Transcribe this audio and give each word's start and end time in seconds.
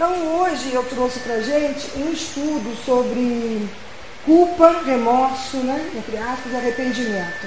Então 0.00 0.40
hoje 0.40 0.72
eu 0.72 0.82
trouxe 0.84 1.20
para 1.20 1.42
gente 1.42 1.90
um 1.98 2.10
estudo 2.10 2.74
sobre 2.86 3.68
culpa, 4.24 4.80
remorso, 4.82 5.58
né, 5.58 5.92
entre 5.94 6.16
aspas, 6.16 6.54
arrependimento. 6.54 7.46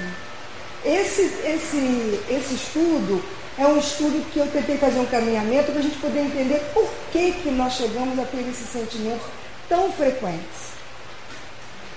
Esse, 0.84 1.22
esse, 1.44 2.20
esse 2.30 2.54
estudo 2.54 3.20
é 3.58 3.66
um 3.66 3.76
estudo 3.76 4.24
que 4.30 4.38
eu 4.38 4.46
tentei 4.46 4.78
fazer 4.78 5.00
um 5.00 5.06
caminhamento 5.06 5.72
para 5.72 5.80
a 5.80 5.82
gente 5.82 5.98
poder 5.98 6.20
entender 6.20 6.60
por 6.72 6.88
que, 7.10 7.32
que 7.32 7.50
nós 7.50 7.72
chegamos 7.72 8.16
a 8.20 8.24
ter 8.24 8.48
esses 8.48 8.68
sentimentos 8.68 9.26
tão 9.68 9.90
frequentes. 9.90 10.74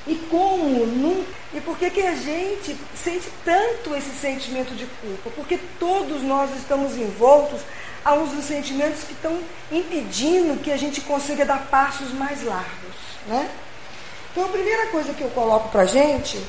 E 0.08 0.16
como. 0.32 1.24
E 1.54 1.62
por 1.62 1.78
que, 1.78 1.92
que 1.92 2.02
a 2.02 2.16
gente 2.16 2.76
sente 2.96 3.30
tanto 3.46 3.94
esse 3.96 4.10
sentimento 4.10 4.74
de 4.74 4.88
culpa? 5.02 5.30
Porque 5.36 5.60
todos 5.80 6.24
nós 6.24 6.50
estamos 6.58 6.98
envoltos 6.98 7.62
a 8.04 8.14
uns 8.14 8.32
dos 8.32 8.46
sentimentos 8.46 9.04
que 9.04 9.14
estão 9.14 9.40
impedindo 9.72 10.62
que 10.62 10.72
a 10.72 10.78
gente 10.78 11.02
consiga 11.02 11.46
dar 11.46 11.68
passos 11.68 12.12
mais 12.14 12.44
largos. 12.44 12.96
Né? 13.28 13.50
Então 14.32 14.46
a 14.46 14.50
primeira 14.50 14.88
coisa 14.88 15.14
que 15.14 15.22
eu 15.22 15.30
coloco 15.30 15.70
para 15.70 15.82
a 15.82 15.86
gente 15.86 16.40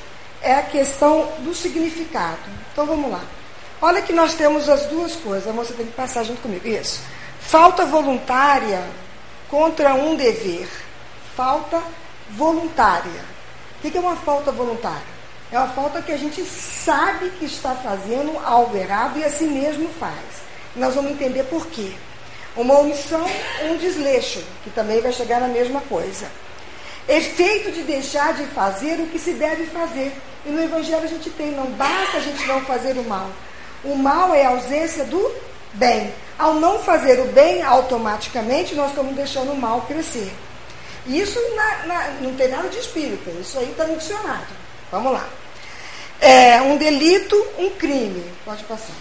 é 0.43 0.55
a 0.55 0.63
questão 0.63 1.33
do 1.41 1.55
significado. 1.55 2.39
Então 2.73 2.87
vamos 2.87 3.11
lá. 3.11 3.23
Olha 3.81 4.03
que 4.03 4.13
nós 4.13 4.35
temos 4.35 4.69
as 4.69 4.87
duas 4.87 5.15
coisas. 5.17 5.49
A 5.49 5.53
moça 5.53 5.73
tem 5.73 5.87
que 5.87 5.93
passar 5.93 6.25
junto 6.25 6.41
comigo. 6.41 6.67
Isso. 6.67 7.01
Falta 7.41 7.85
voluntária 7.85 8.83
contra 9.49 9.95
um 9.95 10.17
dever. 10.17 10.69
Falta 11.37 11.81
voluntária. 12.31 13.25
O 13.79 13.91
que 13.91 13.97
é 13.97 14.01
uma 14.01 14.17
falta 14.17 14.51
voluntária? 14.51 15.19
É 15.51 15.59
uma 15.59 15.69
falta 15.69 16.03
que 16.03 16.13
a 16.13 16.17
gente 16.17 16.45
sabe 16.45 17.31
que 17.39 17.47
está 17.47 17.75
fazendo 17.75 18.39
algo 18.45 18.77
errado 18.77 19.19
e 19.19 19.25
assim 19.25 19.49
mesmo 19.49 19.89
faz. 19.99 20.48
Nós 20.79 20.95
vamos 20.95 21.13
entender 21.13 21.45
por 21.45 21.67
quê. 21.67 21.93
Uma 22.57 22.79
omissão, 22.79 23.27
um 23.65 23.77
desleixo, 23.77 24.43
que 24.65 24.71
também 24.71 25.01
vai 25.01 25.13
chegar 25.13 25.41
na 25.41 25.49
mesma 25.49 25.81
coisa. 25.83 26.27
Efeito 27.09 27.71
de 27.73 27.83
deixar 27.83 28.35
de 28.35 28.45
fazer 28.47 29.01
o 29.01 29.07
que 29.07 29.19
se 29.19 29.33
deve 29.33 29.67
fazer. 29.67 30.13
E 30.45 30.51
no 30.51 30.63
Evangelho 30.63 31.05
a 31.05 31.09
gente 31.09 31.31
tem, 31.31 31.53
não 31.53 31.67
basta 31.67 32.19
a 32.19 32.21
gente 32.21 32.45
não 32.47 32.61
fazer 32.63 32.97
o 32.97 33.05
mal. 33.05 33.31
O 33.85 33.95
mal 33.95 34.35
é 34.35 34.45
a 34.45 34.51
ausência 34.51 35.05
do 35.05 35.35
bem. 35.75 36.13
Ao 36.39 36.55
não 36.55 36.79
fazer 36.81 37.21
o 37.21 37.27
bem, 37.27 37.63
automaticamente 37.63 38.75
nós 38.75 38.91
estamos 38.91 39.15
deixando 39.15 39.53
o 39.53 39.57
mal 39.57 39.83
crescer. 39.83 40.33
Isso 41.07 41.41
na, 41.55 41.87
na, 41.87 42.11
não 42.21 42.35
tem 42.35 42.49
nada 42.49 42.69
de 42.69 42.79
espírita, 42.79 43.31
isso 43.31 43.59
aí 43.59 43.71
está 43.71 43.85
no 43.85 43.97
dicionário. 43.97 44.47
Vamos 44.91 45.13
lá. 45.13 45.29
É, 46.21 46.61
um 46.61 46.77
delito, 46.77 47.37
um 47.59 47.71
crime. 47.71 48.25
Pode 48.45 48.65
passar. 48.65 48.95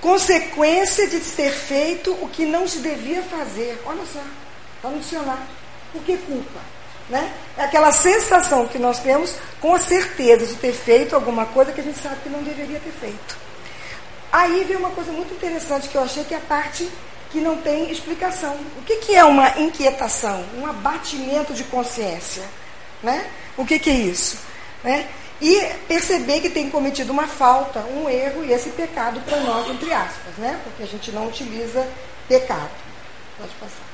Consequência 0.00 1.06
de 1.08 1.20
ter 1.20 1.52
feito 1.52 2.12
o 2.22 2.28
que 2.28 2.44
não 2.44 2.68
se 2.68 2.78
devia 2.78 3.22
fazer. 3.22 3.80
Olha 3.86 4.04
só, 4.12 4.20
está 4.76 4.88
no 4.88 4.98
dicionário. 5.00 5.46
Por 5.92 6.02
que 6.02 6.16
culpa? 6.18 6.60
Né? 7.08 7.32
É 7.56 7.64
aquela 7.64 7.92
sensação 7.92 8.66
que 8.66 8.78
nós 8.78 8.98
temos 8.98 9.34
com 9.60 9.74
a 9.74 9.78
certeza 9.78 10.46
de 10.46 10.54
ter 10.56 10.72
feito 10.72 11.14
alguma 11.14 11.46
coisa 11.46 11.72
que 11.72 11.80
a 11.80 11.84
gente 11.84 11.98
sabe 11.98 12.16
que 12.22 12.28
não 12.28 12.42
deveria 12.42 12.80
ter 12.80 12.92
feito. 12.92 13.36
Aí 14.32 14.64
vem 14.64 14.76
uma 14.76 14.90
coisa 14.90 15.12
muito 15.12 15.32
interessante 15.32 15.88
que 15.88 15.94
eu 15.94 16.02
achei 16.02 16.24
que 16.24 16.34
é 16.34 16.36
a 16.36 16.40
parte 16.40 16.88
que 17.30 17.40
não 17.40 17.56
tem 17.56 17.90
explicação. 17.90 18.56
O 18.78 18.82
que, 18.82 18.96
que 18.96 19.14
é 19.14 19.24
uma 19.24 19.58
inquietação? 19.58 20.44
Um 20.58 20.66
abatimento 20.66 21.54
de 21.54 21.64
consciência. 21.64 22.42
Né? 23.02 23.26
O 23.56 23.64
que, 23.64 23.78
que 23.78 23.90
é 23.90 23.94
isso? 23.94 24.38
Né? 24.82 25.08
E 25.40 25.60
perceber 25.86 26.40
que 26.40 26.48
tem 26.48 26.70
cometido 26.70 27.12
uma 27.12 27.26
falta, 27.26 27.80
um 27.80 28.08
erro, 28.08 28.44
e 28.44 28.52
esse 28.52 28.70
pecado 28.70 29.20
para 29.20 29.38
nós, 29.40 29.68
entre 29.68 29.92
aspas, 29.92 30.34
né? 30.38 30.58
porque 30.64 30.82
a 30.82 30.86
gente 30.86 31.12
não 31.12 31.28
utiliza 31.28 31.86
pecado. 32.26 32.70
Pode 33.36 33.52
passar. 33.60 33.84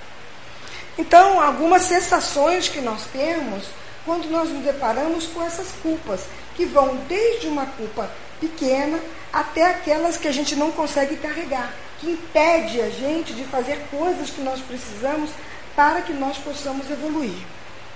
Então, 0.96 1.40
algumas 1.40 1.82
sensações 1.82 2.68
que 2.68 2.80
nós 2.80 3.04
temos 3.12 3.64
quando 4.04 4.30
nós 4.30 4.50
nos 4.50 4.64
deparamos 4.64 5.26
com 5.26 5.42
essas 5.42 5.68
culpas, 5.82 6.22
que 6.56 6.64
vão 6.64 6.96
desde 7.08 7.46
uma 7.46 7.66
culpa 7.66 8.10
pequena 8.40 8.98
até 9.32 9.64
aquelas 9.66 10.16
que 10.16 10.28
a 10.28 10.32
gente 10.32 10.56
não 10.56 10.72
consegue 10.72 11.16
carregar 11.16 11.72
que 12.02 12.10
impede 12.10 12.80
a 12.80 12.90
gente 12.90 13.32
de 13.32 13.44
fazer 13.44 13.78
coisas 13.88 14.28
que 14.28 14.40
nós 14.40 14.60
precisamos 14.60 15.30
para 15.76 16.02
que 16.02 16.12
nós 16.12 16.36
possamos 16.36 16.90
evoluir. 16.90 17.46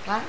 Tá? 0.05 0.21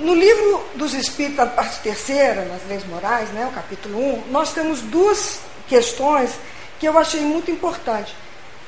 No 0.00 0.14
livro 0.14 0.64
dos 0.76 0.94
Espíritos, 0.94 1.40
a 1.40 1.46
parte 1.46 1.80
terceira, 1.80 2.46
nas 2.46 2.66
leis 2.66 2.86
morais, 2.86 3.28
né, 3.32 3.46
o 3.46 3.54
capítulo 3.54 3.98
1, 3.98 4.30
nós 4.30 4.54
temos 4.54 4.80
duas 4.80 5.40
questões 5.68 6.30
que 6.78 6.88
eu 6.88 6.96
achei 6.96 7.20
muito 7.20 7.50
importantes. 7.50 8.14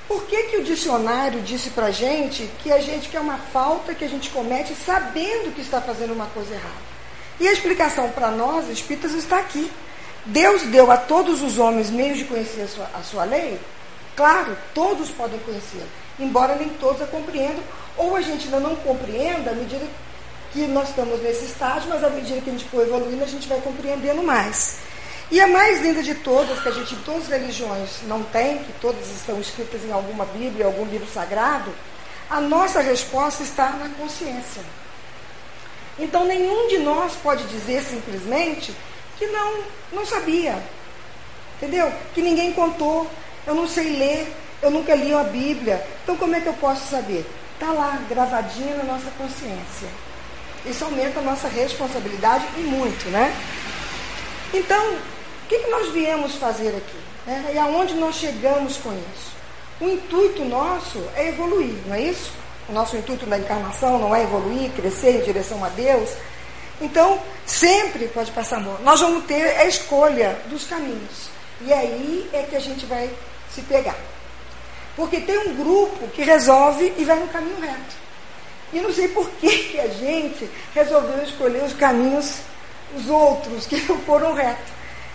Por 0.06 0.24
que, 0.24 0.42
que 0.42 0.58
o 0.58 0.62
dicionário 0.62 1.40
disse 1.40 1.70
para 1.70 1.86
a 1.86 1.90
gente 1.90 2.50
que 2.62 2.70
a 2.70 2.80
gente 2.80 3.08
quer 3.08 3.20
uma 3.20 3.38
falta 3.38 3.94
que 3.94 4.04
a 4.04 4.08
gente 4.08 4.28
comete 4.28 4.74
sabendo 4.74 5.54
que 5.54 5.62
está 5.62 5.80
fazendo 5.80 6.12
uma 6.12 6.26
coisa 6.26 6.52
errada? 6.52 6.92
E 7.40 7.48
a 7.48 7.52
explicação 7.52 8.10
para 8.10 8.30
nós, 8.30 8.68
espíritas, 8.68 9.14
está 9.14 9.38
aqui. 9.38 9.72
Deus 10.26 10.64
deu 10.64 10.90
a 10.90 10.98
todos 10.98 11.42
os 11.42 11.58
homens 11.58 11.88
meios 11.88 12.18
de 12.18 12.24
conhecer 12.24 12.60
a 12.60 12.68
sua, 12.68 12.90
a 12.92 13.02
sua 13.02 13.24
lei? 13.24 13.58
Claro, 14.14 14.54
todos 14.74 15.08
podem 15.08 15.40
conhecê-la, 15.40 15.86
embora 16.20 16.56
nem 16.56 16.68
todos 16.68 17.00
a 17.00 17.06
compreendam, 17.06 17.62
ou 17.96 18.14
a 18.14 18.20
gente 18.20 18.44
ainda 18.44 18.60
não 18.60 18.76
compreenda 18.76 19.52
à 19.52 19.54
medida 19.54 19.80
que 19.80 20.11
nós 20.60 20.90
estamos 20.90 21.22
nesse 21.22 21.46
estágio, 21.46 21.88
mas 21.88 22.04
à 22.04 22.10
medida 22.10 22.40
que 22.40 22.50
a 22.50 22.52
gente 22.52 22.64
for 22.66 22.82
evoluindo, 22.82 23.24
a 23.24 23.26
gente 23.26 23.48
vai 23.48 23.60
compreendendo 23.60 24.22
mais. 24.22 24.78
E 25.30 25.40
a 25.40 25.46
mais 25.46 25.80
linda 25.80 26.02
de 26.02 26.14
todas, 26.16 26.60
que 26.60 26.68
a 26.68 26.72
gente 26.72 26.94
em 26.94 26.98
todas 26.98 27.22
as 27.22 27.28
religiões 27.28 28.02
não 28.06 28.22
tem, 28.22 28.58
que 28.58 28.72
todas 28.74 29.10
estão 29.10 29.40
escritas 29.40 29.82
em 29.82 29.90
alguma 29.90 30.26
Bíblia, 30.26 30.66
algum 30.66 30.84
livro 30.84 31.08
sagrado, 31.08 31.72
a 32.28 32.38
nossa 32.38 32.80
resposta 32.80 33.42
está 33.42 33.70
na 33.70 33.88
consciência. 33.90 34.62
Então 35.98 36.26
nenhum 36.26 36.68
de 36.68 36.78
nós 36.78 37.14
pode 37.22 37.44
dizer 37.44 37.82
simplesmente 37.82 38.74
que 39.18 39.26
não, 39.28 39.60
não 39.92 40.04
sabia. 40.04 40.62
Entendeu? 41.56 41.90
Que 42.14 42.20
ninguém 42.20 42.52
contou. 42.52 43.10
Eu 43.46 43.54
não 43.54 43.66
sei 43.66 43.96
ler, 43.96 44.30
eu 44.60 44.70
nunca 44.70 44.94
li 44.94 45.14
a 45.14 45.24
Bíblia. 45.24 45.82
Então 46.02 46.16
como 46.16 46.34
é 46.34 46.40
que 46.40 46.48
eu 46.48 46.54
posso 46.54 46.90
saber? 46.90 47.24
Está 47.54 47.72
lá, 47.72 47.98
gravadinha 48.08 48.76
na 48.76 48.84
nossa 48.84 49.10
consciência. 49.16 49.88
Isso 50.64 50.84
aumenta 50.84 51.20
a 51.20 51.22
nossa 51.22 51.48
responsabilidade 51.48 52.44
e 52.56 52.60
muito, 52.60 53.08
né? 53.08 53.34
Então, 54.54 54.84
o 54.94 55.48
que, 55.48 55.58
que 55.58 55.70
nós 55.70 55.90
viemos 55.92 56.34
fazer 56.36 56.68
aqui? 56.68 56.98
Né? 57.26 57.52
E 57.54 57.58
aonde 57.58 57.94
nós 57.94 58.16
chegamos 58.16 58.76
com 58.76 58.92
isso? 58.92 59.32
O 59.80 59.88
intuito 59.88 60.44
nosso 60.44 61.02
é 61.16 61.28
evoluir, 61.28 61.74
não 61.86 61.94
é 61.94 62.02
isso? 62.02 62.32
O 62.68 62.72
nosso 62.72 62.96
intuito 62.96 63.26
da 63.26 63.38
encarnação 63.38 63.98
não 63.98 64.14
é 64.14 64.22
evoluir, 64.22 64.70
crescer 64.72 65.16
em 65.16 65.24
direção 65.24 65.64
a 65.64 65.68
Deus, 65.70 66.10
então, 66.82 67.20
sempre 67.46 68.08
pode 68.08 68.32
passar 68.32 68.56
amor. 68.56 68.80
Nós 68.82 69.00
vamos 69.00 69.24
ter 69.24 69.56
a 69.56 69.66
escolha 69.66 70.36
dos 70.46 70.64
caminhos. 70.64 71.30
E 71.60 71.72
aí 71.72 72.28
é 72.32 72.42
que 72.42 72.56
a 72.56 72.60
gente 72.60 72.84
vai 72.86 73.08
se 73.54 73.62
pegar. 73.62 73.96
Porque 74.96 75.20
tem 75.20 75.38
um 75.38 75.54
grupo 75.54 76.08
que 76.08 76.22
resolve 76.22 76.92
e 76.98 77.04
vai 77.04 77.18
no 77.20 77.28
caminho 77.28 77.60
reto. 77.60 78.02
E 78.72 78.80
não 78.80 78.92
sei 78.92 79.08
por 79.08 79.28
que, 79.32 79.50
que 79.64 79.80
a 79.80 79.88
gente 79.88 80.48
resolveu 80.74 81.22
escolher 81.22 81.62
os 81.62 81.74
caminhos, 81.74 82.36
os 82.96 83.08
outros, 83.08 83.66
que 83.66 83.80
não 83.82 83.98
foram 84.00 84.32
retos. 84.32 84.72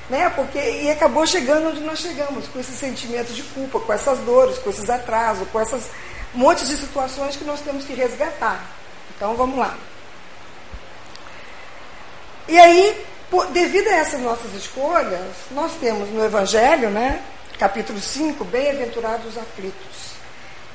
Né? 0.09 0.29
Porque, 0.29 0.59
e 0.59 0.89
acabou 0.89 1.25
chegando 1.25 1.69
onde 1.69 1.81
nós 1.81 1.99
chegamos, 1.99 2.47
com 2.47 2.59
esses 2.59 2.77
sentimentos 2.77 3.35
de 3.35 3.43
culpa, 3.43 3.79
com 3.79 3.91
essas 3.91 4.19
dores, 4.19 4.57
com 4.59 4.69
esses 4.69 4.89
atrasos, 4.89 5.47
com 5.49 5.59
essas 5.59 5.89
montes 6.33 6.67
de 6.67 6.77
situações 6.77 7.35
que 7.35 7.43
nós 7.43 7.61
temos 7.61 7.83
que 7.83 7.93
resgatar. 7.93 8.63
Então 9.15 9.35
vamos 9.35 9.57
lá. 9.57 9.75
E 12.47 12.57
aí, 12.57 13.05
por, 13.29 13.47
devido 13.47 13.87
a 13.89 13.95
essas 13.95 14.21
nossas 14.21 14.53
escolhas, 14.53 15.33
nós 15.51 15.73
temos 15.81 16.09
no 16.09 16.23
Evangelho, 16.23 16.89
né, 16.89 17.21
capítulo 17.59 17.99
5, 17.99 18.45
Bem-aventurados 18.45 19.25
os 19.27 19.37
aflitos. 19.37 20.16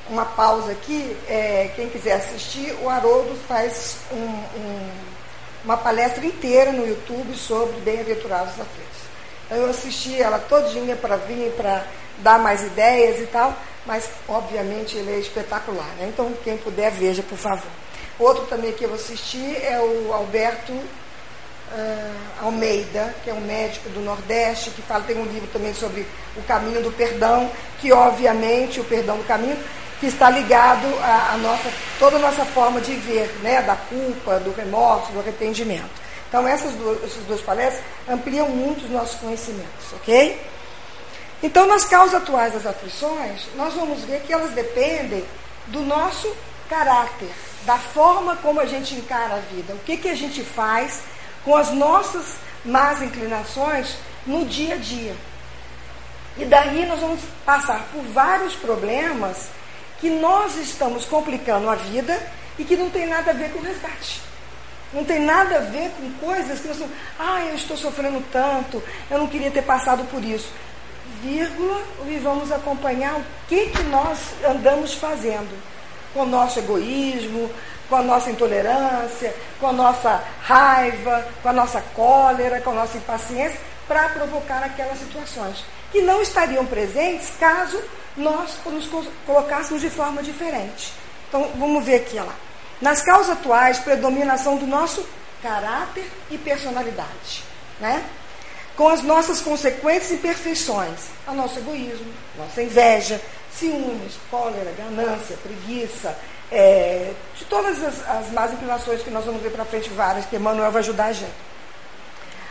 Uma 0.09 0.25
pausa 0.25 0.73
aqui, 0.73 1.17
é, 1.29 1.71
quem 1.77 1.89
quiser 1.89 2.15
assistir, 2.15 2.77
o 2.83 2.89
Haroldo 2.89 3.37
faz 3.47 3.99
um, 4.11 4.17
um, 4.17 4.91
uma 5.65 5.77
palestra 5.77 6.25
inteira 6.27 6.73
no 6.73 6.87
YouTube 6.87 7.35
sobre 7.37 7.81
Bem-aventurados 7.81 8.55
os 8.55 8.61
aflitos. 8.61 9.03
Então, 9.47 9.59
eu 9.59 9.71
assisti 9.71 10.21
ela 10.21 10.39
todinha 10.39 10.97
para 10.97 11.17
vir, 11.17 11.53
para 11.53 11.85
dar 12.19 12.39
mais 12.39 12.63
ideias 12.63 13.21
e 13.21 13.27
tal, 13.27 13.55
mas 13.87 14.09
obviamente 14.29 14.97
ele 14.97 15.13
é 15.13 15.19
espetacular. 15.19 15.89
Né? 15.99 16.11
Então, 16.13 16.33
quem 16.43 16.57
puder, 16.57 16.91
veja, 16.91 17.23
por 17.23 17.39
favor. 17.39 17.71
Outro 18.19 18.47
também 18.47 18.73
que 18.73 18.85
eu 18.85 18.95
assisti 18.95 19.57
é 19.57 19.79
o 19.81 20.13
Alberto 20.13 20.73
uh, 20.73 22.45
Almeida, 22.45 23.15
que 23.25 23.31
é 23.31 23.35
um 23.35 23.41
médico 23.41 23.89
do 23.91 24.01
Nordeste, 24.01 24.71
que 24.71 24.83
fala, 24.83 25.05
tem 25.05 25.17
um 25.17 25.25
livro 25.25 25.49
também 25.53 25.75
sobre 25.75 26.07
o 26.37 26.43
caminho 26.43 26.83
do 26.83 26.93
perdão, 26.93 27.51
que 27.81 27.93
obviamente 27.93 28.81
o 28.81 28.85
perdão 28.85 29.17
do 29.17 29.25
caminho, 29.25 29.57
que 30.03 30.09
está 30.09 30.29
ligado 30.29 30.89
a, 31.01 31.35
a 31.35 31.37
nossa, 31.37 31.71
toda 31.97 32.17
a 32.17 32.19
nossa 32.19 32.45
forma 32.45 32.81
de 32.81 32.93
ver, 32.97 33.33
né, 33.41 33.63
da 33.63 33.77
culpa, 33.77 34.41
do 34.41 34.53
remorso, 34.53 35.13
do 35.13 35.21
arrependimento. 35.21 35.89
Então 36.29 36.45
essas 36.49 36.73
duas, 36.73 37.05
essas 37.05 37.23
duas 37.23 37.41
palestras 37.41 37.85
ampliam 38.09 38.49
muito 38.49 38.85
os 38.85 38.91
nossos 38.91 39.15
conhecimentos, 39.21 39.93
ok? 39.93 40.45
Então, 41.41 41.69
nas 41.69 41.85
causas 41.85 42.21
atuais 42.21 42.53
das 42.53 42.67
aflições, 42.67 43.47
nós 43.55 43.75
vamos 43.75 44.01
ver 44.03 44.23
que 44.23 44.33
elas 44.33 44.51
dependem 44.51 45.25
do 45.69 45.83
nosso 45.83 46.35
caráter, 46.69 47.31
da 47.65 47.79
forma 47.79 48.35
como 48.37 48.59
a 48.59 48.67
gente 48.67 48.97
encara 48.97 49.35
a 49.35 49.55
vida, 49.55 49.73
o 49.73 49.79
que, 49.79 49.97
que 49.97 50.09
a 50.09 50.17
gente 50.17 50.43
faz 50.43 51.03
com 51.45 51.57
as 51.57 51.71
nossas 51.71 52.35
más 52.65 53.01
inclinações 53.03 53.95
no 54.27 54.45
dia 54.47 54.75
a 54.75 54.79
dia. 54.79 55.15
E 56.39 56.45
daí 56.45 56.87
nós 56.87 56.99
vamos 56.99 57.21
passar 57.45 57.87
por 57.93 58.03
vários 58.07 58.57
problemas 58.57 59.49
que 60.03 60.11
nós 60.11 60.57
estamos 60.57 61.05
complicando 61.05 61.71
a 61.71 61.77
vida 61.77 62.21
e 62.59 62.65
que 62.65 62.77
não 62.77 62.91
tem 62.91 63.07
nada 63.07 63.31
a 63.31 63.35
ver 63.35 63.53
com 63.53 63.61
resgate. 63.61 64.21
Não 64.93 65.05
tem 65.05 65.21
nada 65.21 65.59
a 65.59 65.61
ver 65.61 65.91
com 65.91 66.27
coisas 66.27 66.59
que 66.59 66.67
nós 66.67 66.77
estamos, 66.77 66.97
ah, 67.21 67.41
eu 67.45 67.55
estou 67.55 67.77
sofrendo 67.77 68.21
tanto, 68.33 68.83
eu 69.09 69.19
não 69.19 69.29
queria 69.29 69.49
ter 69.49 69.63
passado 69.63 70.03
por 70.11 70.23
isso. 70.25 70.51
Vírgula, 71.23 71.81
e 72.09 72.19
vamos 72.19 72.51
acompanhar 72.51 73.15
o 73.15 73.25
que, 73.47 73.67
que 73.67 73.83
nós 73.85 74.19
andamos 74.45 74.93
fazendo 74.95 75.57
com 76.13 76.23
o 76.23 76.27
nosso 76.27 76.59
egoísmo, 76.59 77.49
com 77.89 77.95
a 77.95 78.03
nossa 78.03 78.29
intolerância, 78.29 79.33
com 79.61 79.69
a 79.69 79.73
nossa 79.73 80.21
raiva, 80.43 81.29
com 81.45 81.49
a 81.49 81.53
nossa 81.53 81.81
cólera, 81.95 82.61
com 82.61 82.71
a 82.71 82.75
nossa 82.75 82.99
impaciência, 82.99 83.61
para 83.87 84.09
provocar 84.09 84.65
aquelas 84.65 84.99
situações 84.99 85.65
que 85.93 86.01
não 86.01 86.21
estariam 86.23 86.65
presentes 86.67 87.31
caso 87.39 87.81
nós 88.17 88.59
nos 88.67 88.89
colocássemos 89.27 89.81
de 89.81 89.91
forma 89.91 90.23
diferente. 90.23 90.93
Então, 91.29 91.51
vamos 91.57 91.85
ver 91.85 91.97
aqui, 91.97 92.19
lá. 92.19 92.35
Nas 92.81 93.01
causas 93.01 93.31
atuais, 93.31 93.79
predominação 93.79 94.57
do 94.57 94.67
nosso 94.67 95.07
caráter 95.43 96.05
e 96.31 96.37
personalidade, 96.37 97.45
né? 97.81 98.05
Com 98.77 98.89
as 98.89 99.03
nossas 99.03 99.41
consequentes 99.41 100.11
imperfeições, 100.11 101.09
o 101.27 101.33
nosso 101.33 101.59
egoísmo, 101.59 102.13
nossa 102.37 102.63
inveja, 102.63 103.21
ciúmes, 103.53 104.15
cólera, 104.31 104.73
ganância, 104.77 105.37
preguiça, 105.43 106.17
é, 106.51 107.13
de 107.37 107.45
todas 107.47 107.83
as, 107.83 108.09
as 108.09 108.31
más 108.33 108.53
inclinações 108.53 109.03
que 109.03 109.11
nós 109.11 109.25
vamos 109.25 109.43
ver 109.43 109.51
para 109.51 109.65
frente, 109.65 109.89
várias, 109.91 110.27
que 110.27 110.37
Emmanuel 110.37 110.71
vai 110.71 110.81
ajudar 110.81 111.07
a 111.07 111.13
gente. 111.13 111.33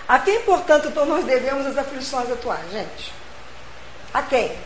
A 0.08 0.20
quem, 0.20 0.42
portanto, 0.42 0.90
então 0.90 1.06
nós 1.06 1.24
devemos 1.24 1.66
as 1.66 1.78
aflições 1.78 2.32
atuais, 2.32 2.72
gente? 2.72 3.21
A 4.14 4.22
quem? 4.22 4.58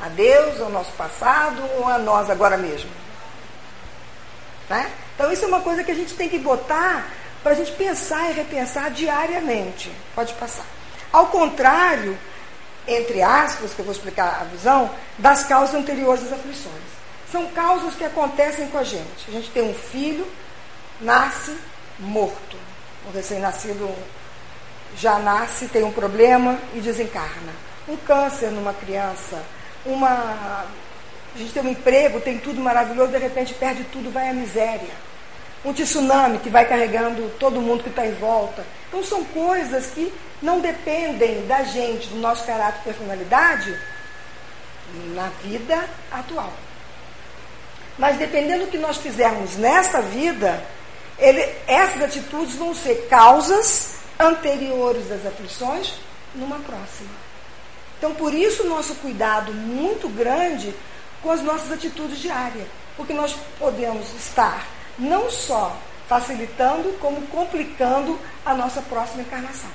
A 0.00 0.08
Deus, 0.08 0.60
ao 0.60 0.70
nosso 0.70 0.92
passado 0.92 1.62
ou 1.78 1.86
a 1.86 1.98
nós 1.98 2.30
agora 2.30 2.56
mesmo? 2.56 2.90
Né? 4.68 4.90
Então, 5.14 5.32
isso 5.32 5.44
é 5.44 5.48
uma 5.48 5.60
coisa 5.60 5.84
que 5.84 5.90
a 5.90 5.94
gente 5.94 6.14
tem 6.14 6.28
que 6.28 6.38
botar 6.38 7.06
para 7.42 7.52
a 7.52 7.54
gente 7.54 7.72
pensar 7.72 8.30
e 8.30 8.34
repensar 8.34 8.90
diariamente. 8.90 9.90
Pode 10.14 10.32
passar. 10.34 10.64
Ao 11.12 11.26
contrário, 11.26 12.16
entre 12.86 13.22
aspas, 13.22 13.72
que 13.72 13.80
eu 13.80 13.84
vou 13.84 13.94
explicar 13.94 14.40
a 14.40 14.44
visão, 14.44 14.90
das 15.18 15.44
causas 15.44 15.74
anteriores 15.74 16.24
às 16.24 16.32
aflições. 16.32 16.90
São 17.30 17.46
causas 17.48 17.94
que 17.94 18.04
acontecem 18.04 18.68
com 18.68 18.78
a 18.78 18.84
gente. 18.84 19.28
A 19.28 19.30
gente 19.30 19.50
tem 19.50 19.62
um 19.62 19.74
filho, 19.74 20.26
nasce 21.00 21.56
morto. 21.98 22.56
O 23.08 23.12
recém-nascido 23.12 23.88
já 24.96 25.18
nasce, 25.18 25.68
tem 25.68 25.84
um 25.84 25.92
problema 25.92 26.58
e 26.74 26.80
desencarna. 26.80 27.69
Um 27.88 27.96
câncer 27.96 28.50
numa 28.50 28.72
criança, 28.72 29.42
uma. 29.84 30.66
A 31.34 31.38
gente 31.38 31.52
tem 31.52 31.62
um 31.62 31.68
emprego, 31.68 32.20
tem 32.20 32.38
tudo 32.38 32.60
maravilhoso, 32.60 33.12
de 33.12 33.18
repente 33.18 33.54
perde 33.54 33.84
tudo, 33.84 34.10
vai 34.10 34.28
à 34.28 34.32
miséria. 34.32 35.10
Um 35.64 35.72
tsunami 35.72 36.38
que 36.38 36.48
vai 36.48 36.66
carregando 36.66 37.30
todo 37.38 37.60
mundo 37.60 37.82
que 37.82 37.90
está 37.90 38.06
em 38.06 38.14
volta. 38.14 38.64
Então 38.88 39.04
são 39.04 39.24
coisas 39.24 39.86
que 39.86 40.12
não 40.42 40.60
dependem 40.60 41.46
da 41.46 41.62
gente, 41.62 42.08
do 42.08 42.16
nosso 42.16 42.44
caráter 42.44 42.80
e 42.80 42.84
personalidade, 42.84 43.78
na 45.14 45.28
vida 45.42 45.84
atual. 46.10 46.52
Mas 47.98 48.16
dependendo 48.16 48.64
do 48.64 48.70
que 48.70 48.78
nós 48.78 48.96
fizermos 48.96 49.56
nessa 49.56 50.00
vida, 50.00 50.64
ele, 51.18 51.42
essas 51.66 52.02
atitudes 52.02 52.54
vão 52.54 52.74
ser 52.74 53.06
causas 53.08 53.96
anteriores 54.18 55.06
das 55.08 55.26
aflições 55.26 55.94
numa 56.34 56.58
próxima. 56.60 57.10
Então, 58.00 58.14
por 58.14 58.32
isso, 58.32 58.64
nosso 58.64 58.94
cuidado 58.94 59.52
muito 59.52 60.08
grande 60.08 60.74
com 61.22 61.30
as 61.30 61.42
nossas 61.42 61.70
atitudes 61.70 62.18
diárias. 62.18 62.66
Porque 62.96 63.12
nós 63.12 63.36
podemos 63.58 64.10
estar 64.14 64.66
não 64.98 65.30
só 65.30 65.76
facilitando, 66.08 66.96
como 66.98 67.20
complicando 67.26 68.18
a 68.42 68.54
nossa 68.54 68.80
próxima 68.80 69.20
encarnação. 69.20 69.68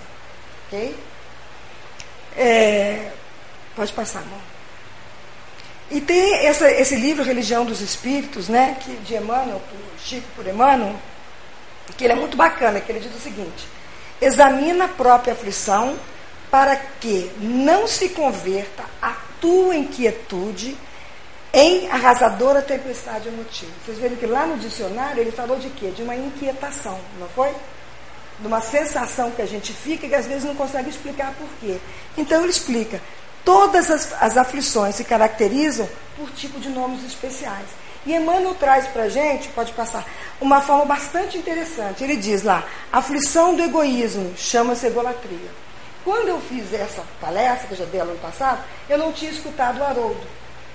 Ok? 0.66 0.98
É, 2.36 3.12
pode 3.76 3.94
passar, 3.94 4.24
amor. 4.24 4.40
E 5.92 6.02
tem 6.02 6.48
essa, 6.48 6.68
esse 6.72 6.96
livro, 6.96 7.24
Religião 7.24 7.64
dos 7.64 7.80
Espíritos, 7.80 8.50
né, 8.50 8.76
que, 8.82 8.92
de 8.98 9.14
Emmanuel, 9.14 9.62
por 9.70 10.00
Chico 10.04 10.28
por 10.36 10.48
Emmanuel, 10.48 10.96
que 11.96 12.06
ele 12.06 12.14
é 12.14 12.16
muito 12.16 12.36
bacana, 12.36 12.82
que 12.82 12.92
ele 12.92 13.02
diz 13.02 13.16
o 13.16 13.20
seguinte, 13.20 13.68
examina 14.20 14.86
a 14.86 14.88
própria 14.88 15.34
aflição 15.34 15.96
para 16.56 16.78
que 17.02 17.30
não 17.38 17.86
se 17.86 18.08
converta 18.08 18.86
a 19.02 19.14
tua 19.42 19.76
inquietude 19.76 20.78
em 21.52 21.90
arrasadora 21.90 22.62
tempestade 22.62 23.28
emotiva. 23.28 23.74
Vocês 23.86 23.98
viram 23.98 24.16
que 24.16 24.26
lá 24.26 24.46
no 24.46 24.58
dicionário 24.58 25.20
ele 25.20 25.34
falou 25.34 25.60
de 25.60 25.70
quê? 25.72 25.88
De 25.88 26.02
uma 26.02 26.16
inquietação, 26.16 26.98
não 27.20 27.28
foi? 27.28 27.54
De 28.40 28.48
uma 28.48 28.62
sensação 28.62 29.32
que 29.32 29.42
a 29.42 29.46
gente 29.46 29.74
fica 29.74 30.06
e 30.06 30.10
que 30.10 30.16
às 30.16 30.28
vezes 30.28 30.46
não 30.46 30.56
consegue 30.56 30.90
explicar 30.90 31.34
por 31.34 31.50
quê. 31.60 31.78
Então 32.18 32.40
ele 32.40 32.52
explica. 32.52 33.02
Todas 33.44 33.92
as, 33.92 34.14
as 34.24 34.38
aflições 34.38 34.96
se 34.96 35.04
caracterizam 35.04 35.90
por 36.16 36.32
tipo 36.32 36.58
de 36.58 36.70
nomes 36.70 37.04
especiais. 37.04 37.68
E 38.06 38.14
Emmanuel 38.14 38.56
traz 38.56 38.88
para 38.88 39.04
a 39.04 39.10
gente, 39.10 39.50
pode 39.50 39.74
passar, 39.74 40.06
uma 40.40 40.62
forma 40.62 40.86
bastante 40.86 41.38
interessante. 41.38 42.02
Ele 42.02 42.16
diz 42.16 42.44
lá: 42.44 42.64
aflição 42.94 43.54
do 43.54 43.62
egoísmo 43.62 44.34
chama-se 44.38 44.88
egolatria. 44.88 45.65
Quando 46.06 46.28
eu 46.28 46.40
fiz 46.40 46.72
essa 46.72 47.04
palestra, 47.20 47.68
que 47.68 47.74
eu 47.74 47.80
já 47.80 47.86
dei 47.86 48.00
ano 48.00 48.16
passado, 48.20 48.64
eu 48.88 48.96
não 48.96 49.12
tinha 49.12 49.32
escutado 49.32 49.80
o 49.80 49.84
Haroldo. 49.84 50.22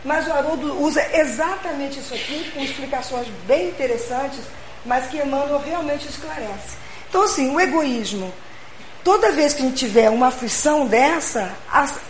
Mas 0.04 0.26
o 0.26 0.32
Haroldo 0.32 0.82
usa 0.82 1.06
exatamente 1.16 2.00
isso 2.00 2.12
aqui, 2.12 2.50
com 2.52 2.60
explicações 2.60 3.28
bem 3.46 3.68
interessantes, 3.68 4.40
mas 4.84 5.06
que 5.06 5.18
Emmanuel 5.18 5.62
realmente 5.64 6.08
esclarece. 6.08 6.76
Então, 7.08 7.22
assim, 7.22 7.54
o 7.54 7.60
egoísmo. 7.60 8.32
Toda 9.04 9.30
vez 9.30 9.54
que 9.54 9.62
a 9.62 9.66
gente 9.66 9.78
tiver 9.78 10.10
uma 10.10 10.26
aflição 10.26 10.86
dessa, 10.86 11.54
as, 11.70 12.00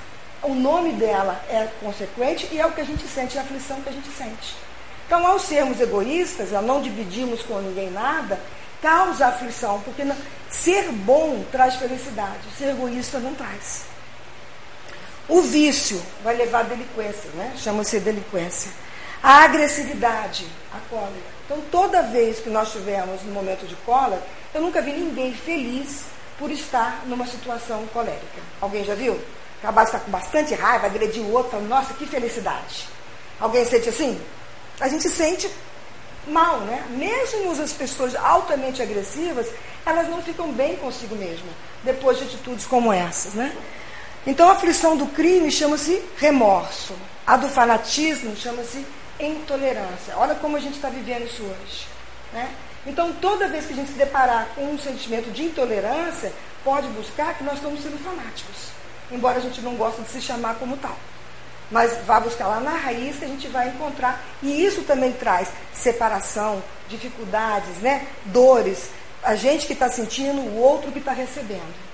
o 0.42 0.54
nome 0.54 0.92
dela 0.92 1.44
é 1.50 1.68
consequente 1.80 2.48
e 2.50 2.58
é 2.58 2.66
o 2.66 2.72
que 2.72 2.80
a 2.80 2.84
gente 2.84 3.06
sente, 3.06 3.36
é 3.36 3.40
a 3.40 3.44
aflição 3.44 3.82
que 3.82 3.90
a 3.90 3.92
gente 3.92 4.08
sente. 4.16 4.56
Então, 5.06 5.26
ao 5.26 5.38
sermos 5.38 5.78
egoístas, 5.78 6.54
ao 6.54 6.62
não 6.62 6.80
dividirmos 6.80 7.42
com 7.42 7.58
ninguém 7.60 7.90
nada, 7.90 8.40
causa 8.80 9.26
aflição, 9.26 9.80
porque 9.80 10.04
não, 10.04 10.16
ser 10.48 10.90
bom 10.90 11.44
traz 11.50 11.76
felicidade, 11.76 12.38
ser 12.56 12.70
egoísta 12.70 13.18
não 13.18 13.34
traz. 13.34 13.84
O 15.28 15.42
vício 15.42 16.00
vai 16.24 16.36
levar 16.36 16.60
à 16.60 16.62
delinquência, 16.64 17.30
né? 17.34 17.54
chama-se 17.56 18.00
delinquência. 18.00 18.70
A 19.22 19.44
agressividade, 19.44 20.46
a 20.72 20.78
cólera. 20.88 21.40
Então, 21.44 21.60
toda 21.70 22.02
vez 22.02 22.40
que 22.40 22.48
nós 22.48 22.68
estivermos 22.68 23.22
no 23.22 23.32
momento 23.32 23.66
de 23.66 23.76
cólera, 23.76 24.22
eu 24.54 24.60
nunca 24.60 24.80
vi 24.80 24.92
ninguém 24.92 25.32
feliz 25.34 26.04
por 26.38 26.50
estar 26.50 27.02
numa 27.06 27.26
situação 27.26 27.86
colérica. 27.88 28.40
Alguém 28.60 28.82
já 28.84 28.94
viu? 28.94 29.20
Acabar 29.58 29.84
de 29.84 29.92
com 29.92 30.10
bastante 30.10 30.54
raiva, 30.54 30.86
agredir 30.86 31.22
o 31.22 31.32
outro, 31.32 31.52
falando, 31.52 31.68
nossa, 31.68 31.92
que 31.94 32.06
felicidade. 32.06 32.88
Alguém 33.38 33.64
sente 33.64 33.90
assim? 33.90 34.20
a 34.80 34.88
gente 34.88 35.08
sente 35.08 35.48
mal, 36.26 36.60
né? 36.60 36.84
Mesmo 36.90 37.50
as 37.50 37.72
pessoas 37.72 38.14
altamente 38.14 38.82
agressivas, 38.82 39.48
elas 39.84 40.08
não 40.08 40.22
ficam 40.22 40.52
bem 40.52 40.76
consigo 40.76 41.14
mesmas 41.16 41.52
depois 41.82 42.18
de 42.18 42.24
atitudes 42.24 42.66
como 42.66 42.92
essas, 42.92 43.34
né? 43.34 43.56
Então 44.26 44.48
a 44.48 44.52
aflição 44.52 44.96
do 44.96 45.06
crime 45.06 45.50
chama-se 45.50 46.02
remorso, 46.18 46.94
a 47.26 47.36
do 47.36 47.48
fanatismo 47.48 48.36
chama-se 48.36 48.84
intolerância. 49.18 50.14
Olha 50.16 50.34
como 50.34 50.56
a 50.56 50.60
gente 50.60 50.74
está 50.74 50.88
vivendo 50.88 51.24
isso 51.24 51.42
hoje, 51.42 51.86
né? 52.32 52.50
Então 52.86 53.12
toda 53.14 53.48
vez 53.48 53.66
que 53.66 53.72
a 53.72 53.76
gente 53.76 53.92
se 53.92 53.98
deparar 53.98 54.48
com 54.54 54.64
um 54.64 54.78
sentimento 54.78 55.30
de 55.30 55.44
intolerância, 55.44 56.32
pode 56.62 56.88
buscar 56.88 57.34
que 57.36 57.44
nós 57.44 57.54
estamos 57.54 57.82
sendo 57.82 57.98
fanáticos, 58.04 58.68
embora 59.10 59.38
a 59.38 59.40
gente 59.40 59.60
não 59.62 59.74
goste 59.74 60.02
de 60.02 60.10
se 60.10 60.20
chamar 60.20 60.56
como 60.56 60.76
tal 60.76 60.96
mas 61.70 61.98
vá 62.04 62.18
buscar 62.18 62.48
lá 62.48 62.60
na 62.60 62.72
raiz 62.72 63.16
que 63.16 63.24
a 63.24 63.28
gente 63.28 63.48
vai 63.48 63.68
encontrar. 63.68 64.22
E 64.42 64.64
isso 64.64 64.82
também 64.82 65.12
traz 65.12 65.48
separação, 65.72 66.62
dificuldades, 66.88 67.78
né? 67.78 68.06
dores. 68.26 68.90
A 69.22 69.34
gente 69.34 69.66
que 69.66 69.74
está 69.74 69.88
sentindo, 69.88 70.40
o 70.40 70.56
outro 70.56 70.90
que 70.90 70.98
está 70.98 71.12
recebendo. 71.12 71.90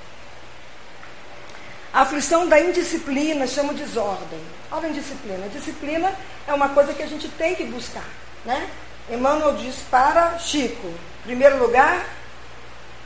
A 1.93 2.03
aflição 2.03 2.47
da 2.47 2.61
indisciplina 2.61 3.47
chama 3.47 3.75
desordem. 3.75 4.41
Olha 4.71 4.87
a 4.87 4.91
indisciplina. 4.91 5.47
A 5.47 5.49
disciplina 5.49 6.13
é 6.47 6.53
uma 6.53 6.69
coisa 6.71 6.93
que 6.93 7.03
a 7.03 7.07
gente 7.07 7.29
tem 7.29 7.55
que 7.55 7.65
buscar. 7.65 8.05
Né? 8.45 8.69
Emmanuel 9.11 9.55
diz 9.57 9.77
para 9.91 10.39
Chico: 10.39 10.93
primeiro 11.25 11.59
lugar, 11.59 12.05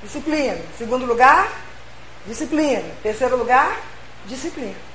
disciplina. 0.02 0.60
Segundo 0.76 1.06
lugar, 1.06 1.50
disciplina. 2.26 2.84
Terceiro 3.02 3.36
lugar, 3.36 3.80
disciplina. 4.26 4.89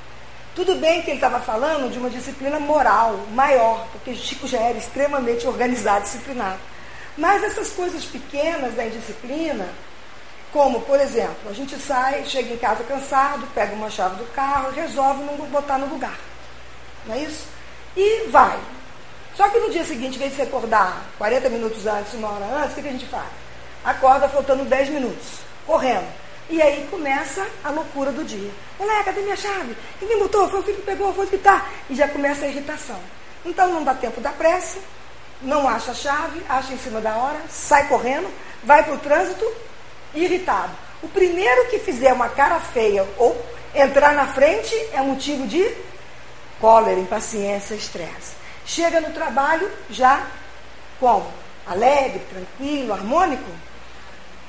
Tudo 0.56 0.76
bem 0.76 1.02
que 1.02 1.10
ele 1.10 1.18
estava 1.18 1.42
falando 1.42 1.92
de 1.92 2.00
uma 2.00 2.10
disciplina 2.10 2.58
moral 2.58 3.20
maior, 3.34 3.86
porque 3.92 4.16
Chico 4.16 4.48
já 4.48 4.58
era 4.58 4.78
extremamente 4.78 5.46
organizado, 5.46 6.04
disciplinado. 6.06 6.60
Mas 7.18 7.44
essas 7.44 7.72
coisas 7.72 8.06
pequenas 8.06 8.74
da 8.74 8.86
indisciplina, 8.86 9.68
como, 10.54 10.80
por 10.82 10.98
exemplo, 10.98 11.50
a 11.50 11.54
gente 11.54 11.78
sai, 11.78 12.24
chega 12.24 12.54
em 12.54 12.58
casa 12.58 12.86
cansado, 12.86 13.46
pega 13.54 13.76
uma 13.76 13.90
chave 13.90 14.16
do 14.16 14.34
carro, 14.34 14.72
resolve 14.72 15.26
não 15.26 15.36
botar 15.48 15.78
no 15.78 15.88
lugar. 15.88 16.18
Não 17.06 17.16
é 17.16 17.20
isso? 17.20 17.48
E 17.98 18.28
vai. 18.30 18.58
Só 19.36 19.50
que 19.50 19.60
no 19.60 19.70
dia 19.70 19.84
seguinte, 19.84 20.16
em 20.16 20.20
vez 20.20 20.32
de 20.32 20.38
se 20.38 20.42
acordar 20.44 21.06
40 21.18 21.50
minutos 21.50 21.86
antes, 21.86 22.14
uma 22.14 22.30
hora 22.30 22.46
antes, 22.46 22.72
o 22.72 22.76
que, 22.76 22.82
que 22.82 22.88
a 22.88 22.92
gente 22.94 23.06
faz? 23.08 23.28
Acorda 23.84 24.30
faltando 24.30 24.64
10 24.64 24.90
minutos, 24.90 25.40
correndo. 25.68 26.08
E 26.50 26.62
aí 26.62 26.88
começa 26.92 27.46
a 27.64 27.70
loucura 27.70 28.12
do 28.12 28.24
dia. 28.24 28.52
Olha, 28.80 29.04
cadê 29.04 29.22
minha 29.22 29.36
chave? 29.36 29.76
Quem 30.00 30.20
botou? 30.20 30.48
Foi 30.50 30.60
o 30.60 30.64
filho 30.64 30.78
que 30.78 30.84
pegou, 30.84 31.14
foi 31.14 31.26
o 31.26 31.30
que 31.30 31.38
está. 31.38 31.66
E 31.90 31.96
já 31.96 32.08
começa 32.08 32.46
a 32.46 32.48
irritação. 32.48 33.00
Então 33.44 33.72
não 33.72 33.84
dá 33.84 33.94
tempo 33.94 34.22
da 34.22 34.32
pressa, 34.32 34.80
não 35.42 35.68
acha 35.68 35.92
a 35.92 35.96
chave, 35.96 36.42
acha 36.48 36.74
em 36.74 36.78
cima 36.78 37.02
da 37.02 37.16
hora, 37.16 37.40
sai 37.50 37.88
correndo, 37.88 38.32
vai 38.64 38.84
para 38.84 38.94
o 38.94 39.00
trânsito 39.00 39.46
irritado. 40.14 40.72
O 41.04 41.10
primeiro 41.10 41.70
que 41.70 41.80
fizer 41.80 42.14
uma 42.14 42.30
cara 42.30 42.60
feia 42.60 43.08
ou 43.18 43.40
entrar 43.74 44.14
na 44.14 44.28
frente 44.28 44.76
é 44.94 45.02
motivo 45.02 45.48
de 45.48 45.72
cólera, 46.60 47.00
impaciência, 47.00 47.76
estresse. 47.76 48.34
Chega 48.66 49.02
no 49.02 49.12
trabalho 49.12 49.70
já 49.90 50.26
como? 51.00 51.28
Alegre, 51.68 52.22
tranquilo, 52.30 52.94
harmônico? 52.94 53.52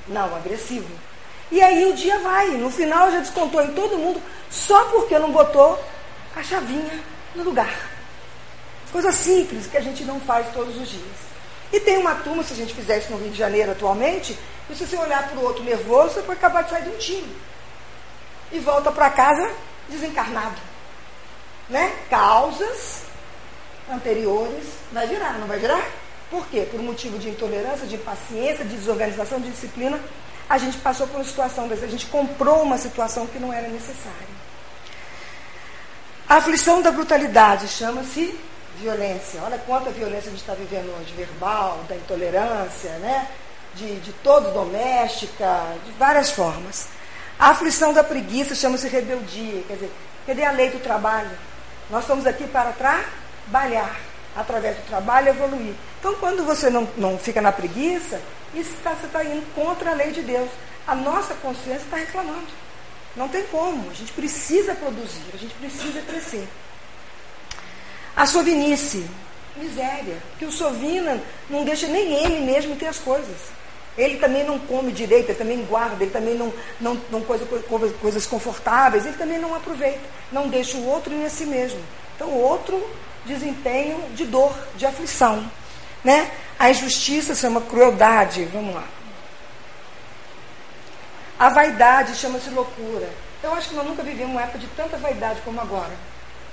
Não, 0.09 0.35
agressivo. 0.35 0.88
E 1.50 1.62
aí 1.62 1.87
o 1.87 1.95
dia 1.95 2.19
vai. 2.19 2.49
No 2.50 2.71
final 2.71 3.11
já 3.11 3.21
descontou 3.21 3.62
em 3.62 3.73
todo 3.73 3.99
mundo 3.99 4.21
só 4.50 4.85
porque 4.87 5.19
não 5.19 5.31
botou 5.31 5.83
a 6.35 6.43
chavinha 6.43 7.00
no 7.35 7.45
lugar. 7.45 7.75
Coisa 8.93 9.12
simples 9.12 9.67
que 9.67 9.76
a 9.76 9.81
gente 9.81 10.05
não 10.05 10.21
faz 10.21 10.53
todos 10.53 10.76
os 10.76 10.88
dias. 10.88 11.26
E 11.73 11.81
tem 11.81 11.99
uma 11.99 12.15
turma, 12.17 12.43
se 12.43 12.53
a 12.53 12.57
gente 12.57 12.75
fizer 12.75 12.99
isso 12.99 13.11
no 13.11 13.19
Rio 13.19 13.31
de 13.31 13.38
Janeiro 13.38 13.73
atualmente, 13.73 14.38
e 14.71 14.75
se 14.75 14.87
você 14.87 14.97
olhar 14.97 15.29
para 15.29 15.38
o 15.38 15.45
outro 15.45 15.65
nervoso, 15.65 16.15
você 16.15 16.23
pode 16.23 16.38
acabar 16.38 16.62
de 16.62 16.71
sair 16.71 16.85
de 16.85 16.91
um 16.91 16.99
time. 16.99 17.37
E 18.53 18.59
volta 18.61 18.93
para 18.93 19.11
casa 19.11 19.50
desencarnado. 19.88 20.57
Né? 21.69 21.93
Causas 22.09 23.03
anteriores. 23.91 24.65
Vai 24.93 25.07
virar, 25.07 25.38
não 25.38 25.47
vai 25.47 25.59
virar? 25.59 25.85
Por 26.31 26.47
quê? 26.49 26.67
Por 26.71 26.81
motivo 26.81 27.19
de 27.19 27.29
intolerância, 27.29 27.87
de 27.87 27.97
impaciência, 27.97 28.65
de 28.65 28.76
desorganização, 28.76 29.41
de 29.41 29.50
disciplina, 29.50 30.00
a 30.49 30.59
gente 30.59 30.76
passou 30.79 31.07
por 31.07 31.17
uma 31.17 31.25
situação 31.25 31.67
dessa, 31.69 31.85
a 31.85 31.88
gente 31.88 32.07
comprou 32.07 32.62
uma 32.62 32.79
situação 32.79 33.26
que 33.26 33.38
não 33.38 33.53
era 33.53 33.69
necessária. 33.69 34.37
A 36.29 36.37
aflição 36.37 36.83
da 36.83 36.91
brutalidade 36.91 37.69
chama-se 37.69 38.38
violência. 38.81 39.41
Olha 39.45 39.59
quanta 39.59 39.91
violência 39.91 40.29
a 40.29 40.31
gente 40.31 40.41
está 40.41 40.55
vivendo 40.55 40.93
hoje, 40.99 41.15
verbal, 41.15 41.85
da 41.88 41.97
intolerância, 41.97 42.91
né? 42.99 43.29
De, 43.75 44.00
de 44.00 44.12
todo 44.25 44.53
doméstica, 44.53 45.65
de 45.85 45.93
várias 45.93 46.31
formas. 46.31 46.88
A 47.38 47.50
aflição 47.50 47.93
da 47.93 48.03
preguiça 48.03 48.55
chama-se 48.55 48.88
rebeldia. 48.88 49.62
Quer 49.69 49.75
dizer, 49.75 49.93
cadê 50.26 50.45
a 50.45 50.50
lei 50.50 50.71
do 50.71 50.81
trabalho? 50.81 51.31
Nós 51.91 52.03
estamos 52.03 52.26
aqui 52.26 52.47
para 52.47 52.73
trabalhar, 52.73 53.97
através 54.37 54.76
do 54.76 54.87
trabalho 54.87 55.31
evoluir. 55.31 55.75
Então, 55.99 56.14
quando 56.16 56.45
você 56.45 56.69
não, 56.69 56.87
não 56.97 57.19
fica 57.19 57.40
na 57.40 57.50
preguiça, 57.50 58.21
isso 58.55 58.75
tá, 58.83 58.90
você 58.95 59.07
está 59.07 59.25
indo 59.25 59.47
contra 59.55 59.90
a 59.90 59.95
lei 59.95 60.12
de 60.12 60.23
Deus. 60.23 60.50
A 60.87 60.95
nossa 60.95 61.35
consciência 61.35 61.85
está 61.85 61.97
reclamando. 61.97 62.47
Não 63.16 63.28
tem 63.28 63.45
como. 63.45 63.90
A 63.90 63.95
gente 63.95 64.12
precisa 64.12 64.75
produzir, 64.75 65.23
a 65.33 65.37
gente 65.37 65.55
precisa 65.55 66.00
crescer. 66.02 66.47
A 68.14 68.26
sovinice, 68.26 69.07
miséria. 69.57 70.19
Que 70.38 70.45
o 70.45 70.52
sovina 70.52 71.21
não 71.49 71.64
deixa 71.64 71.87
nem 71.87 72.25
ele 72.25 72.40
mesmo 72.40 72.76
ter 72.76 72.87
as 72.87 72.99
coisas. 72.99 73.57
Ele 73.97 74.19
também 74.19 74.45
não 74.45 74.59
come 74.59 74.93
direito, 74.93 75.31
ele 75.31 75.38
também 75.38 75.64
guarda, 75.64 76.05
ele 76.05 76.12
também 76.12 76.35
não, 76.35 76.52
não, 76.78 77.00
não 77.11 77.23
coisa, 77.23 77.47
coisas 77.99 78.26
confortáveis, 78.26 79.07
ele 79.07 79.16
também 79.16 79.38
não 79.38 79.55
aproveita. 79.55 80.00
Não 80.31 80.49
deixa 80.49 80.76
o 80.76 80.87
outro 80.87 81.11
nem 81.11 81.25
a 81.25 81.31
si 81.31 81.47
mesmo. 81.47 81.81
Então, 82.14 82.31
outro 82.31 82.83
desempenho 83.26 84.02
de 84.14 84.25
dor, 84.25 84.56
de 84.76 84.87
aflição. 84.87 85.50
Né? 86.02 86.30
A 86.59 86.71
injustiça 86.71 87.35
chama 87.35 87.61
crueldade. 87.61 88.45
Vamos 88.47 88.75
lá. 88.75 88.85
A 91.38 91.50
vaidade 91.50 92.14
chama-se 92.14 92.49
loucura. 92.50 93.09
Eu 93.42 93.52
acho 93.52 93.68
que 93.68 93.75
nós 93.75 93.87
nunca 93.87 94.02
vivemos 94.02 94.33
uma 94.33 94.42
época 94.42 94.59
de 94.59 94.66
tanta 94.68 94.97
vaidade 94.97 95.40
como 95.45 95.61
agora. 95.61 95.92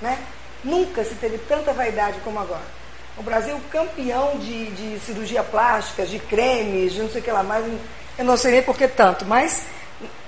Né? 0.01 0.17
Nunca 0.63 1.03
se 1.03 1.15
teve 1.15 1.37
tanta 1.37 1.71
vaidade 1.71 2.19
como 2.23 2.39
agora. 2.39 2.83
O 3.17 3.23
Brasil 3.23 3.59
campeão 3.71 4.37
de, 4.39 4.71
de 4.71 4.99
cirurgia 4.99 5.43
plástica, 5.43 6.05
de 6.05 6.19
cremes, 6.19 6.93
de 6.93 7.01
não 7.01 7.09
sei 7.09 7.21
o 7.21 7.23
que 7.23 7.31
lá 7.31 7.43
mais. 7.43 7.65
Eu 8.17 8.25
não 8.25 8.35
sei 8.35 8.51
nem 8.51 8.63
por 8.63 8.75
que 8.75 8.87
tanto, 8.87 9.23
mas 9.25 9.65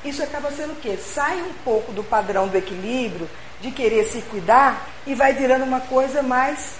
isso 0.03 0.21
acaba 0.23 0.51
sendo 0.51 0.73
o 0.73 0.75
quê? 0.75 0.97
Sai 0.97 1.41
um 1.41 1.53
pouco 1.63 1.91
do 1.91 2.03
padrão 2.03 2.47
do 2.47 2.57
equilíbrio, 2.57 3.27
de 3.61 3.71
querer 3.71 4.05
se 4.05 4.21
cuidar, 4.23 4.89
e 5.07 5.13
vai 5.15 5.33
virando 5.33 5.63
uma 5.63 5.81
coisa 5.81 6.21
mais 6.21 6.75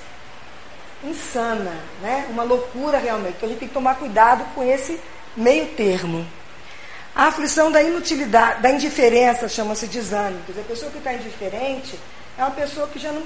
insana, 1.03 1.71
né? 2.01 2.25
uma 2.29 2.43
loucura 2.43 2.97
realmente. 2.97 3.35
Então 3.37 3.47
a 3.47 3.51
gente 3.51 3.59
tem 3.59 3.67
que 3.67 3.73
tomar 3.73 3.95
cuidado 3.95 4.43
com 4.53 4.63
esse 4.63 4.99
meio 5.35 5.67
termo. 5.75 6.25
A 7.15 7.27
aflição 7.27 7.71
da 7.71 7.81
inutilidade, 7.81 8.61
da 8.61 8.69
indiferença 8.69 9.47
chama-se 9.47 9.87
desânimo. 9.87 10.41
Quer 10.45 10.51
dizer, 10.51 10.61
a 10.61 10.65
pessoa 10.65 10.91
que 10.91 10.97
está 10.97 11.13
indiferente 11.13 11.99
é 12.37 12.41
uma 12.43 12.51
pessoa 12.51 12.87
que 12.87 12.99
já 12.99 13.11
não 13.11 13.23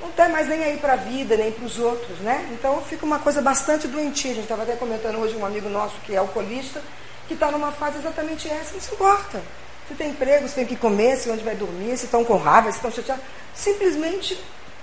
não 0.00 0.10
está 0.10 0.28
mais 0.28 0.48
nem 0.48 0.62
aí 0.62 0.76
para 0.76 0.94
a 0.94 0.96
vida, 0.96 1.36
nem 1.36 1.50
para 1.50 1.64
os 1.64 1.78
outros, 1.78 2.18
né? 2.18 2.46
Então 2.52 2.82
fica 2.82 3.06
uma 3.06 3.18
coisa 3.18 3.40
bastante 3.40 3.88
doentia. 3.88 4.32
A 4.32 4.34
gente 4.34 4.44
estava 4.44 4.62
até 4.62 4.76
comentando 4.76 5.18
hoje 5.18 5.34
um 5.34 5.46
amigo 5.46 5.68
nosso 5.68 5.94
que 6.04 6.14
é 6.14 6.18
alcoolista, 6.18 6.82
que 7.26 7.32
está 7.32 7.50
numa 7.50 7.72
fase 7.72 7.98
exatamente 7.98 8.48
essa, 8.48 8.74
não 8.74 8.80
se 8.80 8.92
importa. 8.92 9.40
Se 9.88 9.94
tem 9.94 10.10
emprego, 10.10 10.48
se 10.48 10.54
tem 10.54 10.66
que 10.66 10.76
comer, 10.76 11.16
se 11.16 11.30
onde 11.30 11.44
vai 11.44 11.54
dormir, 11.54 11.96
se 11.96 12.06
estão 12.06 12.24
com 12.24 12.36
raiva, 12.36 12.70
se 12.70 12.78
estão 12.78 12.90
chateados. 12.90 13.24
Simplesmente 13.54 14.38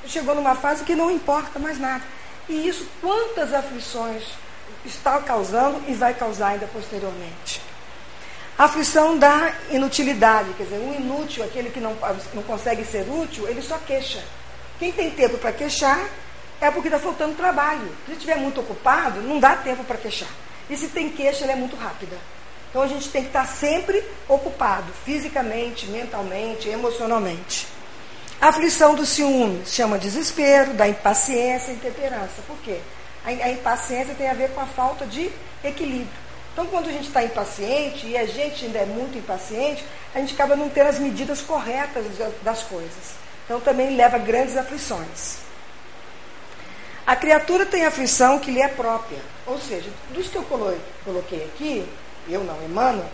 chegou 0.06 0.36
numa 0.36 0.56
fase 0.56 0.84
que 0.84 0.96
não 0.96 1.10
importa 1.10 1.58
mais 1.60 1.80
nada. 1.80 2.04
E 2.48 2.68
isso, 2.68 2.88
quantas 3.02 3.54
aflições 3.54 4.24
está 4.86 5.20
causando 5.20 5.82
e 5.88 5.94
vai 5.94 6.14
causar 6.14 6.50
ainda 6.50 6.68
posteriormente. 6.68 7.62
A 8.58 8.66
aflição 8.66 9.18
da 9.18 9.54
inutilidade, 9.72 10.54
quer 10.54 10.64
dizer, 10.64 10.78
o 10.78 10.94
inútil, 10.94 11.44
aquele 11.44 11.70
que 11.70 11.80
não, 11.80 11.96
não 12.34 12.44
consegue 12.44 12.86
ser 12.86 13.10
útil, 13.10 13.48
ele 13.48 13.62
só 13.62 13.78
queixa. 13.80 14.24
Quem 14.78 14.92
tem 14.92 15.10
tempo 15.10 15.38
para 15.38 15.52
queixar 15.52 16.00
é 16.60 16.70
porque 16.70 16.88
está 16.88 17.00
faltando 17.00 17.36
trabalho. 17.36 17.96
Se 18.06 18.14
estiver 18.14 18.38
muito 18.38 18.62
ocupado, 18.62 19.22
não 19.22 19.40
dá 19.40 19.56
tempo 19.56 19.84
para 19.84 19.98
queixar. 19.98 20.30
E 20.70 20.78
se 20.78 20.90
tem 20.90 21.10
queixa, 21.10 21.44
ela 21.44 21.54
é 21.54 21.56
muito 21.56 21.76
rápida. 21.76 22.18
Então 22.72 22.82
a 22.82 22.88
gente 22.88 23.10
tem 23.10 23.22
que 23.22 23.28
estar 23.28 23.46
sempre 23.46 24.02
ocupado, 24.28 24.92
fisicamente, 25.06 25.88
mentalmente, 25.88 26.70
emocionalmente. 26.70 27.68
A 28.40 28.48
aflição 28.48 28.96
do 28.96 29.06
ciúme 29.06 29.64
chama 29.68 30.00
desespero, 30.00 30.74
da 30.74 30.88
impaciência 30.88 31.72
e 31.72 31.76
intemperança. 31.76 32.42
Por 32.48 32.58
quê? 32.60 32.80
A, 33.26 33.30
a 33.30 33.52
impaciência 33.52 34.16
tem 34.16 34.30
a 34.30 34.34
ver 34.34 34.52
com 34.52 34.62
a 34.62 34.66
falta 34.66 35.06
de 35.06 35.30
equilíbrio. 35.64 36.22
Então, 36.54 36.66
quando 36.66 36.90
a 36.90 36.92
gente 36.92 37.08
está 37.08 37.24
impaciente, 37.24 38.08
e 38.08 38.18
a 38.18 38.26
gente 38.26 38.66
ainda 38.66 38.80
é 38.80 38.86
muito 38.86 39.18
impaciente, 39.18 39.86
a 40.16 40.20
gente 40.20 40.34
acaba 40.34 40.56
não 40.56 40.70
tendo 40.70 40.88
as 40.88 41.00
medidas 41.00 41.42
corretas 41.42 42.06
das 42.42 42.64
coisas. 42.64 43.16
Então, 43.46 43.60
também 43.60 43.96
leva 43.96 44.16
a 44.16 44.20
grandes 44.20 44.58
aflições. 44.58 45.38
A 47.06 47.16
criatura 47.16 47.66
tem 47.66 47.86
aflição 47.86 48.40
que 48.40 48.52
lhe 48.52 48.62
é 48.62 48.68
própria. 48.68 49.20
Ou 49.46 49.60
seja, 49.60 49.90
dos 50.10 50.28
que 50.28 50.36
eu 50.36 50.44
coloquei 50.44 51.46
aqui, 51.46 51.88
eu 52.28 52.44
não, 52.44 52.62
Emmanuel, 52.64 53.10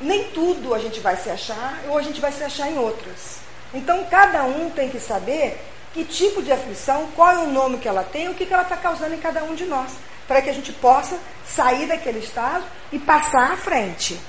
nem 0.00 0.24
tudo 0.30 0.74
a 0.74 0.78
gente 0.78 1.00
vai 1.00 1.16
se 1.16 1.30
achar, 1.30 1.80
ou 1.88 1.98
a 1.98 2.02
gente 2.02 2.20
vai 2.20 2.32
se 2.32 2.42
achar 2.42 2.70
em 2.70 2.78
outras. 2.78 3.38
Então, 3.72 4.04
cada 4.10 4.44
um 4.44 4.70
tem 4.70 4.88
que 4.88 5.00
saber 5.00 5.60
que 5.92 6.04
tipo 6.04 6.42
de 6.42 6.52
aflição, 6.52 7.08
qual 7.14 7.32
é 7.32 7.38
o 7.38 7.50
nome 7.50 7.78
que 7.78 7.88
ela 7.88 8.02
tem, 8.02 8.28
o 8.28 8.34
que, 8.34 8.46
que 8.46 8.52
ela 8.52 8.64
está 8.64 8.76
causando 8.76 9.14
em 9.14 9.20
cada 9.20 9.44
um 9.44 9.54
de 9.54 9.64
nós, 9.64 9.92
para 10.26 10.42
que 10.42 10.50
a 10.50 10.52
gente 10.52 10.72
possa 10.72 11.18
sair 11.46 11.86
daquele 11.86 12.18
estado 12.18 12.64
e 12.92 12.98
passar 12.98 13.52
à 13.52 13.56
frente. 13.56 14.20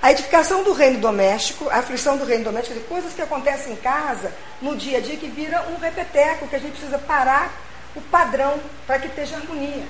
A 0.00 0.12
edificação 0.12 0.62
do 0.62 0.72
reino 0.72 1.00
doméstico, 1.00 1.68
a 1.70 1.78
aflição 1.78 2.16
do 2.16 2.24
reino 2.24 2.44
doméstico, 2.44 2.78
coisas 2.80 3.12
que 3.12 3.22
acontecem 3.22 3.72
em 3.72 3.76
casa, 3.76 4.32
no 4.60 4.76
dia 4.76 4.98
a 4.98 5.00
dia, 5.00 5.16
que 5.16 5.26
vira 5.26 5.66
um 5.70 5.78
repeteco, 5.78 6.46
que 6.46 6.56
a 6.56 6.60
gente 6.60 6.72
precisa 6.72 6.98
parar 6.98 7.52
o 7.96 8.00
padrão 8.02 8.60
para 8.86 8.98
que 8.98 9.08
esteja 9.08 9.36
harmonia. 9.36 9.84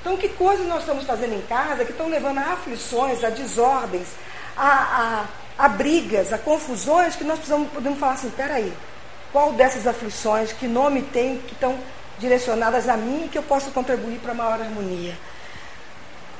Então, 0.00 0.16
que 0.16 0.28
coisas 0.30 0.66
nós 0.66 0.80
estamos 0.80 1.04
fazendo 1.04 1.34
em 1.34 1.42
casa 1.42 1.84
que 1.84 1.92
estão 1.92 2.08
levando 2.08 2.38
a 2.38 2.52
aflições, 2.52 3.22
a 3.22 3.30
desordens, 3.30 4.08
a, 4.56 4.68
a 4.68 5.24
a 5.60 5.68
brigas, 5.68 6.32
a 6.32 6.38
confusões 6.38 7.14
que 7.14 7.22
nós 7.22 7.36
precisamos, 7.36 7.68
podemos 7.70 7.98
falar 7.98 8.14
assim, 8.14 8.30
peraí, 8.30 8.72
qual 9.30 9.52
dessas 9.52 9.86
aflições, 9.86 10.52
que 10.52 10.66
nome 10.66 11.02
tem, 11.02 11.36
que 11.36 11.52
estão 11.52 11.78
direcionadas 12.18 12.88
a 12.88 12.96
mim 12.96 13.28
que 13.30 13.36
eu 13.36 13.42
posso 13.42 13.70
contribuir 13.70 14.18
para 14.20 14.32
maior 14.32 14.58
harmonia. 14.60 15.16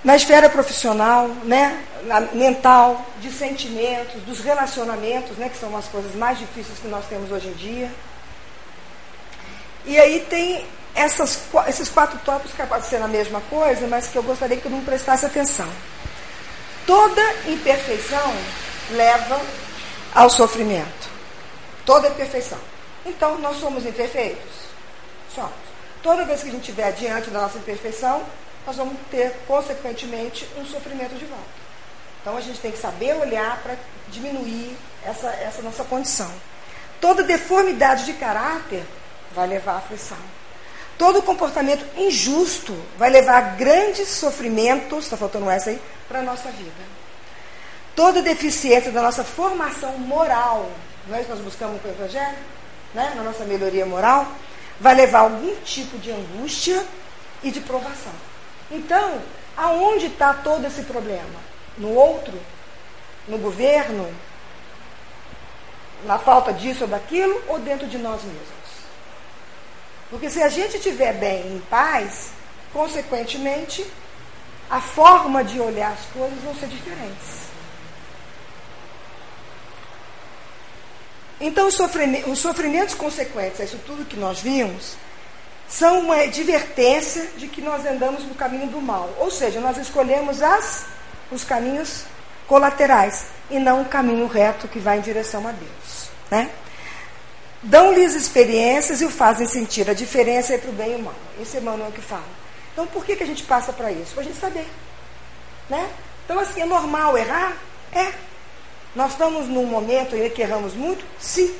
na 0.02 0.16
esfera 0.16 0.48
profissional, 0.48 1.28
né, 1.44 1.84
mental, 2.32 3.04
de 3.20 3.30
sentimentos, 3.30 4.22
dos 4.22 4.40
relacionamentos, 4.40 5.36
né, 5.36 5.50
que 5.50 5.58
são 5.58 5.76
as 5.76 5.86
coisas 5.88 6.14
mais 6.14 6.38
difíceis 6.38 6.78
que 6.78 6.88
nós 6.88 7.04
temos 7.04 7.30
hoje 7.30 7.48
em 7.48 7.52
dia. 7.52 7.90
E 9.84 9.98
aí 9.98 10.20
tem 10.30 10.64
essas, 10.94 11.40
esses 11.68 11.88
quatro 11.88 12.18
tópicos 12.24 12.52
que 12.52 12.66
podem 12.66 12.88
ser 12.88 13.02
a 13.02 13.08
mesma 13.08 13.40
coisa, 13.42 13.86
mas 13.86 14.08
que 14.08 14.16
eu 14.16 14.22
gostaria 14.22 14.56
que 14.56 14.62
todo 14.62 14.72
mundo 14.72 14.84
prestasse 14.84 15.24
atenção. 15.24 15.68
Toda 16.86 17.22
imperfeição 17.46 18.34
leva 18.90 19.40
ao 20.14 20.28
sofrimento. 20.28 21.08
Toda 21.86 22.08
imperfeição. 22.08 22.58
Então, 23.06 23.38
nós 23.38 23.58
somos 23.58 23.86
imperfeitos? 23.86 24.70
Somos. 25.34 25.52
Toda 26.02 26.24
vez 26.24 26.42
que 26.42 26.48
a 26.48 26.52
gente 26.52 26.62
estiver 26.62 26.92
diante 26.92 27.30
da 27.30 27.40
nossa 27.40 27.58
imperfeição, 27.58 28.22
nós 28.66 28.76
vamos 28.76 28.96
ter, 29.10 29.32
consequentemente, 29.46 30.48
um 30.56 30.66
sofrimento 30.66 31.14
de 31.14 31.24
volta. 31.24 31.60
Então, 32.20 32.36
a 32.36 32.40
gente 32.40 32.60
tem 32.60 32.72
que 32.72 32.78
saber 32.78 33.14
olhar 33.14 33.58
para 33.62 33.76
diminuir 34.08 34.76
essa, 35.04 35.28
essa 35.28 35.62
nossa 35.62 35.84
condição. 35.84 36.30
Toda 37.00 37.22
deformidade 37.22 38.04
de 38.04 38.12
caráter 38.14 38.84
vai 39.34 39.46
levar 39.46 39.72
à 39.72 39.76
aflição. 39.76 40.18
Todo 41.00 41.22
comportamento 41.22 41.82
injusto 41.96 42.76
vai 42.98 43.08
levar 43.08 43.56
grandes 43.56 44.06
sofrimentos, 44.06 45.04
está 45.04 45.16
faltando 45.16 45.48
essa 45.48 45.70
aí, 45.70 45.80
para 46.06 46.18
a 46.18 46.22
nossa 46.22 46.50
vida. 46.50 46.82
Toda 47.96 48.20
deficiência 48.20 48.92
da 48.92 49.00
nossa 49.00 49.24
formação 49.24 49.96
moral, 49.96 50.70
não 51.08 51.16
é 51.16 51.20
isso 51.20 51.30
que 51.30 51.36
nós 51.36 51.42
buscamos 51.42 51.80
com 51.80 51.88
o 51.88 51.90
Evangelho? 51.90 52.36
Né? 52.92 53.14
Na 53.16 53.22
nossa 53.22 53.44
melhoria 53.44 53.86
moral, 53.86 54.30
vai 54.78 54.94
levar 54.94 55.20
algum 55.20 55.56
tipo 55.64 55.96
de 55.96 56.10
angústia 56.10 56.84
e 57.42 57.50
de 57.50 57.60
provação. 57.60 58.12
Então, 58.70 59.22
aonde 59.56 60.04
está 60.04 60.34
todo 60.34 60.66
esse 60.66 60.82
problema? 60.82 61.40
No 61.78 61.94
outro? 61.94 62.38
No 63.26 63.38
governo? 63.38 64.06
Na 66.04 66.18
falta 66.18 66.52
disso 66.52 66.84
ou 66.84 66.90
daquilo? 66.90 67.42
Ou 67.48 67.58
dentro 67.58 67.86
de 67.86 67.96
nós 67.96 68.22
mesmos? 68.22 68.59
Porque 70.10 70.28
se 70.28 70.42
a 70.42 70.48
gente 70.48 70.76
estiver 70.76 71.14
bem, 71.14 71.54
em 71.54 71.60
paz, 71.70 72.30
consequentemente, 72.72 73.86
a 74.68 74.80
forma 74.80 75.42
de 75.44 75.60
olhar 75.60 75.92
as 75.92 76.04
coisas 76.06 76.38
vão 76.42 76.54
ser 76.54 76.66
diferentes. 76.66 77.40
Então, 81.40 81.68
os 81.68 81.74
sofrimentos, 81.74 82.30
os 82.30 82.38
sofrimentos 82.38 82.94
consequentes 82.94 83.60
a 83.60 83.64
isso 83.64 83.78
tudo 83.86 84.04
que 84.04 84.16
nós 84.16 84.40
vimos 84.40 84.96
são 85.68 86.00
uma 86.00 86.16
advertência 86.16 87.30
de 87.36 87.46
que 87.46 87.62
nós 87.62 87.86
andamos 87.86 88.24
no 88.24 88.34
caminho 88.34 88.66
do 88.66 88.80
mal. 88.80 89.08
Ou 89.18 89.30
seja, 89.30 89.60
nós 89.60 89.78
escolhemos 89.78 90.42
as, 90.42 90.86
os 91.30 91.44
caminhos 91.44 92.04
colaterais 92.46 93.26
e 93.48 93.58
não 93.58 93.82
o 93.82 93.84
caminho 93.84 94.26
reto 94.26 94.68
que 94.68 94.80
vai 94.80 94.98
em 94.98 95.00
direção 95.00 95.46
a 95.46 95.52
Deus. 95.52 96.10
Né? 96.30 96.50
Dão-lhes 97.62 98.14
experiências 98.14 99.02
e 99.02 99.04
o 99.04 99.10
fazem 99.10 99.46
sentir 99.46 99.88
a 99.90 99.92
diferença 99.92 100.54
entre 100.54 100.70
o 100.70 100.72
bem 100.72 100.92
e 100.92 100.96
o 100.96 100.98
mal. 101.00 101.14
Esse 101.40 101.58
é 101.58 101.60
Emmanuel 101.60 101.92
que 101.92 102.00
fala. 102.00 102.24
Então, 102.72 102.86
por 102.86 103.04
que, 103.04 103.16
que 103.16 103.22
a 103.22 103.26
gente 103.26 103.42
passa 103.42 103.72
para 103.72 103.92
isso? 103.92 104.14
Para 104.14 104.22
a 104.22 104.24
gente 104.24 104.38
saber. 104.38 104.66
Né? 105.68 105.90
Então, 106.24 106.38
assim, 106.38 106.62
é 106.62 106.64
normal 106.64 107.18
errar? 107.18 107.56
É. 107.92 108.12
Nós 108.94 109.12
estamos 109.12 109.46
num 109.46 109.66
momento 109.66 110.16
em 110.16 110.30
que 110.30 110.42
erramos 110.42 110.74
muito? 110.74 111.04
Sim. 111.18 111.54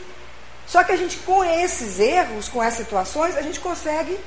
Só 0.66 0.83
que 0.83 0.92
a 0.92 0.97
gente, 0.97 1.19
com 1.19 1.45
esses 1.45 1.99
erros, 1.99 2.49
com 2.49 2.62
essas 2.62 2.78
situações, 2.78 3.37
a 3.37 3.42
gente 3.42 3.61
consegue 3.61 4.19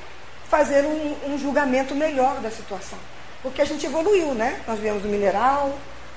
fazer 0.48 0.84
um, 0.84 1.32
um 1.32 1.38
julgamento 1.38 1.94
melhor 1.94 2.40
da 2.40 2.50
situação. 2.50 2.98
Porque 3.42 3.60
a 3.60 3.64
gente 3.64 3.84
evoluiu, 3.84 4.34
né? 4.34 4.60
Nós 4.66 4.78
viemos 4.78 5.02
do 5.02 5.08
mineral, 5.08 5.76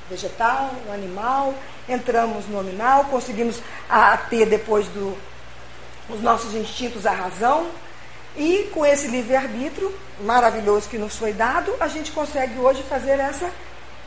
vegetal, 0.10 0.72
animal, 0.94 1.54
entramos 1.90 2.46
no 2.48 2.58
nominal, 2.58 3.06
conseguimos 3.06 3.62
a, 3.90 4.14
a 4.14 4.18
ter 4.18 4.46
depois 4.46 4.88
do, 4.90 5.18
os 6.10 6.22
nossos 6.22 6.54
instintos 6.54 7.06
à 7.06 7.12
razão. 7.12 7.68
E 8.36 8.70
com 8.74 8.86
esse 8.86 9.08
livre-arbítrio 9.08 9.94
maravilhoso 10.22 10.90
que 10.90 10.98
nos 10.98 11.16
foi 11.16 11.34
dado, 11.34 11.74
a 11.80 11.88
gente 11.88 12.12
consegue 12.12 12.60
hoje 12.60 12.84
fazer 12.84 13.20
essa, 13.20 13.52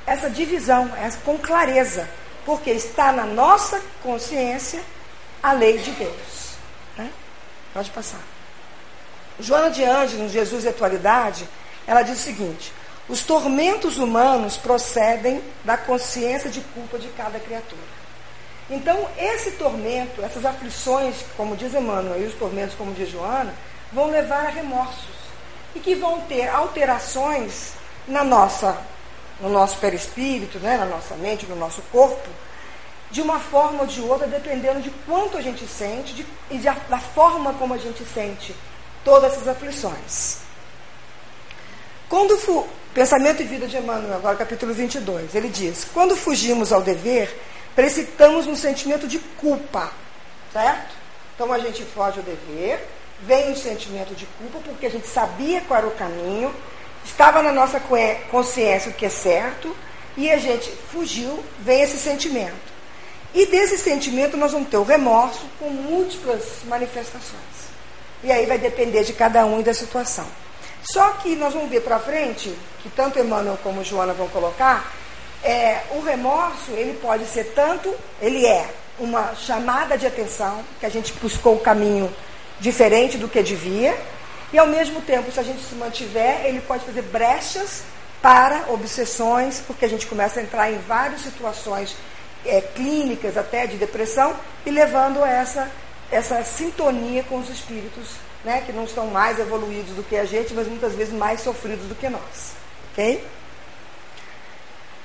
essa 0.06 0.30
divisão 0.30 0.90
essa, 0.96 1.18
com 1.18 1.36
clareza. 1.36 2.08
Porque 2.44 2.70
está 2.70 3.12
na 3.12 3.24
nossa 3.24 3.80
consciência 4.02 4.82
a 5.42 5.52
lei 5.52 5.78
de 5.78 5.90
Deus. 5.92 6.54
Né? 6.96 7.10
Pode 7.74 7.90
passar. 7.90 8.20
Joana 9.38 9.70
de 9.70 9.82
Ângeles, 9.84 10.32
Jesus 10.32 10.64
e 10.64 10.68
Atualidade, 10.68 11.48
ela 11.86 12.02
diz 12.02 12.18
o 12.18 12.22
seguinte: 12.22 12.72
os 13.08 13.22
tormentos 13.22 13.98
humanos 13.98 14.56
procedem 14.56 15.42
da 15.64 15.76
consciência 15.76 16.48
de 16.48 16.60
culpa 16.60 16.98
de 16.98 17.08
cada 17.08 17.40
criatura. 17.40 17.99
Então, 18.70 19.08
esse 19.18 19.52
tormento, 19.52 20.22
essas 20.22 20.46
aflições, 20.46 21.16
como 21.36 21.56
diz 21.56 21.74
Emmanuel, 21.74 22.22
e 22.22 22.26
os 22.26 22.34
tormentos, 22.34 22.76
como 22.76 22.94
diz 22.94 23.10
Joana, 23.10 23.52
vão 23.92 24.10
levar 24.10 24.46
a 24.46 24.50
remorsos. 24.50 25.18
E 25.74 25.80
que 25.80 25.96
vão 25.96 26.20
ter 26.22 26.48
alterações 26.48 27.72
na 28.06 28.22
nossa, 28.22 28.78
no 29.40 29.48
nosso 29.48 29.76
perispírito, 29.78 30.58
né, 30.60 30.76
na 30.76 30.86
nossa 30.86 31.16
mente, 31.16 31.46
no 31.46 31.56
nosso 31.56 31.82
corpo, 31.90 32.28
de 33.10 33.20
uma 33.20 33.40
forma 33.40 33.80
ou 33.80 33.86
de 33.86 34.00
outra, 34.00 34.28
dependendo 34.28 34.80
de 34.80 34.90
quanto 35.04 35.36
a 35.36 35.42
gente 35.42 35.66
sente 35.66 36.12
de, 36.14 36.24
e 36.48 36.58
de, 36.58 36.70
da 36.88 36.98
forma 36.98 37.52
como 37.54 37.74
a 37.74 37.78
gente 37.78 38.04
sente 38.04 38.54
todas 39.04 39.32
essas 39.32 39.48
aflições. 39.48 40.38
Quando 42.08 42.38
fu, 42.38 42.66
Pensamento 42.94 43.42
e 43.42 43.46
Vida 43.46 43.66
de 43.66 43.76
Emmanuel, 43.76 44.14
agora 44.14 44.36
capítulo 44.36 44.72
22, 44.72 45.34
ele 45.34 45.48
diz: 45.48 45.86
Quando 45.92 46.16
fugimos 46.16 46.72
ao 46.72 46.82
dever, 46.82 47.36
precipitamos 47.74 48.46
um 48.46 48.56
sentimento 48.56 49.06
de 49.06 49.18
culpa, 49.18 49.92
certo? 50.52 50.94
Então 51.34 51.52
a 51.52 51.58
gente 51.58 51.82
foge 51.84 52.18
ao 52.18 52.24
dever, 52.24 52.86
vem 53.22 53.52
um 53.52 53.56
sentimento 53.56 54.14
de 54.14 54.26
culpa, 54.38 54.58
porque 54.64 54.86
a 54.86 54.90
gente 54.90 55.06
sabia 55.06 55.60
qual 55.62 55.78
era 55.78 55.86
o 55.86 55.92
caminho, 55.92 56.54
estava 57.04 57.42
na 57.42 57.52
nossa 57.52 57.80
consciência 58.30 58.90
o 58.90 58.94
que 58.94 59.06
é 59.06 59.10
certo, 59.10 59.74
e 60.16 60.30
a 60.30 60.38
gente 60.38 60.70
fugiu, 60.92 61.42
vem 61.60 61.82
esse 61.82 61.98
sentimento. 61.98 62.70
E 63.32 63.46
desse 63.46 63.78
sentimento 63.78 64.36
nós 64.36 64.52
vamos 64.52 64.68
ter 64.68 64.76
o 64.76 64.82
remorso 64.82 65.46
com 65.58 65.70
múltiplas 65.70 66.42
manifestações. 66.64 67.70
E 68.22 68.30
aí 68.30 68.44
vai 68.44 68.58
depender 68.58 69.04
de 69.04 69.12
cada 69.12 69.46
um 69.46 69.60
e 69.60 69.62
da 69.62 69.72
situação. 69.72 70.26
Só 70.82 71.10
que 71.12 71.36
nós 71.36 71.54
vamos 71.54 71.70
ver 71.70 71.80
para 71.80 71.98
frente, 71.98 72.52
que 72.82 72.88
tanto 72.90 73.18
Emmanuel 73.18 73.58
como 73.62 73.84
Joana 73.84 74.12
vão 74.12 74.28
colocar, 74.28 74.92
é, 75.42 75.80
o 75.92 76.00
remorso, 76.00 76.72
ele 76.72 76.98
pode 77.00 77.24
ser 77.26 77.52
tanto, 77.54 77.94
ele 78.20 78.46
é 78.46 78.68
uma 78.98 79.34
chamada 79.34 79.96
de 79.96 80.06
atenção, 80.06 80.62
que 80.78 80.86
a 80.86 80.90
gente 80.90 81.12
buscou 81.14 81.54
o 81.54 81.60
caminho 81.60 82.12
diferente 82.60 83.16
do 83.16 83.28
que 83.28 83.42
devia, 83.42 83.96
e 84.52 84.58
ao 84.58 84.66
mesmo 84.66 85.00
tempo, 85.00 85.30
se 85.30 85.40
a 85.40 85.42
gente 85.42 85.62
se 85.62 85.74
mantiver, 85.74 86.44
ele 86.44 86.60
pode 86.60 86.84
fazer 86.84 87.02
brechas 87.02 87.82
para 88.20 88.64
obsessões, 88.68 89.62
porque 89.66 89.84
a 89.84 89.88
gente 89.88 90.06
começa 90.06 90.40
a 90.40 90.42
entrar 90.42 90.70
em 90.70 90.78
várias 90.78 91.22
situações 91.22 91.96
é, 92.44 92.60
clínicas, 92.60 93.36
até 93.36 93.66
de 93.66 93.76
depressão, 93.76 94.34
e 94.66 94.70
levando 94.70 95.24
essa, 95.24 95.70
essa 96.10 96.42
sintonia 96.44 97.22
com 97.22 97.38
os 97.38 97.48
espíritos, 97.48 98.16
né, 98.44 98.62
que 98.66 98.72
não 98.72 98.84
estão 98.84 99.06
mais 99.06 99.38
evoluídos 99.38 99.94
do 99.94 100.02
que 100.02 100.16
a 100.16 100.24
gente, 100.24 100.52
mas 100.52 100.66
muitas 100.66 100.94
vezes 100.94 101.14
mais 101.14 101.40
sofridos 101.40 101.86
do 101.86 101.94
que 101.94 102.08
nós. 102.08 102.52
Ok? 102.92 103.24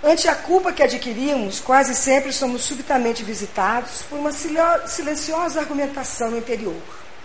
Ante 0.08 0.28
a 0.28 0.36
culpa 0.36 0.72
que 0.72 0.84
adquirimos, 0.84 1.60
quase 1.60 1.96
sempre 1.96 2.32
somos 2.32 2.62
subitamente 2.64 3.24
visitados 3.24 4.04
por 4.08 4.20
uma 4.20 4.32
silenciosa 4.32 5.60
argumentação 5.60 6.38
interior. 6.38 6.80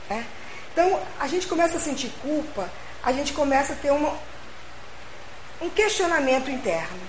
Né? 0.08 0.24
Então, 0.72 0.98
a 1.20 1.28
gente 1.28 1.46
começa 1.46 1.76
a 1.76 1.80
sentir 1.80 2.10
culpa, 2.22 2.70
a 3.02 3.12
gente 3.12 3.34
começa 3.34 3.74
a 3.74 3.76
ter 3.76 3.90
uma, 3.90 4.14
um 5.60 5.68
questionamento 5.68 6.50
interno. 6.50 7.00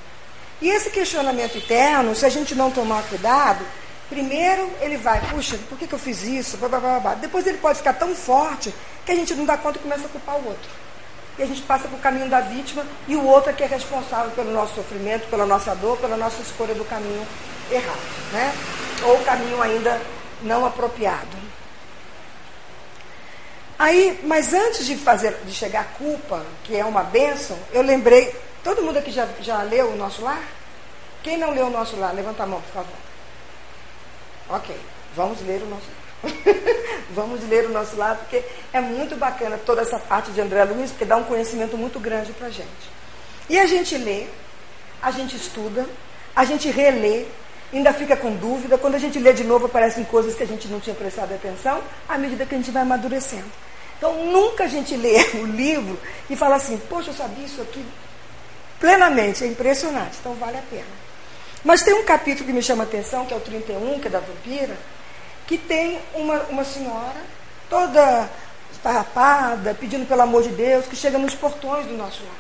E 0.62 0.68
esse 0.68 0.90
questionamento 0.90 1.58
interno, 1.58 2.14
se 2.16 2.26
a 2.26 2.30
gente 2.30 2.54
não 2.54 2.70
tomar 2.70 3.04
cuidado, 3.04 3.66
primeiro 4.10 4.70
ele 4.82 4.98
vai, 4.98 5.22
puxa, 5.30 5.58
por 5.70 5.78
que, 5.78 5.88
que 5.88 5.94
eu 5.94 6.00
fiz 6.00 6.22
isso? 6.24 6.60
Depois 7.22 7.48
ele 7.48 7.60
pode 7.60 7.78
ficar 7.78 7.94
tão 7.94 8.14
forte 8.14 8.74
que 9.06 9.12
a 9.14 9.16
gente 9.16 9.34
não 9.36 9.46
dá 9.46 9.58
conta 9.58 9.78
e 9.78 9.82
começa 9.82 10.06
a 10.06 10.10
culpar 10.10 10.36
o 10.36 10.48
outro 10.50 10.91
e 11.42 11.44
a 11.44 11.48
gente 11.48 11.64
passa 11.64 11.88
para 11.88 11.98
o 11.98 12.00
caminho 12.00 12.30
da 12.30 12.40
vítima 12.40 12.86
e 13.08 13.16
o 13.16 13.26
outro 13.26 13.50
é 13.50 13.54
que 13.54 13.64
é 13.64 13.66
responsável 13.66 14.30
pelo 14.32 14.52
nosso 14.52 14.76
sofrimento, 14.76 15.28
pela 15.28 15.44
nossa 15.44 15.74
dor, 15.74 15.98
pela 15.98 16.16
nossa 16.16 16.40
escolha 16.40 16.76
do 16.76 16.86
caminho 16.86 17.26
errado, 17.72 18.00
né? 18.32 18.54
Ou 19.04 19.18
caminho 19.24 19.60
ainda 19.60 20.00
não 20.44 20.64
apropriado. 20.64 21.36
Aí, 23.80 24.20
mas 24.24 24.54
antes 24.54 24.86
de 24.86 24.96
fazer, 24.96 25.36
de 25.44 25.52
chegar 25.52 25.82
à 25.82 25.84
culpa, 25.86 26.46
que 26.64 26.78
é 26.78 26.86
uma 26.86 27.02
bênção, 27.02 27.58
eu 27.74 27.82
lembrei, 27.82 28.36
todo 28.64 28.84
mundo 28.84 28.98
aqui 28.98 29.10
já, 29.10 29.28
já 29.40 29.64
leu 29.64 29.94
o 29.94 29.98
nosso 29.98 30.22
lar? 30.22 30.44
Quem 31.24 31.40
não 31.40 31.56
leu 31.56 31.66
o 31.66 31.72
nosso 31.72 31.96
lar, 31.96 32.14
levanta 32.14 32.44
a 32.44 32.46
mão, 32.46 32.62
por 32.62 32.72
favor. 32.72 32.98
Ok, 34.48 34.80
vamos 35.16 35.42
ler 35.42 35.64
o 35.64 35.66
nosso 35.66 35.88
lar. 35.88 36.01
Vamos 37.14 37.48
ler 37.48 37.66
o 37.66 37.70
nosso 37.70 37.96
lado, 37.96 38.20
porque 38.20 38.44
é 38.72 38.80
muito 38.80 39.16
bacana 39.16 39.60
toda 39.66 39.82
essa 39.82 40.00
parte 40.00 40.32
de 40.32 40.42
André 40.42 40.64
Luiz, 40.64 40.92
porque 40.92 41.06
dá 41.06 41.18
um 41.18 41.24
conhecimento 41.24 41.78
muito 41.78 42.00
grande 42.00 42.32
para 42.34 42.48
a 42.48 42.50
gente. 42.50 42.92
E 43.50 43.60
a 43.60 43.66
gente 43.66 43.98
lê, 43.98 44.28
a 45.02 45.12
gente 45.12 45.36
estuda, 45.36 45.86
a 46.36 46.46
gente 46.46 46.70
relê, 46.70 47.26
ainda 47.74 47.94
fica 47.94 48.16
com 48.16 48.36
dúvida. 48.36 48.78
Quando 48.78 48.96
a 48.96 49.00
gente 49.00 49.20
lê 49.20 49.34
de 49.34 49.44
novo, 49.44 49.66
aparecem 49.66 50.04
coisas 50.04 50.36
que 50.36 50.44
a 50.44 50.48
gente 50.48 50.68
não 50.68 50.80
tinha 50.80 50.96
prestado 50.96 51.34
atenção, 51.34 51.82
à 52.08 52.18
medida 52.18 52.46
que 52.46 52.56
a 52.56 52.58
gente 52.58 52.72
vai 52.72 52.84
amadurecendo. 52.84 53.52
Então, 53.98 54.26
nunca 54.26 54.64
a 54.64 54.68
gente 54.68 54.96
lê 54.96 55.18
o 55.36 55.46
livro 55.46 56.00
e 56.30 56.36
fala 56.36 56.56
assim, 56.56 56.78
poxa, 56.90 57.10
eu 57.10 57.14
sabia 57.14 57.46
isso 57.46 57.62
aqui 57.62 57.86
plenamente, 58.80 59.44
é 59.44 59.48
impressionante, 59.48 60.18
então 60.20 60.34
vale 60.34 60.58
a 60.58 60.64
pena. 60.70 61.02
Mas 61.64 61.84
tem 61.84 61.94
um 61.94 62.04
capítulo 62.04 62.48
que 62.48 62.54
me 62.54 62.64
chama 62.64 62.84
a 62.84 62.88
atenção, 62.88 63.28
que 63.28 63.34
é 63.34 63.38
o 63.38 63.40
31, 63.40 64.00
que 64.00 64.08
é 64.08 64.10
da 64.10 64.20
vampira, 64.20 64.76
que 65.52 65.58
tem 65.58 66.00
uma, 66.14 66.44
uma 66.44 66.64
senhora 66.64 67.20
toda 67.70 68.30
esparrapada, 68.72 69.76
pedindo 69.78 70.08
pelo 70.08 70.22
amor 70.22 70.44
de 70.44 70.50
Deus, 70.50 70.86
que 70.86 70.96
chega 70.96 71.18
nos 71.18 71.36
portões 71.36 71.86
do 71.88 71.94
nosso 71.94 72.24
lar. 72.24 72.36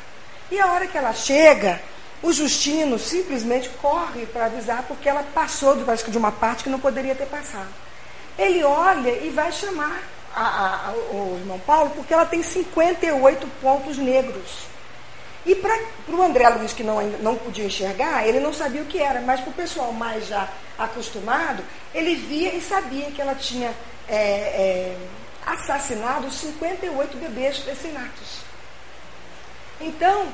E 0.50 0.58
a 0.58 0.71
hora 0.71 0.88
que 0.88 0.97
ela 0.97 1.12
chega, 1.12 1.82
o 2.24 2.32
Justino 2.32 2.97
simplesmente 2.97 3.67
corre 3.82 4.26
para 4.28 4.45
avisar, 4.45 4.84
porque 4.88 5.10
ela 5.10 5.26
passou 5.34 5.76
de, 5.76 6.17
uma 6.17 6.32
parte 6.32 6.63
que 6.63 6.69
não 6.69 6.80
poderia 6.80 7.13
ter 7.13 7.26
passado. 7.26 7.67
Ele 8.39 8.63
olha 8.63 9.10
e 9.10 9.30
vai 9.30 9.52
chamar 9.52 10.02
a, 10.34 10.88
a, 10.88 10.91
o 11.13 11.36
irmão 11.38 11.60
Paulo, 11.60 11.91
porque 11.93 12.13
ela 12.13 12.26
tem 12.26 12.41
58 12.41 13.45
pontos 13.62 13.97
negros. 13.97 14.67
E 15.45 15.56
para 15.56 15.75
o 16.10 16.21
André 16.21 16.47
Luiz, 16.49 16.71
que 16.71 16.84
não, 16.84 17.01
não 17.19 17.36
podia 17.36 17.65
enxergar, 17.65 18.27
ele 18.27 18.39
não 18.39 18.54
sabia 18.54 18.82
o 18.82 18.86
que 18.86 18.99
era, 18.99 19.21
mas 19.21 19.41
para 19.41 19.49
o 19.49 19.54
pessoal 19.54 19.91
mais 19.91 20.27
já 20.27 20.47
acostumado, 20.77 21.63
ele 21.93 22.15
via 22.15 22.54
e 22.54 22.62
sabia 22.62 23.10
que 23.12 23.21
ela 23.21 23.34
tinha 23.34 23.73
é, 24.08 24.15
é, 24.15 24.97
assassinado 25.45 26.32
58 26.32 27.17
bebês 27.17 27.63
recém-natos. 27.65 28.41
Então, 29.80 30.27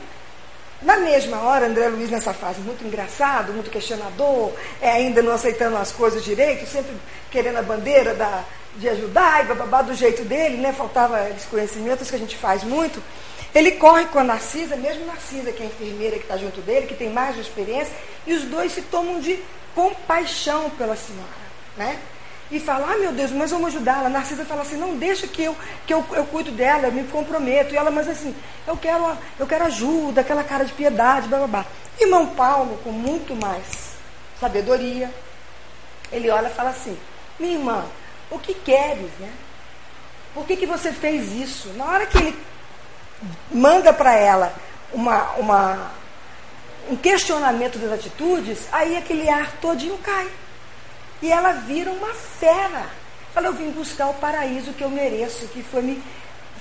na 0.82 0.98
mesma 0.98 1.42
hora, 1.42 1.68
André 1.68 1.88
Luiz, 1.88 2.10
nessa 2.10 2.34
fase 2.34 2.60
muito 2.60 2.86
engraçado, 2.86 3.54
muito 3.54 3.72
questionador, 3.72 4.52
é, 4.82 4.92
ainda 4.92 5.22
não 5.22 5.32
aceitando 5.32 5.78
as 5.78 5.92
coisas 5.92 6.24
direito, 6.24 6.70
sempre 6.70 6.92
querendo 7.32 7.58
a 7.58 7.64
bandeira 7.64 8.14
da, 8.14 8.44
de 8.76 8.88
ajudar 8.90 9.44
e 9.44 9.48
bababá 9.48 9.82
do 9.82 9.96
jeito 9.96 10.24
dele, 10.24 10.58
né? 10.58 10.74
faltava 10.74 11.18
desconhecimentos 11.32 12.10
que 12.10 12.16
a 12.16 12.20
gente 12.20 12.36
faz 12.36 12.64
muito. 12.64 13.02
Ele 13.54 13.72
corre 13.72 14.06
com 14.06 14.20
a 14.20 14.24
Narcisa, 14.24 14.76
mesmo 14.76 15.06
Narcisa, 15.06 15.52
que 15.52 15.64
é 15.64 15.66
a 15.66 15.70
enfermeira 15.70 16.18
que 16.18 16.24
está 16.24 16.38
junto 16.38 16.62
dele, 16.62 16.88
que 16.88 16.96
tem 16.96 17.10
mais 17.10 17.36
de 17.36 17.42
experiência, 17.42 17.94
e 18.26 18.34
os 18.34 18.44
dois 18.44 18.72
se 18.72 18.82
tomam 18.84 19.20
de 19.20 19.40
compaixão 19.74 20.70
pela 20.72 20.96
senhora. 20.96 21.48
Né? 21.76 22.00
E 22.50 22.60
fala, 22.60 22.94
ah 22.94 22.98
meu 22.98 23.12
Deus, 23.12 23.32
mas 23.32 23.52
vamos 23.52 23.68
ajudá-la. 23.68 24.10
Narcisa 24.10 24.46
fala 24.46 24.62
assim, 24.62 24.78
não, 24.78 24.96
deixa 24.96 25.28
que 25.28 25.44
eu, 25.44 25.56
que 25.86 25.94
eu, 25.94 26.06
eu 26.14 26.26
cuido 26.26 26.52
dela, 26.52 26.88
eu 26.88 26.92
me 26.92 27.04
comprometo. 27.06 27.74
E 27.74 27.78
ela, 27.78 27.92
mas 27.92 28.08
assim, 28.08 28.34
eu 28.66 28.78
quero, 28.78 29.18
eu 29.38 29.46
quero 29.46 29.66
ajuda, 29.66 30.22
aquela 30.22 30.44
cara 30.44 30.64
de 30.64 30.72
piedade, 30.74 31.28
blá 31.28 31.40
blá 31.40 31.48
blá. 31.48 31.66
Irmão 32.00 32.28
Paulo, 32.28 32.80
com 32.84 32.92
muito 32.92 33.36
mais 33.36 33.98
sabedoria, 34.40 35.12
ele 36.12 36.30
olha 36.30 36.48
e 36.48 36.54
fala 36.54 36.70
assim, 36.70 36.98
minha 37.40 37.54
irmã, 37.54 37.86
o 38.32 38.40
que 38.40 38.54
queres, 38.54 39.12
né? 39.20 39.32
Por 40.34 40.46
que, 40.46 40.56
que 40.56 40.66
você 40.66 40.94
fez 40.94 41.32
isso? 41.34 41.70
Na 41.74 41.86
hora 41.86 42.06
que 42.06 42.18
ele 42.18 42.38
manda 43.52 43.94
para 43.94 44.14
ela 44.16 44.54
uma, 44.94 45.32
uma, 45.34 45.92
um 46.90 46.96
questionamento 46.96 47.78
das 47.78 47.92
atitudes, 47.92 48.68
aí 48.72 48.98
aquele 48.98 49.30
ar 49.30 49.52
todinho 49.62 49.98
cai. 50.00 50.28
E 51.22 51.32
ela 51.32 51.54
vira 51.54 51.92
uma 51.92 52.14
fera. 52.14 52.86
Fala, 53.34 53.48
eu 53.48 53.54
vim 53.54 53.72
buscar 53.72 54.08
o 54.08 54.14
paraíso 54.16 54.74
que 54.74 54.84
eu 54.84 54.90
mereço, 54.90 55.48
que 55.48 55.64
foi 55.64 55.82
me 55.82 56.04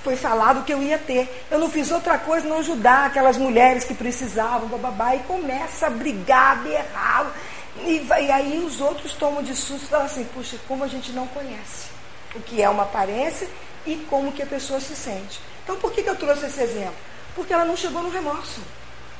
foi 0.03 0.15
falado 0.15 0.63
que 0.63 0.73
eu 0.73 0.81
ia 0.81 0.97
ter. 0.97 1.45
Eu 1.51 1.59
não 1.59 1.69
fiz 1.69 1.91
outra 1.91 2.17
coisa 2.17 2.47
não 2.47 2.59
ajudar 2.59 3.07
aquelas 3.07 3.37
mulheres 3.37 3.83
que 3.83 3.93
precisavam, 3.93 4.69
bababá, 4.69 5.15
e 5.15 5.19
começa 5.19 5.87
a 5.87 5.89
brigar, 5.89 6.53
a 6.53 6.55
berrar. 6.55 7.31
E, 7.79 8.07
e 8.07 8.31
aí 8.31 8.63
os 8.65 8.79
outros 8.79 9.13
tomam 9.13 9.43
de 9.43 9.53
susto 9.53 9.85
e 9.85 9.89
falam 9.89 10.05
assim, 10.05 10.23
puxa, 10.33 10.57
como 10.67 10.83
a 10.83 10.87
gente 10.87 11.11
não 11.11 11.27
conhece 11.27 11.87
o 12.35 12.39
que 12.39 12.61
é 12.61 12.69
uma 12.69 12.83
aparência 12.83 13.47
e 13.85 13.95
como 14.09 14.31
que 14.31 14.41
a 14.41 14.45
pessoa 14.45 14.79
se 14.79 14.95
sente. 14.95 15.39
Então, 15.67 15.75
por 15.75 15.91
que, 15.91 16.01
que 16.01 16.09
eu 16.09 16.15
trouxe 16.15 16.45
esse 16.45 16.61
exemplo? 16.61 16.95
Porque 17.35 17.53
ela 17.53 17.65
não 17.65 17.75
chegou 17.75 18.01
no 18.01 18.09
remorso. 18.09 18.61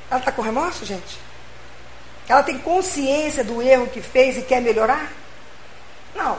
Ela 0.09 0.21
está 0.21 0.31
com 0.31 0.41
remorso, 0.41 0.85
gente? 0.85 1.19
Ela 2.25 2.41
tem 2.41 2.57
consciência 2.57 3.43
do 3.43 3.61
erro 3.61 3.87
que 3.87 3.99
fez 3.99 4.37
e 4.37 4.43
quer 4.43 4.61
melhorar? 4.61 5.11
Não. 6.15 6.37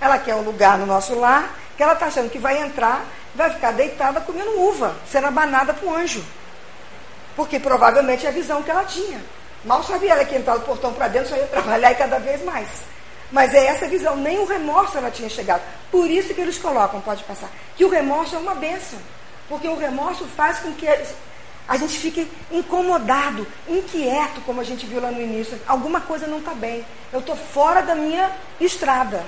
Ela 0.00 0.16
quer 0.16 0.36
um 0.36 0.42
lugar 0.42 0.78
no 0.78 0.86
nosso 0.86 1.18
lar 1.18 1.58
que 1.76 1.82
ela 1.82 1.94
está 1.94 2.06
achando 2.06 2.30
que 2.30 2.38
vai 2.38 2.62
entrar, 2.62 3.04
vai 3.34 3.50
ficar 3.50 3.72
deitada 3.72 4.20
comendo 4.20 4.60
uva, 4.60 4.94
sendo 5.10 5.26
abanada 5.26 5.74
para 5.74 5.88
o 5.88 5.92
anjo. 5.92 6.24
Porque 7.34 7.58
provavelmente 7.58 8.26
é 8.26 8.28
a 8.28 8.32
visão 8.32 8.62
que 8.62 8.70
ela 8.70 8.84
tinha. 8.84 9.20
Mal 9.64 9.82
sabia 9.82 10.12
ela 10.12 10.24
que 10.24 10.36
entrar 10.36 10.54
do 10.54 10.66
portão 10.66 10.92
para 10.92 11.08
dentro 11.08 11.30
só 11.30 11.36
ia 11.36 11.48
trabalhar 11.48 11.90
e 11.90 11.96
cada 11.96 12.20
vez 12.20 12.44
mais. 12.44 12.68
Mas 13.32 13.52
é 13.54 13.66
essa 13.66 13.88
visão, 13.88 14.14
nem 14.14 14.38
o 14.38 14.44
remorso 14.44 14.96
ela 14.96 15.10
tinha 15.10 15.28
chegado. 15.28 15.62
Por 15.90 16.08
isso 16.08 16.32
que 16.32 16.40
eles 16.40 16.58
colocam, 16.58 17.00
pode 17.00 17.24
passar, 17.24 17.50
que 17.76 17.84
o 17.84 17.90
remorso 17.90 18.36
é 18.36 18.38
uma 18.38 18.54
bênção. 18.54 19.00
Porque 19.48 19.66
o 19.68 19.76
remorso 19.76 20.24
faz 20.36 20.58
com 20.58 20.72
que 20.72 20.86
a 21.68 21.76
gente 21.76 21.98
fique 21.98 22.30
incomodado, 22.50 23.46
inquieto, 23.68 24.40
como 24.42 24.60
a 24.60 24.64
gente 24.64 24.86
viu 24.86 25.00
lá 25.00 25.10
no 25.10 25.20
início. 25.20 25.58
Alguma 25.66 26.00
coisa 26.00 26.26
não 26.26 26.38
está 26.38 26.54
bem. 26.54 26.84
Eu 27.12 27.20
estou 27.20 27.36
fora 27.36 27.82
da 27.82 27.94
minha 27.94 28.30
estrada. 28.60 29.24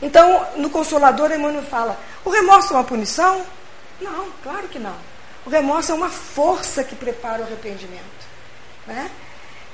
Então, 0.00 0.46
no 0.56 0.70
Consolador, 0.70 1.32
Emmanuel 1.32 1.64
fala: 1.64 1.98
o 2.24 2.30
remorso 2.30 2.72
é 2.72 2.76
uma 2.76 2.84
punição? 2.84 3.42
Não, 4.00 4.28
claro 4.42 4.68
que 4.68 4.78
não. 4.78 4.94
O 5.44 5.50
remorso 5.50 5.92
é 5.92 5.94
uma 5.94 6.10
força 6.10 6.84
que 6.84 6.94
prepara 6.94 7.42
o 7.42 7.44
arrependimento. 7.44 8.28
Né? 8.86 9.10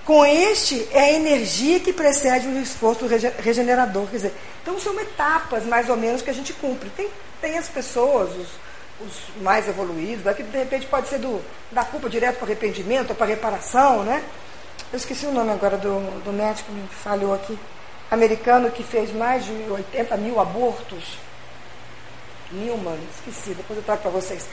Com 0.05 0.24
este 0.24 0.88
é 0.92 1.00
a 1.00 1.12
energia 1.12 1.81
que 1.81 1.92
precede 1.92 2.46
o 2.46 2.61
esforço 2.61 3.07
regenerador. 3.38 4.07
Quer 4.07 4.16
dizer, 4.16 4.35
então 4.62 4.79
são 4.79 4.98
etapas 5.00 5.64
mais 5.64 5.88
ou 5.88 5.96
menos 5.96 6.22
que 6.22 6.31
a 6.31 6.35
gente 6.35 6.52
cumpre. 6.52 6.90
Tem, 6.90 7.09
tem 7.40 7.59
as 7.59 7.68
pessoas, 7.68 8.31
os, 8.31 8.46
os 9.00 9.42
mais 9.42 9.68
evoluídos, 9.68 10.35
que 10.35 10.42
de 10.42 10.59
repente 10.59 10.87
pode 10.87 11.09
ser 11.09 11.18
do, 11.18 11.42
da 11.70 11.85
culpa 11.85 12.09
direto 12.09 12.37
para 12.37 12.46
arrependimento 12.46 13.11
ou 13.11 13.16
para 13.16 13.26
reparação, 13.26 14.02
né? 14.02 14.22
Eu 14.92 14.96
esqueci 14.96 15.26
o 15.26 15.32
nome 15.32 15.52
agora 15.52 15.76
do, 15.76 16.22
do 16.22 16.32
médico, 16.32 16.72
me 16.72 16.87
falhou 16.88 17.35
aqui. 17.35 17.59
Americano 18.11 18.70
que 18.70 18.82
fez 18.82 19.12
mais 19.12 19.44
de 19.44 19.52
80 19.52 20.16
mil 20.16 20.40
abortos. 20.40 21.18
Newman, 22.52 22.98
esqueci, 23.16 23.54
depois 23.54 23.78
eu 23.78 23.85
trago 23.85 24.02
para 24.02 24.11
vocês. 24.11 24.46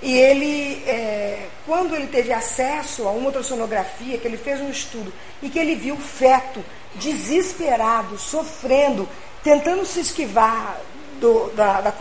E 0.00 0.16
ele, 0.16 0.82
é, 0.86 1.46
quando 1.66 1.94
ele 1.94 2.06
teve 2.06 2.32
acesso 2.32 3.06
a 3.06 3.10
uma 3.10 3.26
ultrassonografia, 3.26 4.18
que 4.18 4.26
ele 4.26 4.36
fez 4.36 4.60
um 4.60 4.70
estudo, 4.70 5.12
e 5.42 5.48
que 5.48 5.58
ele 5.58 5.74
viu 5.74 5.94
o 5.94 6.00
feto 6.00 6.64
desesperado, 6.96 8.18
sofrendo, 8.18 9.08
tentando 9.42 9.84
se 9.84 10.00
esquivar 10.00 10.80
do, 11.22 11.50
da, 11.54 11.80
da 11.80 11.94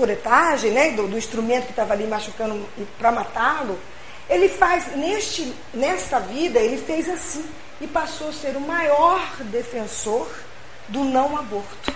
né, 0.71 0.91
do, 0.93 1.07
do 1.07 1.17
instrumento 1.17 1.65
que 1.65 1.69
estava 1.69 1.93
ali 1.93 2.07
machucando 2.07 2.65
para 2.97 3.12
matá-lo, 3.12 3.77
ele 4.27 4.49
faz, 4.49 4.95
neste, 4.95 5.53
nesta 5.71 6.19
vida, 6.19 6.60
ele 6.60 6.77
fez 6.77 7.07
assim 7.07 7.45
e 7.79 7.86
passou 7.86 8.29
a 8.29 8.34
ser 8.34 8.57
o 8.57 8.60
maior 8.60 9.21
defensor 9.41 10.27
do 10.88 11.03
não 11.03 11.38
aborto. 11.38 11.93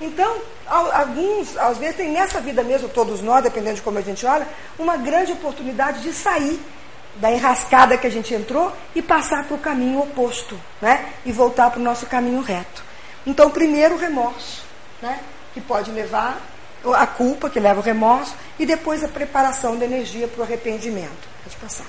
Então, 0.00 0.38
alguns, 0.66 1.56
às 1.58 1.76
vezes, 1.78 1.96
tem 1.96 2.10
nessa 2.10 2.40
vida 2.40 2.62
mesmo, 2.62 2.88
todos 2.88 3.20
nós, 3.20 3.42
dependendo 3.42 3.76
de 3.76 3.82
como 3.82 3.98
a 3.98 4.02
gente 4.02 4.24
olha, 4.24 4.46
uma 4.78 4.96
grande 4.96 5.32
oportunidade 5.32 6.00
de 6.02 6.12
sair 6.12 6.60
da 7.16 7.30
enrascada 7.30 7.98
que 7.98 8.06
a 8.06 8.10
gente 8.10 8.32
entrou 8.32 8.72
e 8.94 9.02
passar 9.02 9.44
para 9.44 9.56
o 9.56 9.58
caminho 9.58 10.00
oposto, 10.00 10.58
né? 10.80 11.12
E 11.26 11.32
voltar 11.32 11.70
para 11.70 11.80
o 11.80 11.82
nosso 11.82 12.06
caminho 12.06 12.40
reto. 12.40 12.82
Então, 13.26 13.50
primeiro 13.50 13.96
o 13.96 13.98
remorso, 13.98 14.62
né? 15.02 15.20
Que 15.52 15.60
pode 15.60 15.90
levar 15.90 16.40
a 16.94 17.06
culpa, 17.06 17.50
que 17.50 17.60
leva 17.60 17.80
o 17.80 17.82
remorso, 17.82 18.34
e 18.58 18.64
depois 18.64 19.04
a 19.04 19.08
preparação 19.08 19.76
da 19.76 19.84
energia 19.84 20.26
para 20.26 20.40
o 20.40 20.44
arrependimento. 20.44 21.28
Pode 21.44 21.56
passar. 21.56 21.86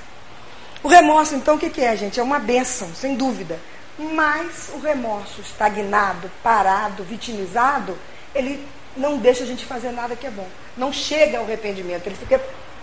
O 0.83 0.87
remorso, 0.87 1.35
então, 1.35 1.55
o 1.55 1.59
que, 1.59 1.69
que 1.69 1.81
é, 1.81 1.95
gente? 1.95 2.19
É 2.19 2.23
uma 2.23 2.39
benção, 2.39 2.89
sem 2.95 3.15
dúvida. 3.15 3.59
Mas 3.97 4.69
o 4.73 4.79
remorso 4.79 5.41
estagnado, 5.41 6.31
parado, 6.41 7.03
vitimizado, 7.03 7.97
ele 8.33 8.65
não 8.97 9.17
deixa 9.17 9.43
a 9.43 9.47
gente 9.47 9.65
fazer 9.65 9.91
nada 9.91 10.15
que 10.15 10.25
é 10.25 10.31
bom. 10.31 10.47
Não 10.75 10.91
chega 10.91 11.37
ao 11.37 11.45
arrependimento, 11.45 12.07
ele 12.07 12.15
fica 12.15 12.41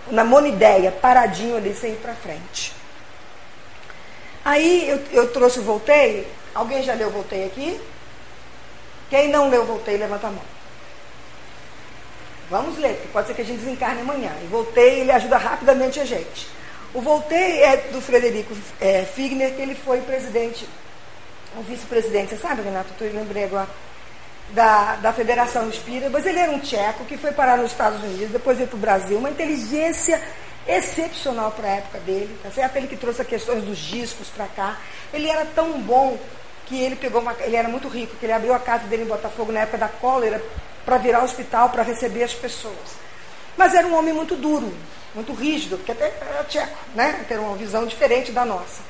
na 0.09 0.23
monideia, 0.23 0.91
paradinho 0.91 1.57
ali, 1.57 1.75
sem 1.75 1.93
ir 1.93 1.97
para 1.97 2.13
frente. 2.13 2.73
Aí 4.43 4.89
eu, 4.89 4.99
eu 5.11 5.31
trouxe 5.31 5.59
o 5.59 5.63
Voltei. 5.63 6.27
Alguém 6.55 6.81
já 6.81 6.93
leu 6.93 7.09
o 7.09 7.11
Voltei 7.11 7.45
aqui? 7.45 7.79
Quem 9.09 9.27
não 9.27 9.49
leu 9.49 9.65
Voltei, 9.65 9.97
levanta 9.97 10.27
a 10.27 10.31
mão. 10.31 10.58
Vamos 12.49 12.77
ler, 12.77 12.95
porque 12.95 13.09
pode 13.09 13.27
ser 13.27 13.33
que 13.35 13.41
a 13.41 13.45
gente 13.45 13.59
desencarne 13.59 14.01
amanhã. 14.01 14.31
E 14.43 14.47
Voltei, 14.47 15.01
ele 15.01 15.11
ajuda 15.11 15.37
rapidamente 15.37 15.99
a 15.99 16.05
gente. 16.05 16.47
O 16.93 17.01
Voltei 17.01 17.63
é 17.63 17.77
do 17.91 18.01
Frederico 18.01 18.55
é, 18.81 19.03
Figner, 19.03 19.53
que 19.53 19.61
ele 19.61 19.75
foi 19.75 20.01
presidente, 20.01 20.67
o 21.55 21.61
vice-presidente, 21.61 22.31
você 22.31 22.37
sabe, 22.37 22.61
Renato? 22.61 22.91
Eu 23.01 23.13
lembrei 23.13 23.43
agora. 23.43 23.67
Da, 24.51 24.95
da 24.95 25.13
Federação 25.13 25.69
Espírita, 25.69 26.09
mas 26.09 26.25
ele 26.25 26.39
era 26.39 26.51
um 26.51 26.57
tcheco 26.57 27.05
que 27.05 27.15
foi 27.17 27.31
parar 27.31 27.55
nos 27.55 27.69
Estados 27.69 28.01
Unidos, 28.01 28.31
depois 28.31 28.57
veio 28.57 28.67
para 28.67 28.77
o 28.77 28.79
Brasil, 28.79 29.15
uma 29.19 29.29
inteligência 29.29 30.19
excepcional 30.67 31.51
para 31.51 31.67
a 31.67 31.71
época 31.75 31.99
dele, 31.99 32.35
tá 32.41 32.49
certo? 32.49 32.75
Ele 32.75 32.87
que 32.87 32.97
trouxe 32.97 33.21
as 33.21 33.27
questões 33.27 33.63
dos 33.63 33.77
discos 33.77 34.27
para 34.29 34.47
cá. 34.47 34.77
Ele 35.13 35.29
era 35.29 35.45
tão 35.45 35.79
bom 35.81 36.17
que 36.69 36.79
ele 36.79 36.95
pegou 36.95 37.19
uma, 37.19 37.35
ele 37.39 37.55
era 37.55 37.67
muito 37.67 37.87
rico, 37.87 38.15
que 38.15 38.25
ele 38.25 38.31
abriu 38.31 38.53
a 38.53 38.59
casa 38.59 38.85
dele 38.85 39.03
em 39.03 39.07
Botafogo 39.07 39.51
na 39.51 39.61
época 39.61 39.79
da 39.79 39.87
cólera 39.89 40.41
para 40.85 40.97
virar 40.97 41.23
hospital 41.23 41.69
para 41.69 41.81
receber 41.81 42.23
as 42.23 42.33
pessoas. 42.33 42.99
Mas 43.57 43.73
era 43.73 43.87
um 43.87 43.97
homem 43.97 44.13
muito 44.13 44.35
duro, 44.35 44.71
muito 45.15 45.33
rígido, 45.33 45.77
porque 45.77 45.91
até 45.91 46.13
era 46.21 46.43
tcheco, 46.43 46.77
né? 46.95 47.25
Ter 47.27 47.39
uma 47.39 47.57
visão 47.57 47.85
diferente 47.85 48.31
da 48.31 48.45
nossa. 48.45 48.81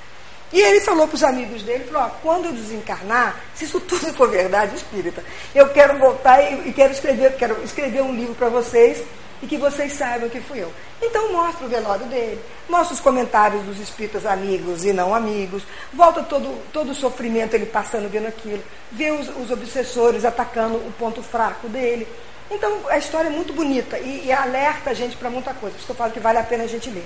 E 0.52 0.60
ele 0.60 0.82
falou 0.82 1.08
para 1.08 1.15
os 1.15 1.24
amigos 1.24 1.63
dele, 1.63 1.86
falou, 1.86 2.12
quando 2.22 2.46
eu 2.46 2.52
desencarnar, 2.52 3.39
se 3.56 3.65
isso 3.65 3.80
tudo 3.80 4.13
for 4.13 4.30
verdade 4.30 4.76
espírita, 4.76 5.24
eu 5.56 5.70
quero 5.70 5.98
voltar 5.98 6.42
e, 6.42 6.70
e 6.70 6.74
quero 6.74 6.92
escrever, 6.92 7.36
quero 7.38 7.63
escrever 7.63 8.02
um 8.02 8.13
livro 8.13 8.36
para 8.36 8.50
vocês 8.50 9.04
e 9.41 9.47
que 9.47 9.58
vocês 9.58 9.93
saibam 9.93 10.30
que 10.30 10.39
fui 10.39 10.60
eu. 10.60 10.71
Então 11.02 11.32
mostra 11.32 11.65
o 11.65 11.69
velório 11.69 12.06
dele, 12.08 12.41
mostra 12.67 12.93
os 12.93 12.99
comentários 12.99 13.63
dos 13.63 13.80
espíritas 13.80 14.25
amigos 14.25 14.84
e 14.84 14.91
não 14.91 15.15
amigos, 15.15 15.63
volta 15.93 16.21
todo, 16.23 16.62
todo 16.73 16.91
o 16.91 16.95
sofrimento 16.95 17.54
ele 17.54 17.65
passando 17.65 18.10
vendo 18.10 18.28
aquilo, 18.28 18.62
vê 18.91 19.12
os, 19.12 19.30
os 19.38 19.52
obsessores 19.52 20.25
atacando 20.25 20.75
o 20.75 20.93
ponto 20.97 21.23
fraco 21.23 21.67
dele. 21.69 22.08
Então 22.52 22.80
a 22.89 22.97
história 22.97 23.28
é 23.28 23.32
muito 23.32 23.54
bonita 23.54 23.97
e, 23.97 24.25
e 24.25 24.32
alerta 24.32 24.89
a 24.89 24.93
gente 24.93 25.15
para 25.15 25.30
muita 25.30 25.54
coisa. 25.54 25.73
Por 25.73 25.78
isso 25.78 25.86
que 25.86 25.91
eu 25.91 25.95
falo 25.95 26.12
que 26.12 26.19
vale 26.19 26.39
a 26.39 26.43
pena 26.43 26.63
a 26.63 26.67
gente 26.67 26.89
ler. 26.89 27.06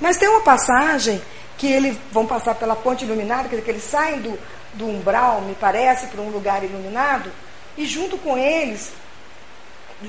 Mas 0.00 0.16
tem 0.16 0.28
uma 0.28 0.40
passagem 0.40 1.20
que 1.56 1.66
eles 1.66 1.96
vão 2.12 2.24
passar 2.24 2.54
pela 2.54 2.76
ponte 2.76 3.04
iluminada, 3.04 3.42
quer 3.44 3.56
dizer, 3.56 3.62
que 3.62 3.70
eles 3.70 3.82
saem 3.82 4.20
do, 4.20 4.38
do 4.74 4.86
umbral, 4.86 5.40
me 5.42 5.54
parece, 5.54 6.06
para 6.06 6.20
um 6.20 6.30
lugar 6.30 6.62
iluminado, 6.62 7.30
e 7.76 7.84
junto 7.84 8.16
com 8.16 8.38
eles, 8.38 8.92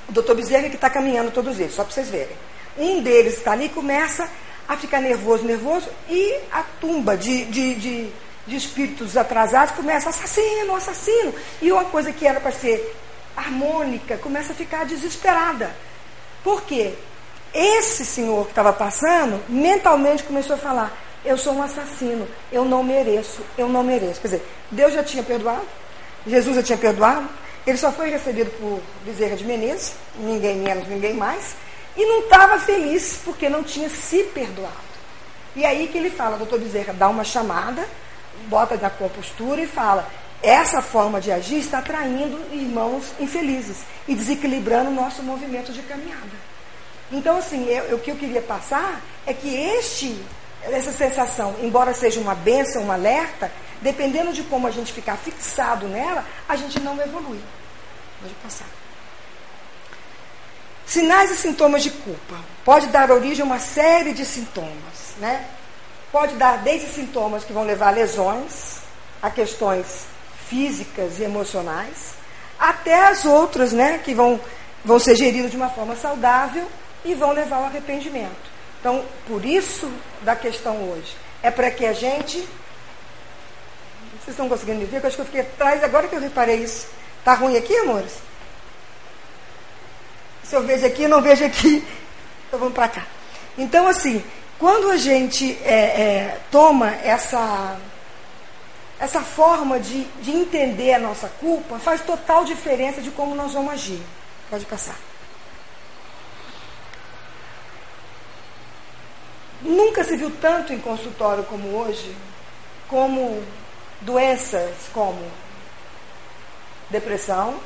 o 0.07 0.11
doutor 0.11 0.35
Bezerra 0.35 0.69
que 0.69 0.75
está 0.75 0.89
caminhando 0.89 1.31
todos 1.31 1.59
eles, 1.59 1.73
só 1.73 1.83
para 1.83 1.93
vocês 1.93 2.09
verem. 2.09 2.35
Um 2.77 3.01
deles 3.01 3.37
está 3.37 3.51
ali 3.51 3.69
começa 3.69 4.29
a 4.67 4.77
ficar 4.77 5.01
nervoso, 5.01 5.43
nervoso, 5.43 5.89
e 6.07 6.35
a 6.51 6.63
tumba 6.79 7.17
de, 7.17 7.45
de, 7.45 7.75
de, 7.75 8.09
de 8.45 8.55
espíritos 8.55 9.17
atrasados 9.17 9.73
começa, 9.75 10.09
assassino, 10.09 10.75
assassino. 10.75 11.33
E 11.61 11.71
uma 11.71 11.85
coisa 11.85 12.11
que 12.13 12.27
era 12.27 12.39
para 12.39 12.51
ser 12.51 12.95
harmônica 13.35 14.17
começa 14.17 14.53
a 14.53 14.55
ficar 14.55 14.85
desesperada. 14.85 15.75
Por 16.43 16.63
quê? 16.63 16.93
Esse 17.53 18.05
senhor 18.05 18.45
que 18.45 18.51
estava 18.51 18.71
passando, 18.71 19.43
mentalmente 19.49 20.23
começou 20.23 20.55
a 20.55 20.59
falar: 20.59 20.95
Eu 21.25 21.37
sou 21.37 21.53
um 21.53 21.63
assassino, 21.63 22.27
eu 22.51 22.63
não 22.63 22.83
mereço, 22.83 23.41
eu 23.57 23.67
não 23.67 23.83
mereço. 23.83 24.21
Quer 24.21 24.27
dizer, 24.27 24.47
Deus 24.69 24.93
já 24.93 25.03
tinha 25.03 25.23
perdoado, 25.23 25.65
Jesus 26.27 26.55
já 26.55 26.63
tinha 26.63 26.77
perdoado, 26.77 27.27
ele 27.69 27.77
só 27.77 27.91
foi 27.91 28.09
recebido 28.09 28.49
por 28.51 28.81
Bezerra 29.05 29.35
de 29.35 29.45
Menezes, 29.45 29.93
ninguém 30.17 30.57
menos, 30.57 30.87
ninguém 30.87 31.13
mais, 31.13 31.55
e 31.95 32.05
não 32.05 32.21
estava 32.21 32.59
feliz 32.59 33.19
porque 33.23 33.49
não 33.49 33.63
tinha 33.63 33.89
se 33.89 34.23
perdoado. 34.23 34.89
E 35.55 35.65
aí 35.65 35.87
que 35.87 35.97
ele 35.97 36.09
fala, 36.09 36.37
doutor 36.37 36.59
Bezerra, 36.59 36.93
dá 36.93 37.09
uma 37.09 37.23
chamada, 37.23 37.85
bota 38.47 38.77
na 38.77 38.89
compostura 38.89 39.61
e 39.61 39.67
fala: 39.67 40.07
essa 40.41 40.81
forma 40.81 41.19
de 41.19 41.31
agir 41.31 41.57
está 41.57 41.79
atraindo 41.79 42.39
irmãos 42.53 43.11
infelizes 43.19 43.83
e 44.07 44.15
desequilibrando 44.15 44.89
o 44.89 44.93
nosso 44.93 45.21
movimento 45.21 45.71
de 45.71 45.81
caminhada. 45.81 46.49
Então, 47.11 47.37
assim, 47.37 47.67
eu, 47.67 47.97
o 47.97 47.99
que 47.99 48.11
eu 48.11 48.15
queria 48.15 48.41
passar 48.41 49.01
é 49.25 49.33
que 49.33 49.53
este, 49.53 50.15
essa 50.63 50.91
sensação, 50.91 51.55
embora 51.61 51.93
seja 51.93 52.19
uma 52.19 52.35
benção, 52.35 52.83
um 52.83 52.91
alerta, 52.91 53.51
dependendo 53.81 54.31
de 54.31 54.43
como 54.43 54.67
a 54.67 54.71
gente 54.71 54.93
ficar 54.93 55.17
fixado 55.17 55.87
nela, 55.87 56.23
a 56.47 56.55
gente 56.55 56.79
não 56.79 57.01
evolui. 57.01 57.39
Pode 58.21 58.33
passar. 58.43 58.67
Sinais 60.85 61.29
e 61.31 61.35
sintomas 61.35 61.83
de 61.83 61.91
culpa. 61.91 62.35
Pode 62.65 62.87
dar 62.87 63.11
origem 63.11 63.43
a 63.43 63.45
uma 63.45 63.59
série 63.59 64.11
de 64.13 64.25
sintomas, 64.25 65.13
né? 65.19 65.45
Pode 66.11 66.35
dar 66.35 66.57
desde 66.63 66.87
sintomas 66.87 67.43
que 67.43 67.53
vão 67.53 67.63
levar 67.63 67.89
a 67.89 67.91
lesões, 67.91 68.79
a 69.21 69.29
questões 69.29 70.07
físicas 70.47 71.19
e 71.19 71.23
emocionais, 71.23 72.13
até 72.57 73.07
as 73.07 73.23
outras, 73.23 73.71
né, 73.71 73.99
que 73.99 74.15
vão, 74.15 74.39
vão 74.83 74.97
ser 74.97 75.15
geridas 75.15 75.51
de 75.51 75.57
uma 75.57 75.69
forma 75.69 75.95
saudável 75.95 76.67
e 77.05 77.13
vão 77.13 77.31
levar 77.31 77.57
ao 77.57 77.65
arrependimento. 77.65 78.49
Então, 78.79 79.05
por 79.27 79.45
isso 79.45 79.89
da 80.23 80.35
questão 80.35 80.75
hoje, 80.89 81.15
é 81.43 81.51
para 81.51 81.69
que 81.69 81.85
a 81.85 81.93
gente. 81.93 82.37
Vocês 84.13 84.29
estão 84.29 84.49
conseguindo 84.49 84.79
me 84.79 84.85
ver? 84.85 85.01
Eu 85.01 85.07
acho 85.07 85.15
que 85.15 85.21
eu 85.21 85.25
fiquei 85.25 85.41
atrás, 85.41 85.83
agora 85.83 86.07
que 86.07 86.15
eu 86.15 86.19
reparei 86.19 86.57
isso. 86.57 86.87
Está 87.19 87.33
ruim 87.35 87.55
aqui, 87.57 87.75
amores? 87.77 88.17
Se 90.43 90.55
eu 90.55 90.63
vejo 90.63 90.85
aqui, 90.85 91.07
não 91.07 91.21
vejo 91.21 91.45
aqui. 91.45 91.85
Então 92.47 92.59
vamos 92.59 92.73
para 92.73 92.87
cá. 92.87 93.05
Então, 93.57 93.87
assim, 93.87 94.23
quando 94.57 94.89
a 94.89 94.97
gente 94.97 95.57
é, 95.63 95.73
é, 95.73 96.39
toma 96.49 96.89
essa, 96.95 97.77
essa 98.99 99.21
forma 99.21 99.79
de, 99.79 100.03
de 100.21 100.31
entender 100.31 100.93
a 100.93 100.99
nossa 100.99 101.29
culpa, 101.39 101.77
faz 101.77 102.01
total 102.01 102.45
diferença 102.45 103.01
de 103.01 103.11
como 103.11 103.35
nós 103.35 103.53
vamos 103.53 103.73
agir. 103.73 104.01
Pode 104.49 104.65
passar. 104.65 104.95
Nunca 109.61 110.03
se 110.03 110.15
viu 110.15 110.31
tanto 110.41 110.73
em 110.73 110.79
consultório 110.79 111.43
como 111.43 111.67
hoje, 111.75 112.15
como 112.87 113.43
doenças 114.01 114.73
como 114.93 115.19
depressão, 116.89 117.59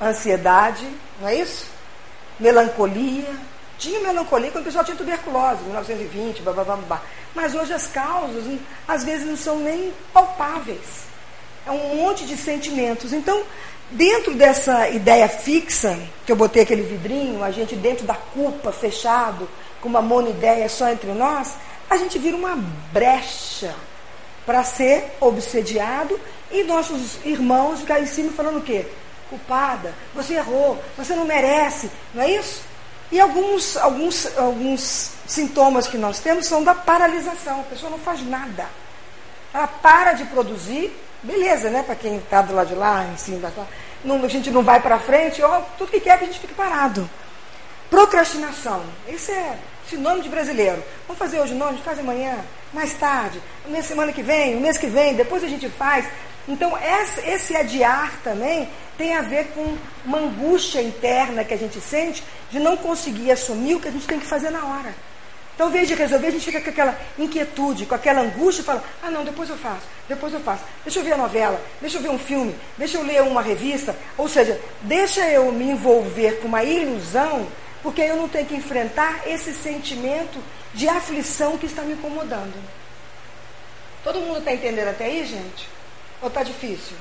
ansiedade, 0.00 0.86
não 1.20 1.28
é 1.28 1.36
isso? 1.36 1.66
Melancolia. 2.38 3.28
Tinha 3.78 4.00
melancolia 4.00 4.50
quando 4.50 4.62
o 4.62 4.66
pessoal 4.66 4.84
tinha 4.84 4.96
tuberculose, 4.96 5.62
1920, 5.62 6.42
blá, 6.42 6.52
blá, 6.52 6.64
blá, 6.64 6.76
blá. 6.76 7.02
Mas 7.34 7.54
hoje 7.54 7.72
as 7.72 7.86
causas, 7.88 8.44
às 8.86 9.04
vezes, 9.04 9.26
não 9.26 9.36
são 9.36 9.58
nem 9.58 9.92
palpáveis. 10.12 11.04
É 11.66 11.70
um 11.70 11.96
monte 11.96 12.24
de 12.24 12.36
sentimentos. 12.36 13.12
Então, 13.12 13.42
dentro 13.90 14.34
dessa 14.34 14.88
ideia 14.88 15.28
fixa, 15.28 15.98
que 16.24 16.30
eu 16.30 16.36
botei 16.36 16.62
aquele 16.62 16.82
vidrinho, 16.82 17.42
a 17.42 17.50
gente 17.50 17.74
dentro 17.74 18.06
da 18.06 18.14
culpa, 18.14 18.70
fechado, 18.70 19.48
com 19.80 19.88
uma 19.88 20.00
monoideia 20.00 20.68
só 20.68 20.88
entre 20.88 21.12
nós, 21.12 21.54
a 21.90 21.96
gente 21.96 22.18
vira 22.18 22.36
uma 22.36 22.56
brecha 22.92 23.74
para 24.46 24.62
ser 24.62 25.16
obsediado 25.20 26.18
e 26.54 26.64
nossos 26.64 27.18
irmãos 27.24 27.80
ficar 27.80 28.00
em 28.00 28.06
cima 28.06 28.32
falando 28.32 28.58
o 28.58 28.62
quê? 28.62 28.86
Culpada, 29.28 29.92
você 30.14 30.34
errou, 30.34 30.82
você 30.96 31.14
não 31.14 31.24
merece, 31.24 31.90
não 32.14 32.22
é 32.22 32.30
isso? 32.30 32.62
E 33.10 33.20
alguns, 33.20 33.76
alguns, 33.76 34.38
alguns 34.38 35.10
sintomas 35.26 35.86
que 35.86 35.98
nós 35.98 36.20
temos 36.20 36.46
são 36.46 36.62
da 36.62 36.74
paralisação, 36.74 37.60
a 37.60 37.64
pessoa 37.64 37.90
não 37.90 37.98
faz 37.98 38.24
nada. 38.26 38.66
Ela 39.52 39.66
para 39.66 40.12
de 40.12 40.24
produzir, 40.26 40.92
beleza, 41.22 41.70
né? 41.70 41.82
Para 41.82 41.94
quem 41.94 42.16
está 42.16 42.42
do 42.42 42.54
lado 42.54 42.68
de 42.68 42.74
lá, 42.74 43.04
em 43.12 43.16
cima, 43.16 43.52
não, 44.04 44.24
a 44.24 44.28
gente 44.28 44.50
não 44.50 44.62
vai 44.62 44.80
para 44.80 44.98
frente, 44.98 45.42
ó, 45.42 45.60
tudo 45.76 45.90
que 45.90 46.00
quer 46.00 46.10
é 46.10 46.18
que 46.18 46.24
a 46.24 46.26
gente 46.28 46.40
fique 46.40 46.54
parado. 46.54 47.08
Procrastinação, 47.90 48.82
isso 49.08 49.30
é 49.30 49.58
Sinônimo 49.88 50.22
de 50.22 50.28
brasileiro. 50.28 50.82
Vamos 51.06 51.18
fazer 51.18 51.40
hoje 51.40 51.54
não, 51.54 51.68
a 51.68 51.72
gente 51.72 51.82
faz 51.82 51.98
amanhã, 51.98 52.38
mais 52.72 52.94
tarde, 52.94 53.40
na 53.68 53.82
semana 53.82 54.12
que 54.12 54.22
vem, 54.22 54.56
o 54.56 54.60
mês 54.60 54.78
que 54.78 54.86
vem, 54.86 55.14
depois 55.14 55.44
a 55.44 55.48
gente 55.48 55.68
faz. 55.68 56.06
Então, 56.46 56.72
esse 57.24 57.56
adiar 57.56 58.20
também 58.22 58.68
tem 58.98 59.14
a 59.14 59.22
ver 59.22 59.48
com 59.48 59.76
uma 60.04 60.18
angústia 60.18 60.82
interna 60.82 61.42
que 61.42 61.54
a 61.54 61.56
gente 61.56 61.80
sente 61.80 62.22
de 62.50 62.58
não 62.58 62.76
conseguir 62.76 63.32
assumir 63.32 63.74
o 63.74 63.80
que 63.80 63.88
a 63.88 63.90
gente 63.90 64.06
tem 64.06 64.20
que 64.20 64.26
fazer 64.26 64.50
na 64.50 64.64
hora. 64.64 64.94
Então, 65.54 65.66
ao 65.66 65.70
invés 65.70 65.86
de 65.86 65.94
resolver, 65.94 66.26
a 66.26 66.30
gente 66.30 66.44
fica 66.44 66.60
com 66.60 66.70
aquela 66.70 66.98
inquietude, 67.18 67.86
com 67.86 67.94
aquela 67.94 68.20
angústia 68.20 68.62
e 68.62 68.64
fala: 68.64 68.84
ah, 69.02 69.10
não, 69.10 69.24
depois 69.24 69.48
eu 69.48 69.56
faço, 69.56 69.86
depois 70.08 70.32
eu 70.32 70.40
faço. 70.40 70.64
Deixa 70.82 70.98
eu 70.98 71.04
ver 71.04 71.12
a 71.12 71.16
novela, 71.16 71.60
deixa 71.80 71.96
eu 71.96 72.02
ver 72.02 72.10
um 72.10 72.18
filme, 72.18 72.54
deixa 72.76 72.98
eu 72.98 73.04
ler 73.04 73.22
uma 73.22 73.40
revista. 73.40 73.94
Ou 74.18 74.28
seja, 74.28 74.60
deixa 74.82 75.26
eu 75.30 75.50
me 75.52 75.70
envolver 75.70 76.40
com 76.40 76.48
uma 76.48 76.64
ilusão 76.64 77.46
porque 77.82 78.00
eu 78.00 78.16
não 78.16 78.28
tenho 78.28 78.46
que 78.46 78.56
enfrentar 78.56 79.22
esse 79.26 79.54
sentimento 79.54 80.42
de 80.72 80.88
aflição 80.88 81.56
que 81.56 81.66
está 81.66 81.82
me 81.82 81.92
incomodando. 81.92 82.54
Todo 84.02 84.20
mundo 84.20 84.38
está 84.38 84.52
entendendo 84.52 84.88
até 84.88 85.04
aí, 85.04 85.24
gente? 85.24 85.68
Ou 86.22 86.28
está 86.28 86.42
difícil? 86.42 86.96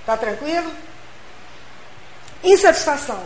Está 0.00 0.16
tranquilo? 0.16 0.72
Insatisfação. 2.42 3.22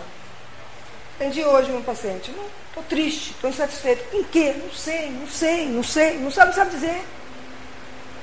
Atendi 1.17 1.43
hoje 1.43 1.73
um 1.73 1.83
paciente. 1.83 2.31
Estou 2.69 2.83
triste, 2.85 3.31
estou 3.31 3.49
insatisfeito. 3.49 4.15
Em 4.15 4.23
quê? 4.25 4.55
Não 4.62 4.71
sei, 4.71 5.11
não 5.11 5.27
sei, 5.27 5.67
não 5.69 5.83
sei, 5.83 6.19
não 6.19 6.31
sabe, 6.31 6.49
não 6.49 6.55
sabe 6.55 6.71
dizer. 6.73 7.03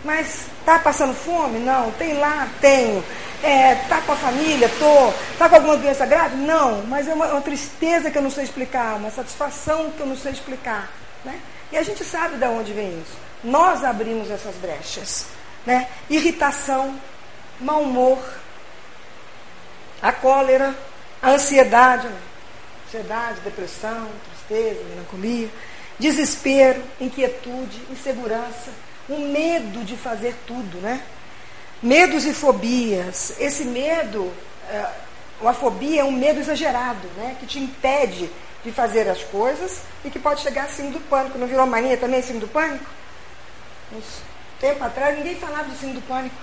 Mas 0.04 0.48
está 0.60 0.78
passando 0.78 1.14
fome? 1.14 1.58
Não. 1.60 1.90
Tem 1.92 2.14
lá? 2.14 2.48
Tenho. 2.62 3.04
É, 3.42 3.76
tá 3.90 4.02
com 4.02 4.12
a 4.12 4.16
família? 4.16 4.70
Tô. 4.78 5.12
Tá 5.40 5.50
com 5.50 5.56
alguma 5.56 5.78
doença 5.78 6.06
grave? 6.06 6.36
Não. 6.36 6.84
Mas 6.84 7.08
é 7.08 7.14
uma, 7.14 7.26
uma, 7.28 7.42
tristeza 7.42 8.12
que 8.12 8.18
eu 8.18 8.22
não 8.22 8.30
sei 8.30 8.44
explicar, 8.44 8.96
uma 8.96 9.10
satisfação 9.10 9.90
que 9.92 10.00
eu 10.00 10.06
não 10.06 10.16
sei 10.16 10.34
explicar. 10.34 10.92
Né? 11.26 11.40
E 11.72 11.78
a 11.78 11.84
gente 11.84 12.04
sabe 12.04 12.38
de 12.38 12.46
onde 12.46 12.74
vem 12.74 12.90
isso. 13.02 13.18
Nós 13.44 13.84
abrimos 13.84 14.30
essas 14.30 14.56
brechas. 14.56 15.26
Né? 15.66 15.88
Irritação, 16.10 17.00
mau 17.60 17.82
humor, 17.82 18.20
a 20.02 20.12
cólera, 20.12 20.76
a 21.22 21.32
ansiedade. 21.32 22.10
ansiedade, 22.86 23.40
depressão, 23.40 24.10
tristeza, 24.30 24.84
melancolia, 24.90 25.50
desespero, 25.98 26.84
inquietude, 27.00 27.82
insegurança, 27.90 28.72
o 29.08 29.18
medo 29.18 29.84
de 29.84 29.96
fazer 29.96 30.36
tudo, 30.46 30.78
né? 30.80 31.02
Medos 31.82 32.26
e 32.26 32.34
fobias. 32.34 33.36
Esse 33.40 33.66
medo, 33.66 34.32
é, 34.70 34.86
uma 35.42 35.54
fobia 35.54 36.02
é 36.02 36.04
um 36.04 36.12
medo 36.12 36.40
exagerado, 36.40 37.08
né? 37.18 37.36
Que 37.40 37.46
te 37.46 37.60
impede 37.60 38.30
de 38.64 38.72
fazer 38.72 39.10
as 39.10 39.24
coisas 39.24 39.82
e 40.06 40.10
que 40.10 40.20
pode 40.20 40.42
chegar 40.42 40.66
acima 40.66 40.92
do 40.92 41.00
pânico. 41.02 41.38
Não 41.38 41.48
virou 41.48 41.66
mania 41.66 41.98
também 41.98 42.20
acima 42.20 42.40
do 42.40 42.48
pânico? 42.48 42.86
Uns 43.92 44.22
tempo 44.64 44.82
atrás 44.82 45.18
ninguém 45.18 45.36
falava 45.36 45.66
de 45.66 45.76
síndrome 45.76 46.00
do 46.00 46.08
pânico. 46.08 46.36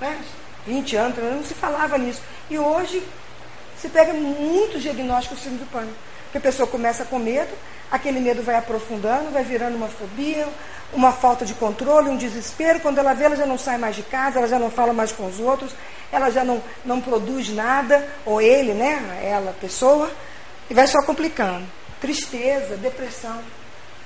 Né? 0.00 0.18
20 0.66 0.96
anos, 0.96 1.18
não 1.18 1.44
se 1.44 1.52
falava 1.52 1.98
nisso. 1.98 2.22
E 2.48 2.58
hoje 2.58 3.02
se 3.78 3.88
pega 3.90 4.14
muito 4.14 4.80
diagnóstico 4.80 5.34
de 5.34 5.42
síndrome 5.42 5.64
do 5.64 5.70
pânico. 5.70 5.96
Porque 6.24 6.38
a 6.38 6.40
pessoa 6.40 6.66
começa 6.66 7.04
com 7.04 7.18
medo, 7.18 7.50
aquele 7.90 8.18
medo 8.18 8.42
vai 8.42 8.56
aprofundando, 8.56 9.30
vai 9.30 9.44
virando 9.44 9.76
uma 9.76 9.88
fobia, 9.88 10.46
uma 10.92 11.12
falta 11.12 11.44
de 11.44 11.52
controle, 11.52 12.08
um 12.08 12.16
desespero. 12.16 12.80
Quando 12.80 12.98
ela 12.98 13.12
vê, 13.12 13.24
ela 13.24 13.36
já 13.36 13.46
não 13.46 13.58
sai 13.58 13.76
mais 13.76 13.94
de 13.94 14.02
casa, 14.02 14.38
ela 14.38 14.48
já 14.48 14.58
não 14.58 14.70
fala 14.70 14.94
mais 14.94 15.12
com 15.12 15.26
os 15.26 15.38
outros, 15.38 15.72
ela 16.10 16.30
já 16.30 16.44
não, 16.44 16.62
não 16.84 17.00
produz 17.00 17.50
nada, 17.50 18.08
ou 18.24 18.40
ele, 18.40 18.72
né? 18.72 19.20
Ela, 19.22 19.54
pessoa, 19.60 20.10
e 20.70 20.74
vai 20.74 20.86
só 20.86 21.02
complicando. 21.02 21.66
Tristeza, 22.00 22.76
depressão. 22.76 23.38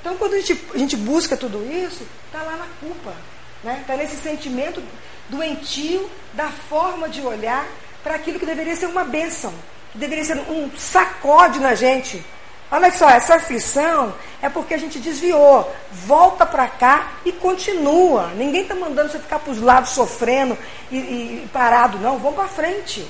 Então, 0.02 0.16
quando 0.16 0.34
a 0.34 0.40
gente, 0.40 0.60
a 0.74 0.78
gente 0.78 0.96
busca 0.96 1.36
tudo 1.36 1.64
isso, 1.72 2.04
está 2.26 2.42
lá 2.42 2.56
na 2.56 2.66
culpa. 2.80 3.14
Está 3.58 3.70
né? 3.72 3.84
Tá 3.86 3.96
nesse 3.96 4.16
sentimento 4.16 4.82
doentio 5.28 6.10
da 6.34 6.48
forma 6.48 7.08
de 7.08 7.22
olhar 7.22 7.64
para 8.02 8.16
aquilo 8.16 8.40
que 8.40 8.44
deveria 8.44 8.74
ser 8.74 8.86
uma 8.86 9.04
bênção, 9.04 9.54
que 9.92 9.98
deveria 9.98 10.24
ser 10.24 10.38
um 10.50 10.68
sacode 10.76 11.60
na 11.60 11.76
gente. 11.76 12.20
Olha 12.68 12.90
só, 12.90 13.08
essa 13.08 13.36
aflição 13.36 14.12
é 14.40 14.48
porque 14.48 14.74
a 14.74 14.78
gente 14.78 14.98
desviou. 14.98 15.72
Volta 15.92 16.44
para 16.44 16.66
cá 16.66 17.12
e 17.24 17.30
continua. 17.30 18.32
Ninguém 18.34 18.62
está 18.62 18.74
mandando 18.74 19.12
você 19.12 19.20
ficar 19.20 19.38
para 19.38 19.52
os 19.52 19.60
lados 19.60 19.90
sofrendo 19.90 20.58
e, 20.90 20.96
e, 20.96 21.44
e 21.44 21.48
parado, 21.52 21.98
não. 21.98 22.18
Vamos 22.18 22.34
para 22.34 22.48
frente. 22.48 23.06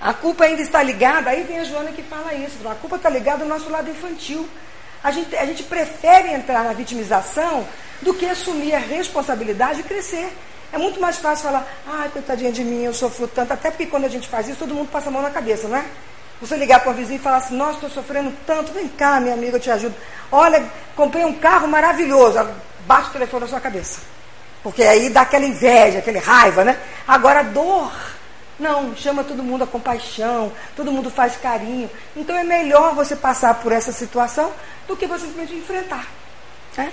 A 0.00 0.14
culpa 0.14 0.44
ainda 0.44 0.62
está 0.62 0.82
ligada, 0.82 1.28
aí 1.28 1.42
vem 1.42 1.58
a 1.58 1.64
Joana 1.64 1.92
que 1.92 2.02
fala 2.02 2.32
isso, 2.32 2.56
a 2.66 2.74
culpa 2.74 2.96
está 2.96 3.10
ligada 3.10 3.42
ao 3.42 3.48
nosso 3.48 3.68
lado 3.68 3.90
infantil. 3.90 4.48
A 5.04 5.10
gente, 5.10 5.36
a 5.36 5.44
gente 5.44 5.62
prefere 5.62 6.32
entrar 6.32 6.64
na 6.64 6.72
vitimização 6.72 7.66
do 8.00 8.14
que 8.14 8.24
assumir 8.24 8.74
a 8.74 8.78
responsabilidade 8.78 9.80
e 9.80 9.82
crescer. 9.82 10.32
É 10.72 10.78
muito 10.78 10.98
mais 11.00 11.16
fácil 11.18 11.46
falar, 11.46 11.66
ai, 11.86 12.08
coitadinha 12.08 12.50
de 12.50 12.64
mim, 12.64 12.84
eu 12.84 12.94
sofro 12.94 13.28
tanto, 13.28 13.52
até 13.52 13.70
porque 13.70 13.86
quando 13.86 14.04
a 14.04 14.08
gente 14.08 14.26
faz 14.26 14.48
isso, 14.48 14.58
todo 14.58 14.74
mundo 14.74 14.88
passa 14.90 15.08
a 15.08 15.12
mão 15.12 15.20
na 15.20 15.30
cabeça, 15.30 15.68
não 15.68 15.76
é? 15.76 15.84
Você 16.40 16.56
ligar 16.56 16.80
para 16.80 16.92
o 16.92 16.94
vizinho 16.94 17.16
e 17.16 17.22
falar 17.22 17.36
assim, 17.36 17.54
nossa, 17.54 17.74
estou 17.74 17.90
sofrendo 17.90 18.32
tanto, 18.46 18.72
vem 18.72 18.88
cá, 18.88 19.20
minha 19.20 19.34
amiga, 19.34 19.56
eu 19.56 19.60
te 19.60 19.70
ajudo. 19.70 19.94
Olha, 20.32 20.64
comprei 20.96 21.24
um 21.24 21.34
carro 21.34 21.68
maravilhoso, 21.68 22.38
bate 22.86 23.10
o 23.10 23.12
telefone 23.12 23.42
na 23.42 23.48
sua 23.48 23.60
cabeça. 23.60 24.00
Porque 24.62 24.82
aí 24.82 25.10
dá 25.10 25.22
aquela 25.22 25.44
inveja, 25.44 25.98
aquela 25.98 26.20
raiva, 26.20 26.64
né? 26.64 26.78
Agora, 27.06 27.42
dor 27.42 27.92
não, 28.60 28.94
chama 28.94 29.24
todo 29.24 29.42
mundo 29.42 29.64
a 29.64 29.66
compaixão, 29.66 30.52
todo 30.76 30.92
mundo 30.92 31.10
faz 31.10 31.36
carinho. 31.36 31.90
Então 32.14 32.36
é 32.36 32.44
melhor 32.44 32.94
você 32.94 33.16
passar 33.16 33.54
por 33.54 33.72
essa 33.72 33.90
situação 33.90 34.52
do 34.86 34.96
que 34.96 35.06
você 35.06 35.26
simplesmente 35.26 35.58
enfrentar. 35.58 36.06
Né? 36.76 36.92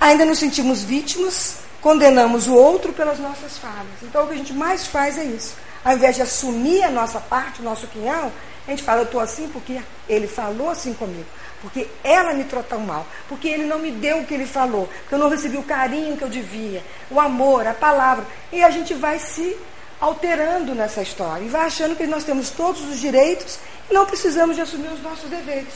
Ainda 0.00 0.24
nos 0.24 0.38
sentimos 0.38 0.82
vítimas, 0.82 1.58
condenamos 1.80 2.46
o 2.46 2.54
outro 2.54 2.92
pelas 2.92 3.18
nossas 3.18 3.58
falhas. 3.58 4.02
Então 4.02 4.24
o 4.24 4.28
que 4.28 4.34
a 4.34 4.38
gente 4.38 4.52
mais 4.52 4.86
faz 4.86 5.18
é 5.18 5.24
isso. 5.24 5.56
Ao 5.84 5.94
invés 5.94 6.16
de 6.16 6.22
assumir 6.22 6.82
a 6.82 6.90
nossa 6.90 7.20
parte, 7.20 7.60
o 7.60 7.64
nosso 7.64 7.86
quinhão, 7.86 8.32
a 8.66 8.70
gente 8.70 8.82
fala, 8.82 9.00
eu 9.00 9.04
estou 9.04 9.20
assim 9.20 9.48
porque 9.48 9.80
ele 10.08 10.26
falou 10.26 10.70
assim 10.70 10.92
comigo. 10.92 11.26
Porque 11.60 11.88
ela 12.04 12.32
me 12.32 12.44
tratou 12.44 12.78
mal. 12.78 13.06
Porque 13.28 13.48
ele 13.48 13.64
não 13.64 13.78
me 13.78 13.90
deu 13.90 14.18
o 14.18 14.24
que 14.24 14.34
ele 14.34 14.46
falou. 14.46 14.88
Porque 15.00 15.14
eu 15.14 15.18
não 15.18 15.28
recebi 15.28 15.56
o 15.56 15.62
carinho 15.62 16.16
que 16.16 16.22
eu 16.22 16.28
devia. 16.28 16.84
O 17.10 17.18
amor, 17.20 17.66
a 17.66 17.74
palavra. 17.74 18.24
E 18.52 18.62
a 18.62 18.70
gente 18.70 18.94
vai 18.94 19.18
se 19.18 19.56
alterando 20.00 20.74
nessa 20.74 21.02
história 21.02 21.44
e 21.44 21.48
vai 21.48 21.66
achando 21.66 21.96
que 21.96 22.06
nós 22.06 22.24
temos 22.24 22.50
todos 22.50 22.82
os 22.82 22.98
direitos 22.98 23.58
e 23.90 23.94
não 23.94 24.06
precisamos 24.06 24.56
de 24.56 24.62
assumir 24.62 24.88
os 24.88 25.02
nossos 25.02 25.28
deveres. 25.28 25.72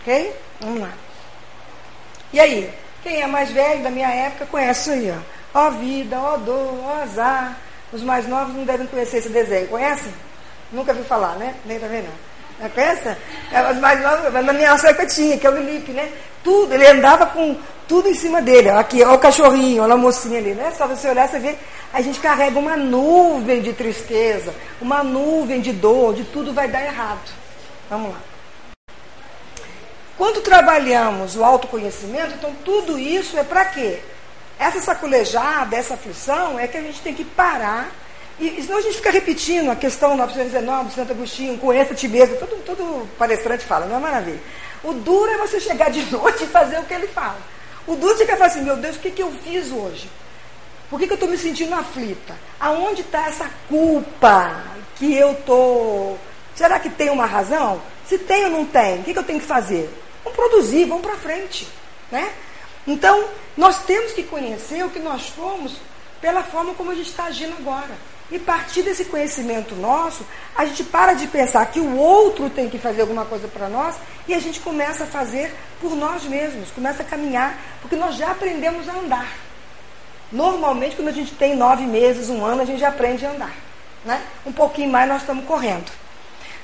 Ok? 0.00 0.34
Vamos 0.60 0.80
lá. 0.80 0.92
E 2.32 2.40
aí? 2.40 2.72
Quem 3.02 3.22
é 3.22 3.26
mais 3.26 3.50
velho 3.50 3.82
da 3.82 3.90
minha 3.90 4.08
época 4.08 4.46
conhece 4.46 4.80
isso 4.80 4.90
aí, 4.90 5.14
ó. 5.54 5.66
Ó 5.66 5.70
vida, 5.70 6.18
ó 6.18 6.36
dor, 6.36 6.78
ó 6.84 7.02
azar. 7.02 7.56
Os 7.92 8.02
mais 8.02 8.26
novos 8.26 8.54
não 8.54 8.64
devem 8.64 8.86
conhecer 8.86 9.18
esse 9.18 9.28
desenho. 9.28 9.68
Conhecem? 9.68 10.12
Nunca 10.72 10.92
vi 10.92 11.04
falar, 11.04 11.36
né? 11.36 11.54
Nem 11.64 11.78
também 11.78 12.02
não. 12.02 12.25
Não 12.58 12.70
conhece? 12.70 13.16
É, 13.52 13.70
os 13.70 13.78
mais 13.78 14.00
novos, 14.02 14.32
na 14.32 14.52
minha 14.52 14.70
época 14.70 15.06
tinha, 15.06 15.36
que 15.36 15.46
é 15.46 15.50
o 15.50 15.54
Felipe, 15.54 15.92
né? 15.92 16.10
Tudo, 16.42 16.72
ele 16.72 16.86
andava 16.86 17.26
com 17.26 17.56
tudo 17.86 18.08
em 18.08 18.14
cima 18.14 18.40
dele. 18.40 18.70
Aqui, 18.70 19.02
ó 19.04 19.14
o 19.14 19.18
cachorrinho, 19.18 19.82
olha 19.82 19.94
a 19.94 19.96
mocinha 19.96 20.38
ali, 20.38 20.54
né? 20.54 20.72
Só 20.76 20.86
você 20.86 21.08
olhar, 21.08 21.28
você 21.28 21.38
vê 21.38 21.56
a 21.92 22.02
gente 22.02 22.20
carrega 22.20 22.58
uma 22.58 22.76
nuvem 22.76 23.62
de 23.62 23.72
tristeza, 23.72 24.54
uma 24.80 25.02
nuvem 25.02 25.60
de 25.60 25.72
dor, 25.72 26.14
de 26.14 26.24
tudo 26.24 26.52
vai 26.52 26.68
dar 26.68 26.82
errado. 26.82 27.30
Vamos 27.88 28.10
lá. 28.10 28.20
Quando 30.18 30.42
trabalhamos 30.42 31.36
o 31.36 31.44
autoconhecimento, 31.44 32.34
então 32.34 32.54
tudo 32.64 32.98
isso 32.98 33.38
é 33.38 33.44
para 33.44 33.64
quê? 33.66 34.00
Essa 34.58 34.80
sacolejada, 34.80 35.76
essa 35.76 35.94
aflição, 35.94 36.58
é 36.58 36.66
que 36.66 36.76
a 36.76 36.82
gente 36.82 37.00
tem 37.00 37.14
que 37.14 37.24
parar. 37.24 37.90
E 38.38 38.62
senão 38.62 38.78
a 38.78 38.82
gente 38.82 38.96
fica 38.96 39.10
repetindo 39.10 39.70
a 39.70 39.76
questão 39.76 40.16
919 40.16 40.88
de 40.88 40.94
Santo 40.94 41.12
Agostinho, 41.12 41.56
conheça-te 41.58 42.06
mesmo, 42.06 42.36
todo, 42.36 42.62
todo 42.64 43.08
palestrante 43.16 43.64
fala, 43.64 43.86
não 43.86 43.96
é 43.96 44.00
maravilha. 44.00 44.40
O 44.84 44.92
duro 44.92 45.30
é 45.30 45.38
você 45.38 45.58
chegar 45.58 45.90
de 45.90 46.04
noite 46.12 46.44
e 46.44 46.46
fazer 46.46 46.78
o 46.78 46.84
que 46.84 46.92
ele 46.92 47.06
fala. 47.06 47.38
O 47.86 47.96
duro 47.96 48.16
você 48.16 48.26
quer 48.26 48.36
falar 48.36 48.50
assim, 48.50 48.62
meu 48.62 48.76
Deus, 48.76 48.96
o 48.96 48.98
que, 48.98 49.10
que 49.10 49.22
eu 49.22 49.32
fiz 49.42 49.72
hoje? 49.72 50.10
Por 50.90 51.00
que, 51.00 51.06
que 51.06 51.12
eu 51.12 51.16
estou 51.16 51.28
me 51.28 51.38
sentindo 51.38 51.74
aflita? 51.74 52.34
Aonde 52.60 53.00
está 53.00 53.26
essa 53.26 53.50
culpa 53.68 54.62
que 54.96 55.14
eu 55.14 55.32
estou. 55.32 56.18
Será 56.54 56.78
que 56.78 56.90
tem 56.90 57.10
uma 57.10 57.26
razão? 57.26 57.80
Se 58.06 58.18
tem 58.18 58.44
ou 58.44 58.50
não 58.50 58.64
tem, 58.64 59.00
o 59.00 59.02
que, 59.02 59.12
que 59.12 59.18
eu 59.18 59.24
tenho 59.24 59.40
que 59.40 59.46
fazer? 59.46 59.90
Vamos 60.22 60.36
produzir, 60.36 60.84
vamos 60.84 61.04
para 61.04 61.16
frente. 61.16 61.66
Né? 62.10 62.32
Então, 62.86 63.24
nós 63.56 63.84
temos 63.84 64.12
que 64.12 64.22
conhecer 64.22 64.84
o 64.84 64.90
que 64.90 64.98
nós 65.00 65.28
fomos 65.28 65.76
pela 66.20 66.42
forma 66.42 66.74
como 66.74 66.90
a 66.90 66.94
gente 66.94 67.08
está 67.10 67.24
agindo 67.24 67.54
agora. 67.58 67.96
E 68.30 68.38
partir 68.40 68.82
desse 68.82 69.04
conhecimento 69.04 69.74
nosso, 69.76 70.26
a 70.54 70.64
gente 70.64 70.82
para 70.82 71.12
de 71.12 71.28
pensar 71.28 71.64
que 71.66 71.78
o 71.78 71.96
outro 71.96 72.50
tem 72.50 72.68
que 72.68 72.76
fazer 72.76 73.02
alguma 73.02 73.24
coisa 73.24 73.46
para 73.46 73.68
nós 73.68 73.94
e 74.26 74.34
a 74.34 74.40
gente 74.40 74.58
começa 74.60 75.04
a 75.04 75.06
fazer 75.06 75.54
por 75.80 75.94
nós 75.94 76.24
mesmos, 76.24 76.70
começa 76.72 77.02
a 77.02 77.06
caminhar, 77.06 77.56
porque 77.80 77.94
nós 77.94 78.16
já 78.16 78.32
aprendemos 78.32 78.88
a 78.88 78.92
andar. 78.94 79.32
Normalmente, 80.32 80.96
quando 80.96 81.08
a 81.08 81.12
gente 81.12 81.34
tem 81.34 81.54
nove 81.54 81.84
meses, 81.84 82.28
um 82.28 82.44
ano, 82.44 82.62
a 82.62 82.64
gente 82.64 82.80
já 82.80 82.88
aprende 82.88 83.24
a 83.24 83.30
andar. 83.30 83.54
Né? 84.04 84.20
Um 84.44 84.52
pouquinho 84.52 84.90
mais 84.90 85.08
nós 85.08 85.20
estamos 85.20 85.44
correndo. 85.44 85.90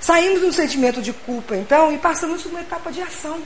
Saímos 0.00 0.40
do 0.40 0.52
sentimento 0.52 1.00
de 1.00 1.12
culpa, 1.12 1.56
então, 1.56 1.92
e 1.92 1.98
passamos 1.98 2.42
por 2.42 2.50
uma 2.50 2.60
etapa 2.60 2.90
de 2.90 3.00
ação. 3.00 3.40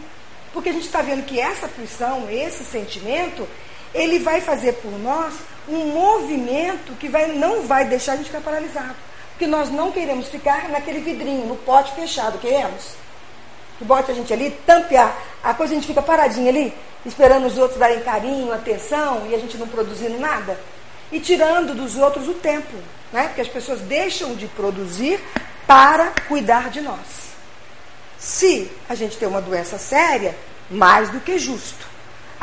Porque 0.55 0.71
a 0.71 0.73
gente 0.73 0.87
está 0.87 1.03
vendo 1.03 1.27
que 1.27 1.39
essa 1.39 1.67
aflição, 1.67 2.31
esse 2.31 2.65
sentimento, 2.65 3.47
ele 3.93 4.19
vai 4.19 4.41
fazer 4.41 4.73
por 4.75 4.93
nós 4.99 5.35
um 5.69 5.87
movimento 5.87 6.93
que 6.99 7.09
vai, 7.09 7.29
não 7.29 7.63
vai 7.63 7.85
deixar 7.85 8.13
a 8.13 8.17
gente 8.17 8.27
ficar 8.27 8.41
paralisado. 8.41 8.95
Porque 9.31 9.47
nós 9.47 9.71
não 9.71 9.93
queremos 9.93 10.29
ficar 10.29 10.69
naquele 10.69 11.01
vidrinho, 11.01 11.47
no 11.47 11.57
pote 11.57 11.93
fechado, 11.95 12.39
queremos? 12.39 12.95
Que 13.79 13.85
bote 13.85 14.11
a 14.11 14.15
gente 14.15 14.33
ali, 14.33 14.51
tampe 14.65 14.97
a, 14.97 15.55
coisa, 15.55 15.75
a 15.75 15.77
gente 15.77 15.87
fica 15.87 16.01
paradinho 16.01 16.49
ali, 16.49 16.73
esperando 17.05 17.47
os 17.47 17.59
outros 17.59 17.79
darem 17.79 18.01
carinho, 18.01 18.53
atenção 18.53 19.27
e 19.29 19.35
a 19.35 19.39
gente 19.39 19.59
não 19.59 19.69
produzindo 19.69 20.19
nada. 20.19 20.59
E 21.13 21.21
tirando 21.21 21.75
dos 21.75 21.97
outros 21.97 22.27
o 22.29 22.35
tempo, 22.35 22.75
né? 23.13 23.25
porque 23.29 23.43
as 23.43 23.49
pessoas 23.49 23.81
deixam 23.83 24.35
de 24.35 24.47
produzir 24.47 25.21
para 25.67 26.13
cuidar 26.27 26.71
de 26.71 26.81
nós. 26.81 27.27
Se 28.19 28.71
a 28.89 28.95
gente 28.95 29.19
tem 29.19 29.29
uma 29.29 29.43
doença 29.43 29.79
séria, 29.79 30.35
mais 30.71 31.11
do 31.11 31.21
que 31.21 31.39
justo. 31.39 31.86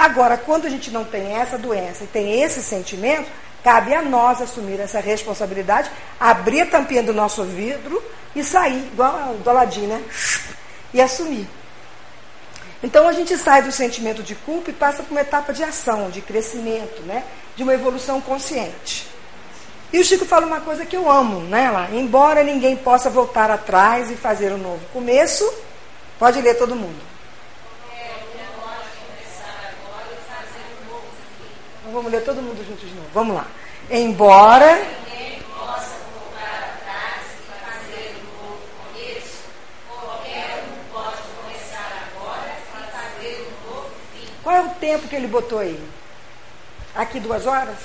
Agora, 0.03 0.35
quando 0.35 0.65
a 0.65 0.69
gente 0.69 0.91
não 0.91 1.05
tem 1.05 1.33
essa 1.33 1.57
doença 1.57 2.03
e 2.03 2.07
tem 2.07 2.41
esse 2.41 2.61
sentimento, 2.61 3.31
cabe 3.63 3.95
a 3.95 4.01
nós 4.01 4.41
assumir 4.41 4.77
essa 4.77 4.99
responsabilidade, 4.99 5.89
abrir 6.19 6.59
a 6.59 6.65
tampinha 6.65 7.01
do 7.01 7.13
nosso 7.13 7.41
vidro 7.45 8.03
e 8.35 8.43
sair, 8.43 8.85
igual 8.91 9.35
do 9.35 9.49
Aladim, 9.49 9.87
né? 9.87 10.03
E 10.93 10.99
assumir. 10.99 11.47
Então 12.83 13.07
a 13.07 13.13
gente 13.13 13.37
sai 13.37 13.61
do 13.61 13.71
sentimento 13.71 14.21
de 14.21 14.35
culpa 14.35 14.71
e 14.71 14.73
passa 14.73 15.03
para 15.03 15.11
uma 15.11 15.21
etapa 15.21 15.53
de 15.53 15.63
ação, 15.63 16.09
de 16.09 16.19
crescimento, 16.19 17.01
né? 17.03 17.23
de 17.55 17.63
uma 17.63 17.73
evolução 17.73 18.19
consciente. 18.19 19.07
E 19.93 20.01
o 20.01 20.03
Chico 20.03 20.25
fala 20.25 20.45
uma 20.45 20.59
coisa 20.59 20.85
que 20.85 20.97
eu 20.97 21.09
amo, 21.09 21.39
né? 21.39 21.71
Lá, 21.71 21.87
embora 21.93 22.43
ninguém 22.43 22.75
possa 22.75 23.09
voltar 23.09 23.49
atrás 23.49 24.11
e 24.11 24.15
fazer 24.15 24.51
um 24.51 24.57
novo 24.57 24.83
começo, 24.91 25.49
pode 26.19 26.41
ler 26.41 26.57
todo 26.57 26.75
mundo. 26.75 27.12
vamos 31.93 32.11
ler 32.11 32.23
todo 32.23 32.41
mundo 32.41 32.65
juntos 32.65 32.89
de 32.89 32.95
novo. 32.95 33.07
Vamos 33.13 33.35
lá. 33.35 33.47
Embora. 33.89 35.03
Qual 44.41 44.55
é 44.57 44.61
o 44.61 44.69
tempo 44.71 45.07
que 45.07 45.15
ele 45.15 45.27
botou 45.27 45.59
aí? 45.59 45.81
Aqui 46.93 47.19
duas 47.19 47.45
horas? 47.45 47.77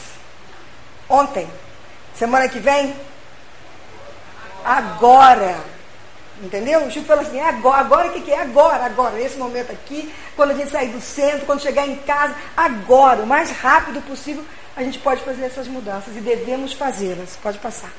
Ontem? 1.08 1.48
Semana 2.14 2.48
que 2.48 2.58
vem? 2.58 2.96
Agora. 4.64 5.77
Entendeu? 6.42 6.84
O 6.84 6.90
Chico 6.90 7.06
falou 7.06 7.22
assim, 7.22 7.38
é 7.38 7.48
agora, 7.48 7.80
agora 7.80 8.08
o 8.08 8.12
que, 8.12 8.20
que 8.20 8.30
é? 8.30 8.40
Agora, 8.40 8.84
agora, 8.84 9.16
nesse 9.16 9.36
momento 9.36 9.72
aqui, 9.72 10.12
quando 10.36 10.52
a 10.52 10.54
gente 10.54 10.70
sair 10.70 10.88
do 10.88 11.00
centro, 11.00 11.46
quando 11.46 11.62
chegar 11.62 11.86
em 11.86 11.96
casa, 11.96 12.34
agora, 12.56 13.22
o 13.22 13.26
mais 13.26 13.50
rápido 13.50 14.00
possível, 14.02 14.44
a 14.76 14.82
gente 14.82 15.00
pode 15.00 15.22
fazer 15.22 15.44
essas 15.44 15.66
mudanças 15.66 16.16
e 16.16 16.20
devemos 16.20 16.72
fazê-las. 16.72 17.36
Pode 17.42 17.58
passar. 17.58 17.90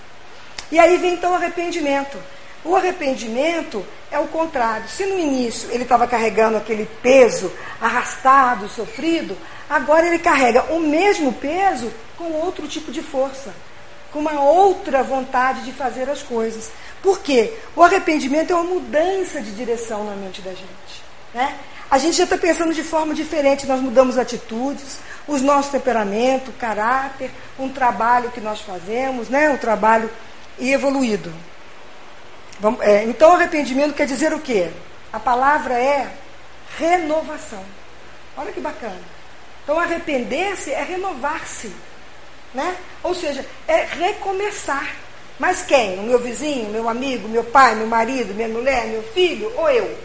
E 0.72 0.80
aí 0.80 0.98
vem 0.98 1.16
então 1.16 1.32
o 1.32 1.36
arrependimento. 1.36 2.18
O 2.64 2.76
arrependimento 2.76 3.86
é 4.12 4.20
o 4.20 4.28
contrário. 4.28 4.88
Se 4.88 5.06
no 5.06 5.18
início 5.18 5.70
ele 5.72 5.84
estava 5.84 6.08
carregando 6.08 6.58
aquele 6.58 6.86
peso 7.02 7.52
arrastado, 7.82 8.70
sofrido, 8.70 9.38
agora 9.70 10.08
ele 10.08 10.20
carrega 10.20 10.64
o 10.74 10.80
mesmo 10.80 11.34
peso 11.34 11.92
com 12.18 12.32
outro 12.34 12.68
tipo 12.68 12.92
de 12.92 13.02
força, 13.02 13.54
com 14.12 14.20
uma 14.20 14.42
outra 14.42 15.04
vontade 15.04 15.64
de 15.64 15.72
fazer 15.72 16.10
as 16.10 16.22
coisas. 16.22 16.72
Por 17.02 17.20
quê? 17.20 17.54
O 17.76 17.84
arrependimento 17.84 18.52
é 18.52 18.56
uma 18.56 18.64
mudança 18.64 19.42
de 19.42 19.52
direção 19.52 20.04
na 20.04 20.16
mente 20.16 20.42
da 20.42 20.52
gente. 20.52 21.04
Né? 21.34 21.58
A 21.90 21.98
gente 21.98 22.18
já 22.18 22.26
está 22.26 22.38
pensando 22.38 22.74
de 22.74 22.84
forma 22.84 23.14
diferente, 23.14 23.66
nós 23.66 23.82
mudamos 23.82 24.18
atitudes, 24.18 25.00
os 25.28 25.42
nossos 25.42 25.72
temperamento, 25.72 26.52
caráter, 26.54 27.32
um 27.58 27.70
trabalho 27.70 28.32
que 28.32 28.42
nós 28.42 28.62
fazemos, 28.62 29.30
né? 29.30 29.50
um 29.50 29.58
trabalho 29.58 30.10
evoluído. 30.60 31.34
Vamos, 32.60 32.82
é, 32.82 33.06
então, 33.06 33.34
arrependimento 33.34 33.96
quer 33.96 34.06
dizer 34.06 34.34
o 34.34 34.40
quê? 34.40 34.70
A 35.14 35.20
palavra 35.20 35.74
é 35.76 36.12
renovação. 36.78 37.64
Olha 38.36 38.52
que 38.52 38.60
bacana. 38.60 39.00
Então, 39.64 39.80
arrepender-se 39.80 40.72
é 40.72 40.84
renovar-se. 40.84 41.72
Né? 42.54 42.76
Ou 43.04 43.16
seja, 43.16 43.46
é 43.68 43.86
recomeçar. 43.86 44.96
Mas 45.40 45.64
quem? 45.64 45.98
O 46.00 46.04
meu 46.04 46.20
vizinho, 46.20 46.70
meu 46.70 46.90
amigo, 46.90 47.30
meu 47.30 47.46
pai, 47.46 47.74
meu 47.74 47.88
marido, 47.88 48.34
minha 48.34 48.50
mulher, 48.50 48.88
meu 48.88 49.02
filho 49.02 49.52
ou 49.56 49.70
eu? 49.70 49.98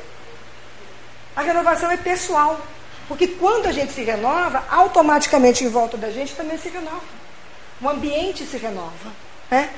A 1.35 1.43
renovação 1.43 1.91
é 1.91 1.97
pessoal. 1.97 2.61
Porque 3.09 3.26
quando 3.26 3.66
a 3.66 3.72
gente 3.72 3.93
se 3.93 4.03
renova, 4.03 4.64
automaticamente 4.70 5.64
em 5.64 5.68
volta 5.68 5.97
da 5.97 6.11
gente 6.11 6.35
também 6.35 6.57
se 6.57 6.68
renova. 6.68 7.03
O 7.82 7.89
ambiente 7.89 8.47
se 8.47 8.57
renova. 8.57 9.12
Né? 9.51 9.68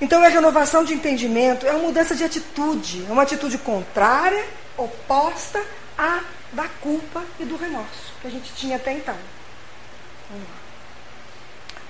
Então 0.00 0.22
é 0.24 0.28
renovação 0.28 0.84
de 0.84 0.92
entendimento, 0.92 1.66
é 1.66 1.70
uma 1.70 1.84
mudança 1.84 2.14
de 2.14 2.22
atitude, 2.22 3.04
é 3.08 3.12
uma 3.12 3.22
atitude 3.22 3.58
contrária, 3.58 4.44
oposta 4.76 5.64
à 5.96 6.20
da 6.52 6.64
culpa 6.80 7.22
e 7.38 7.44
do 7.44 7.56
remorso 7.56 8.12
que 8.20 8.26
a 8.26 8.30
gente 8.30 8.52
tinha 8.54 8.76
até 8.76 8.92
então. 8.92 9.16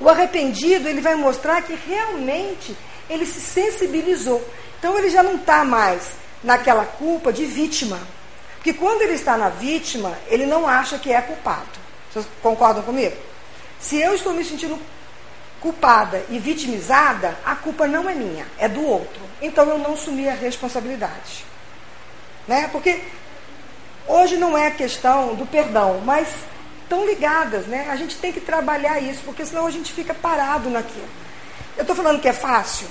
O 0.00 0.08
arrependido, 0.08 0.88
ele 0.88 1.00
vai 1.00 1.14
mostrar 1.14 1.62
que 1.62 1.74
realmente 1.74 2.76
ele 3.10 3.26
se 3.26 3.40
sensibilizou. 3.40 4.42
Então 4.78 4.96
ele 4.96 5.10
já 5.10 5.22
não 5.22 5.36
está 5.36 5.64
mais 5.64 6.12
naquela 6.42 6.84
culpa 6.84 7.32
de 7.32 7.44
vítima. 7.44 7.98
Porque 8.56 8.72
quando 8.72 9.02
ele 9.02 9.14
está 9.14 9.36
na 9.36 9.48
vítima, 9.48 10.16
ele 10.28 10.46
não 10.46 10.66
acha 10.66 10.98
que 10.98 11.12
é 11.12 11.20
culpado. 11.20 11.78
Vocês 12.12 12.26
concordam 12.42 12.82
comigo? 12.82 13.16
Se 13.80 13.96
eu 13.96 14.14
estou 14.14 14.32
me 14.32 14.44
sentindo 14.44 14.78
culpada 15.60 16.24
e 16.28 16.38
vitimizada, 16.38 17.36
a 17.44 17.54
culpa 17.56 17.86
não 17.86 18.08
é 18.08 18.14
minha, 18.14 18.46
é 18.58 18.68
do 18.68 18.84
outro. 18.84 19.20
Então 19.40 19.68
eu 19.68 19.78
não 19.78 19.94
assumi 19.94 20.28
a 20.28 20.34
responsabilidade. 20.34 21.44
Né? 22.46 22.68
Porque 22.70 23.02
hoje 24.06 24.36
não 24.36 24.56
é 24.56 24.68
a 24.68 24.72
questão 24.72 25.34
do 25.34 25.46
perdão, 25.46 26.00
mas 26.04 26.28
estão 26.88 27.06
ligadas, 27.06 27.66
né? 27.66 27.86
A 27.90 27.96
gente 27.96 28.16
tem 28.16 28.32
que 28.32 28.40
trabalhar 28.40 28.98
isso, 28.98 29.20
porque 29.24 29.44
senão 29.44 29.66
a 29.66 29.70
gente 29.70 29.92
fica 29.92 30.14
parado 30.14 30.70
naquilo. 30.70 31.08
Eu 31.76 31.82
estou 31.82 31.94
falando 31.94 32.20
que 32.20 32.28
é 32.28 32.32
fácil? 32.32 32.88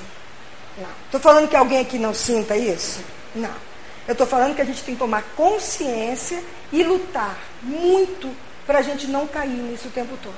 Não. 0.77 0.87
Estou 1.05 1.19
falando 1.19 1.49
que 1.49 1.55
alguém 1.55 1.79
aqui 1.79 1.97
não 1.97 2.13
sinta 2.13 2.55
isso? 2.55 3.01
Não. 3.35 3.67
Eu 4.07 4.13
estou 4.13 4.27
falando 4.27 4.55
que 4.55 4.61
a 4.61 4.65
gente 4.65 4.83
tem 4.83 4.93
que 4.93 4.99
tomar 4.99 5.23
consciência 5.35 6.41
e 6.71 6.83
lutar 6.83 7.37
muito 7.61 8.33
para 8.65 8.79
a 8.79 8.81
gente 8.81 9.07
não 9.07 9.27
cair 9.27 9.49
nisso 9.49 9.87
o 9.87 9.91
tempo 9.91 10.15
todo. 10.21 10.35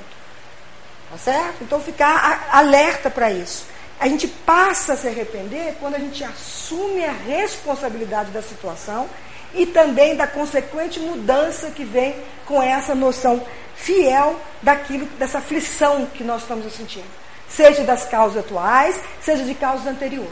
Tá 1.11 1.17
certo? 1.17 1.63
Então 1.63 1.81
ficar 1.81 2.47
alerta 2.51 3.09
para 3.09 3.31
isso. 3.31 3.65
A 3.99 4.07
gente 4.07 4.27
passa 4.27 4.93
a 4.93 4.97
se 4.97 5.07
arrepender 5.07 5.75
quando 5.79 5.95
a 5.95 5.99
gente 5.99 6.23
assume 6.23 7.03
a 7.03 7.11
responsabilidade 7.11 8.31
da 8.31 8.41
situação 8.41 9.09
e 9.53 9.65
também 9.65 10.15
da 10.15 10.27
consequente 10.27 10.99
mudança 10.99 11.71
que 11.71 11.83
vem 11.83 12.15
com 12.45 12.61
essa 12.61 12.93
noção 12.93 13.43
fiel 13.75 14.39
daquilo, 14.61 15.05
dessa 15.17 15.39
aflição 15.39 16.05
que 16.05 16.23
nós 16.23 16.41
estamos 16.41 16.71
sentindo. 16.73 17.07
Seja 17.47 17.83
das 17.83 18.05
causas 18.05 18.43
atuais, 18.43 18.99
seja 19.21 19.43
de 19.43 19.55
causas 19.55 19.87
anteriores. 19.87 20.29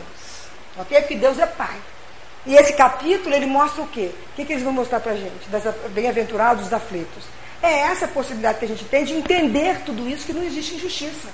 Ok? 0.77 0.99
Porque 0.99 1.15
Deus 1.15 1.39
é 1.39 1.45
Pai. 1.45 1.75
E 2.45 2.55
esse 2.55 2.73
capítulo, 2.73 3.35
ele 3.35 3.45
mostra 3.45 3.81
o 3.81 3.87
quê? 3.87 4.11
O 4.31 4.35
que, 4.35 4.45
que 4.45 4.53
eles 4.53 4.63
vão 4.63 4.71
mostrar 4.71 4.99
para 4.99 5.13
a 5.13 5.15
gente? 5.15 5.49
Bem-aventurados 5.89 6.67
os 6.67 6.73
aflitos. 6.73 7.23
É 7.61 7.79
essa 7.79 8.05
a 8.05 8.07
possibilidade 8.07 8.59
que 8.59 8.65
a 8.65 8.67
gente 8.67 8.85
tem 8.85 9.03
de 9.03 9.13
entender 9.13 9.81
tudo 9.85 10.07
isso, 10.07 10.25
que 10.25 10.33
não 10.33 10.43
existe 10.43 10.75
injustiça. 10.75 11.27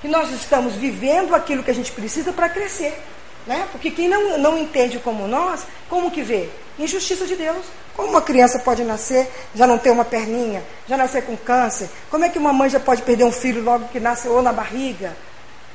Que 0.00 0.06
nós 0.06 0.30
estamos 0.30 0.74
vivendo 0.74 1.34
aquilo 1.34 1.62
que 1.62 1.70
a 1.70 1.74
gente 1.74 1.90
precisa 1.90 2.32
para 2.32 2.48
crescer. 2.48 3.02
Né? 3.46 3.68
Porque 3.70 3.90
quem 3.90 4.08
não, 4.08 4.38
não 4.38 4.58
entende 4.58 4.98
como 4.98 5.28
nós, 5.28 5.64
como 5.88 6.10
que 6.10 6.22
vê? 6.22 6.48
Injustiça 6.78 7.26
de 7.26 7.36
Deus. 7.36 7.64
Como 7.94 8.10
uma 8.10 8.20
criança 8.20 8.58
pode 8.58 8.84
nascer, 8.84 9.26
já 9.54 9.66
não 9.66 9.78
ter 9.78 9.90
uma 9.90 10.04
perninha, 10.04 10.62
já 10.86 10.96
nascer 10.96 11.24
com 11.24 11.36
câncer? 11.36 11.88
Como 12.10 12.24
é 12.24 12.28
que 12.28 12.38
uma 12.38 12.52
mãe 12.52 12.68
já 12.68 12.78
pode 12.78 13.02
perder 13.02 13.24
um 13.24 13.32
filho 13.32 13.62
logo 13.62 13.88
que 13.88 13.98
nasce 13.98 14.28
ou 14.28 14.42
na 14.42 14.52
barriga? 14.52 15.16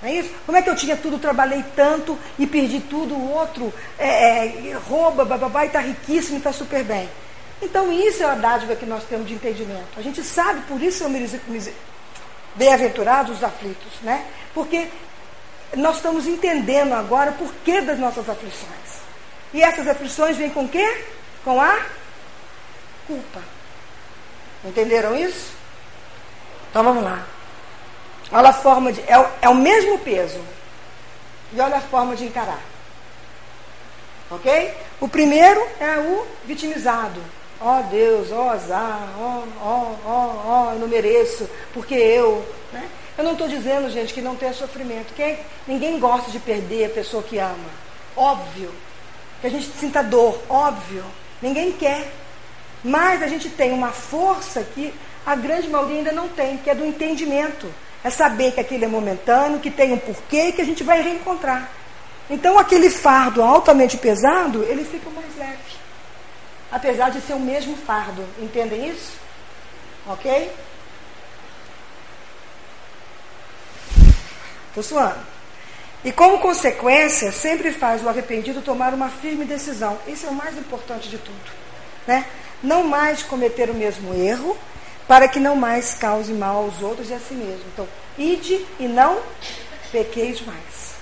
Não 0.01 0.09
é 0.09 0.13
isso? 0.13 0.29
Como 0.45 0.57
é 0.57 0.61
que 0.61 0.69
eu 0.69 0.75
tinha 0.75 0.95
tudo, 0.95 1.17
trabalhei 1.17 1.63
tanto 1.75 2.17
e 2.37 2.45
perdi 2.45 2.79
tudo, 2.79 3.15
o 3.15 3.31
outro 3.31 3.73
é, 3.97 4.45
é, 4.45 4.77
rouba, 4.87 5.23
bababá, 5.23 5.63
e 5.63 5.67
está 5.67 5.79
riquíssimo 5.79 6.35
e 6.35 6.37
está 6.37 6.51
super 6.51 6.83
bem. 6.83 7.09
Então, 7.61 7.91
isso 7.91 8.23
é 8.23 8.25
a 8.25 8.35
dádiva 8.35 8.75
que 8.75 8.85
nós 8.85 9.03
temos 9.03 9.27
de 9.27 9.35
entendimento. 9.35 9.97
A 9.97 10.01
gente 10.01 10.23
sabe, 10.23 10.61
por 10.61 10.81
isso 10.81 10.99
são 10.99 11.11
bem-aventurados 12.55 13.37
os 13.37 13.43
aflitos, 13.43 13.93
né? 14.01 14.25
Porque 14.53 14.87
nós 15.75 15.97
estamos 15.97 16.27
entendendo 16.27 16.93
agora 16.93 17.31
o 17.31 17.35
porquê 17.35 17.81
das 17.81 17.97
nossas 17.97 18.27
aflições. 18.29 19.01
E 19.53 19.61
essas 19.61 19.87
aflições 19.87 20.37
vêm 20.37 20.49
com 20.49 20.67
quê? 20.67 21.05
Com 21.43 21.61
a 21.61 21.85
culpa. 23.07 23.41
Entenderam 24.63 25.15
isso? 25.15 25.53
Então 26.69 26.83
vamos 26.83 27.03
lá. 27.03 27.25
Olha 28.31 28.49
a 28.49 28.53
forma 28.53 28.91
de. 28.91 29.01
É, 29.01 29.29
é 29.41 29.49
o 29.49 29.55
mesmo 29.55 29.99
peso. 29.99 30.39
E 31.53 31.59
olha 31.59 31.77
a 31.77 31.81
forma 31.81 32.15
de 32.15 32.25
encarar. 32.25 32.61
Ok? 34.29 34.73
O 35.01 35.07
primeiro 35.09 35.61
é 35.79 35.97
o 35.97 36.25
vitimizado. 36.45 37.21
Ó 37.59 37.79
oh, 37.79 37.83
Deus, 37.83 38.31
ó 38.31 38.45
oh, 38.45 38.49
azar, 38.49 39.09
ó, 39.19 39.43
ó, 39.61 39.95
ó, 40.03 40.43
ó, 40.45 40.73
eu 40.73 40.79
não 40.79 40.87
mereço, 40.87 41.47
porque 41.73 41.93
eu. 41.93 42.43
Né? 42.71 42.89
Eu 43.17 43.23
não 43.23 43.33
estou 43.33 43.47
dizendo, 43.47 43.89
gente, 43.89 44.13
que 44.13 44.21
não 44.21 44.35
tenha 44.35 44.53
sofrimento. 44.53 45.13
Quem, 45.15 45.37
ninguém 45.67 45.99
gosta 45.99 46.31
de 46.31 46.39
perder 46.39 46.85
a 46.85 46.89
pessoa 46.89 47.21
que 47.21 47.37
ama. 47.37 47.69
Óbvio. 48.15 48.71
Que 49.39 49.47
a 49.47 49.49
gente 49.49 49.69
sinta 49.77 50.01
dor, 50.01 50.41
óbvio. 50.49 51.03
Ninguém 51.41 51.71
quer. 51.71 52.11
Mas 52.83 53.21
a 53.21 53.27
gente 53.27 53.49
tem 53.49 53.71
uma 53.71 53.89
força 53.89 54.63
que 54.63 54.93
a 55.25 55.35
grande 55.35 55.67
maioria 55.67 55.97
ainda 55.97 56.11
não 56.11 56.29
tem, 56.29 56.57
que 56.57 56.69
é 56.69 56.75
do 56.75 56.85
entendimento. 56.85 57.67
É 58.03 58.09
saber 58.09 58.53
que 58.53 58.59
aquilo 58.59 58.85
é 58.85 58.87
momentâneo, 58.87 59.59
que 59.59 59.69
tem 59.69 59.93
um 59.93 59.97
porquê 59.97 60.47
e 60.47 60.51
que 60.53 60.61
a 60.61 60.65
gente 60.65 60.83
vai 60.83 61.01
reencontrar. 61.01 61.69
Então 62.29 62.57
aquele 62.57 62.89
fardo 62.89 63.43
altamente 63.43 63.97
pesado, 63.97 64.63
ele 64.63 64.83
fica 64.83 65.09
mais 65.09 65.37
leve 65.37 65.81
apesar 66.71 67.11
de 67.11 67.19
ser 67.21 67.33
o 67.33 67.39
mesmo 67.39 67.75
fardo. 67.75 68.23
Entendem 68.39 68.89
isso? 68.89 69.19
Ok? 70.07 70.49
Estou 74.71 74.83
suando. 74.83 75.19
E 76.03 76.11
como 76.11 76.39
consequência, 76.39 77.31
sempre 77.31 77.71
faz 77.71 78.03
o 78.03 78.09
arrependido 78.09 78.61
tomar 78.61 78.93
uma 78.93 79.09
firme 79.09 79.45
decisão. 79.45 79.97
Isso 80.07 80.25
é 80.25 80.29
o 80.29 80.33
mais 80.33 80.57
importante 80.57 81.09
de 81.09 81.17
tudo. 81.17 81.51
Né? 82.07 82.25
Não 82.63 82.83
mais 82.83 83.21
cometer 83.21 83.69
o 83.69 83.73
mesmo 83.73 84.13
erro, 84.13 84.57
para 85.07 85.27
que 85.27 85.39
não 85.39 85.55
mais 85.55 85.93
cause 85.93 86.33
mal 86.33 86.63
aos 86.63 86.81
outros 86.81 87.09
e 87.09 87.13
a 87.13 87.19
si 87.19 87.33
mesmo. 87.33 87.63
Então, 87.73 87.87
ide 88.17 88.65
e 88.79 88.87
não 88.87 89.19
pequeis 89.91 90.41
mais. 90.45 90.95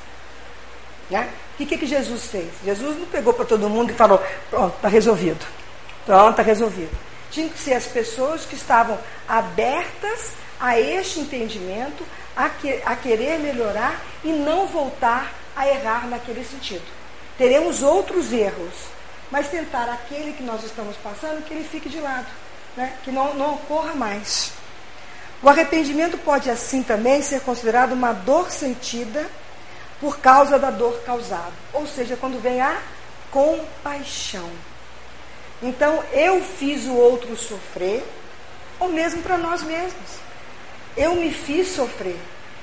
Né? 1.09 1.29
O 1.59 1.65
que, 1.65 1.77
que 1.77 1.85
Jesus 1.85 2.25
fez? 2.25 2.49
Jesus 2.65 2.97
não 2.97 3.05
pegou 3.05 3.33
para 3.33 3.45
todo 3.45 3.69
mundo 3.69 3.91
e 3.91 3.93
falou: 3.93 4.21
pronto, 4.49 4.75
está 4.75 4.87
resolvido. 4.87 5.45
Pronto, 6.05 6.31
está 6.31 6.43
resolvido. 6.43 6.91
Tinha 7.31 7.47
que 7.49 7.59
ser 7.59 7.73
as 7.73 7.85
pessoas 7.85 8.45
que 8.45 8.55
estavam 8.55 8.97
abertas 9.27 10.31
a 10.59 10.79
este 10.79 11.19
entendimento, 11.19 12.03
a, 12.39 12.47
que, 12.47 12.81
a 12.85 12.95
querer 12.95 13.37
melhorar 13.37 14.01
e 14.23 14.31
não 14.31 14.65
voltar 14.65 15.33
a 15.53 15.67
errar 15.67 16.07
naquele 16.07 16.45
sentido. 16.45 16.85
Teremos 17.37 17.83
outros 17.83 18.31
erros, 18.31 18.73
mas 19.29 19.49
tentar 19.49 19.89
aquele 19.89 20.31
que 20.31 20.41
nós 20.41 20.63
estamos 20.63 20.95
passando 20.97 21.43
que 21.43 21.53
ele 21.53 21.65
fique 21.65 21.89
de 21.89 21.99
lado. 21.99 22.27
né, 22.77 22.93
que 23.03 23.11
não, 23.11 23.33
não 23.33 23.55
ocorra 23.55 23.93
mais. 23.93 24.53
O 25.43 25.49
arrependimento 25.49 26.17
pode, 26.17 26.49
assim, 26.49 26.81
também 26.81 27.21
ser 27.21 27.41
considerado 27.41 27.91
uma 27.91 28.13
dor 28.13 28.49
sentida 28.49 29.29
por 29.99 30.19
causa 30.19 30.57
da 30.57 30.71
dor 30.71 31.01
causada. 31.05 31.51
Ou 31.73 31.85
seja, 31.85 32.15
quando 32.15 32.41
vem 32.41 32.61
a 32.61 32.77
compaixão. 33.31 34.49
Então, 35.61 36.01
eu 36.13 36.41
fiz 36.41 36.85
o 36.85 36.93
outro 36.93 37.35
sofrer, 37.35 38.01
ou 38.79 38.87
mesmo 38.87 39.21
para 39.21 39.37
nós 39.37 39.61
mesmos. 39.61 40.28
Eu 40.95 41.15
me 41.15 41.31
fiz 41.31 41.69
sofrer. 41.69 42.19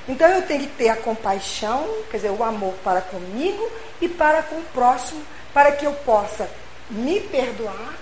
Então, 0.07 0.27
eu 0.29 0.41
tenho 0.43 0.61
que 0.61 0.75
ter 0.75 0.89
a 0.89 0.95
compaixão, 0.95 1.87
quer 2.09 2.17
dizer, 2.17 2.31
o 2.31 2.43
amor 2.43 2.73
para 2.83 3.01
comigo 3.01 3.69
e 3.99 4.07
para 4.07 4.41
com 4.43 4.55
o 4.55 4.63
próximo, 4.73 5.21
para 5.53 5.71
que 5.73 5.85
eu 5.85 5.93
possa 5.93 6.49
me 6.89 7.19
perdoar, 7.19 7.93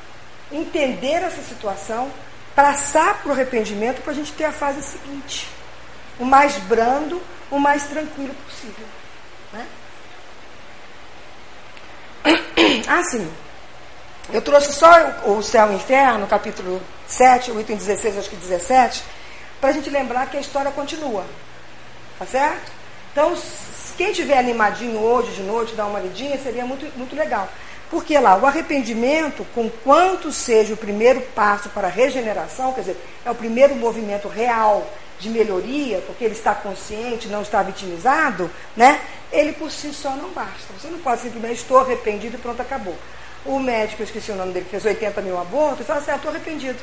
entender 0.51 1.23
essa 1.23 1.41
situação, 1.41 2.11
passar 2.55 3.21
para 3.21 3.29
o 3.29 3.31
arrependimento 3.31 4.01
para 4.01 4.11
a 4.11 4.15
gente 4.15 4.31
ter 4.33 4.45
a 4.45 4.51
fase 4.51 4.81
seguinte. 4.83 5.49
O 6.19 6.25
mais 6.25 6.57
brando, 6.59 7.21
o 7.49 7.59
mais 7.59 7.85
tranquilo 7.85 8.33
possível. 8.45 8.85
Né? 9.51 9.65
Ah, 12.87 13.03
sim. 13.03 13.31
Eu 14.31 14.41
trouxe 14.41 14.73
só 14.73 14.89
o 15.25 15.41
céu 15.41 15.67
e 15.67 15.69
o 15.71 15.75
inferno, 15.75 16.25
capítulo 16.27 16.81
7, 17.07 17.51
o 17.51 17.59
item 17.59 17.77
16, 17.77 18.17
acho 18.17 18.29
que 18.29 18.35
17, 18.35 19.03
para 19.59 19.69
a 19.69 19.73
gente 19.73 19.89
lembrar 19.89 20.29
que 20.29 20.37
a 20.37 20.41
história 20.41 20.71
continua. 20.71 21.25
Tá 22.17 22.25
certo? 22.25 22.71
Então, 23.11 23.33
quem 23.97 24.11
tiver 24.11 24.37
animadinho 24.37 24.99
hoje 24.99 25.31
de 25.31 25.41
noite, 25.41 25.73
dar 25.73 25.85
uma 25.85 25.99
lidinha, 25.99 26.37
seria 26.37 26.65
muito, 26.65 26.85
muito 26.97 27.15
legal. 27.15 27.49
Porque 27.89 28.17
lá, 28.19 28.35
o 28.35 28.45
arrependimento, 28.45 29.45
com 29.53 29.69
quanto 29.69 30.31
seja 30.31 30.73
o 30.73 30.77
primeiro 30.77 31.21
passo 31.33 31.69
para 31.69 31.87
a 31.87 31.89
regeneração, 31.89 32.73
quer 32.73 32.81
dizer, 32.81 32.97
é 33.23 33.31
o 33.31 33.35
primeiro 33.35 33.75
movimento 33.75 34.27
real 34.27 34.85
de 35.19 35.29
melhoria, 35.29 36.01
porque 36.05 36.25
ele 36.25 36.33
está 36.33 36.53
consciente, 36.53 37.27
não 37.27 37.41
está 37.41 37.61
vitimizado, 37.63 38.51
né? 38.75 38.99
Ele 39.31 39.53
por 39.53 39.71
si 39.71 39.93
só 39.93 40.11
não 40.11 40.29
basta. 40.31 40.73
Você 40.77 40.87
não 40.87 40.99
pode 40.99 41.21
simplesmente 41.21 41.61
estou 41.61 41.79
arrependido 41.79 42.35
e 42.35 42.39
pronto, 42.39 42.61
acabou. 42.61 42.95
O 43.45 43.59
médico, 43.59 44.01
eu 44.01 44.05
esqueci 44.05 44.31
o 44.31 44.35
nome 44.35 44.51
dele, 44.51 44.65
que 44.65 44.71
fez 44.71 44.83
80 44.83 45.21
mil 45.21 45.39
abortos, 45.39 45.85
fala 45.85 45.99
assim, 45.99 46.11
ah, 46.11 46.15
estou 46.15 46.31
arrependido. 46.31 46.79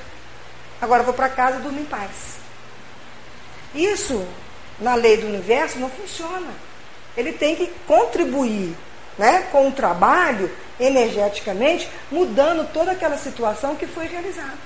Agora 0.81 1.03
vou 1.03 1.13
para 1.13 1.29
casa 1.29 1.59
e 1.59 1.63
durmo 1.63 1.81
em 1.81 1.85
paz. 1.85 2.42
Isso, 3.75 4.27
na 4.79 4.95
lei 4.95 5.17
do 5.17 5.27
universo, 5.27 5.79
não 5.79 5.89
funciona. 5.89 6.51
Ele 7.17 7.33
tem 7.33 7.57
que 7.57 7.71
contribuir 7.87 8.75
né, 9.19 9.47
com 9.53 9.69
o 9.69 9.73
trabalho 9.73 10.51
energeticamente, 10.79 11.89
mudando 12.11 12.71
toda 12.73 12.93
aquela 12.93 13.17
situação 13.17 13.77
que 13.77 13.87
foi 13.87 14.07
realizada. 14.07 14.59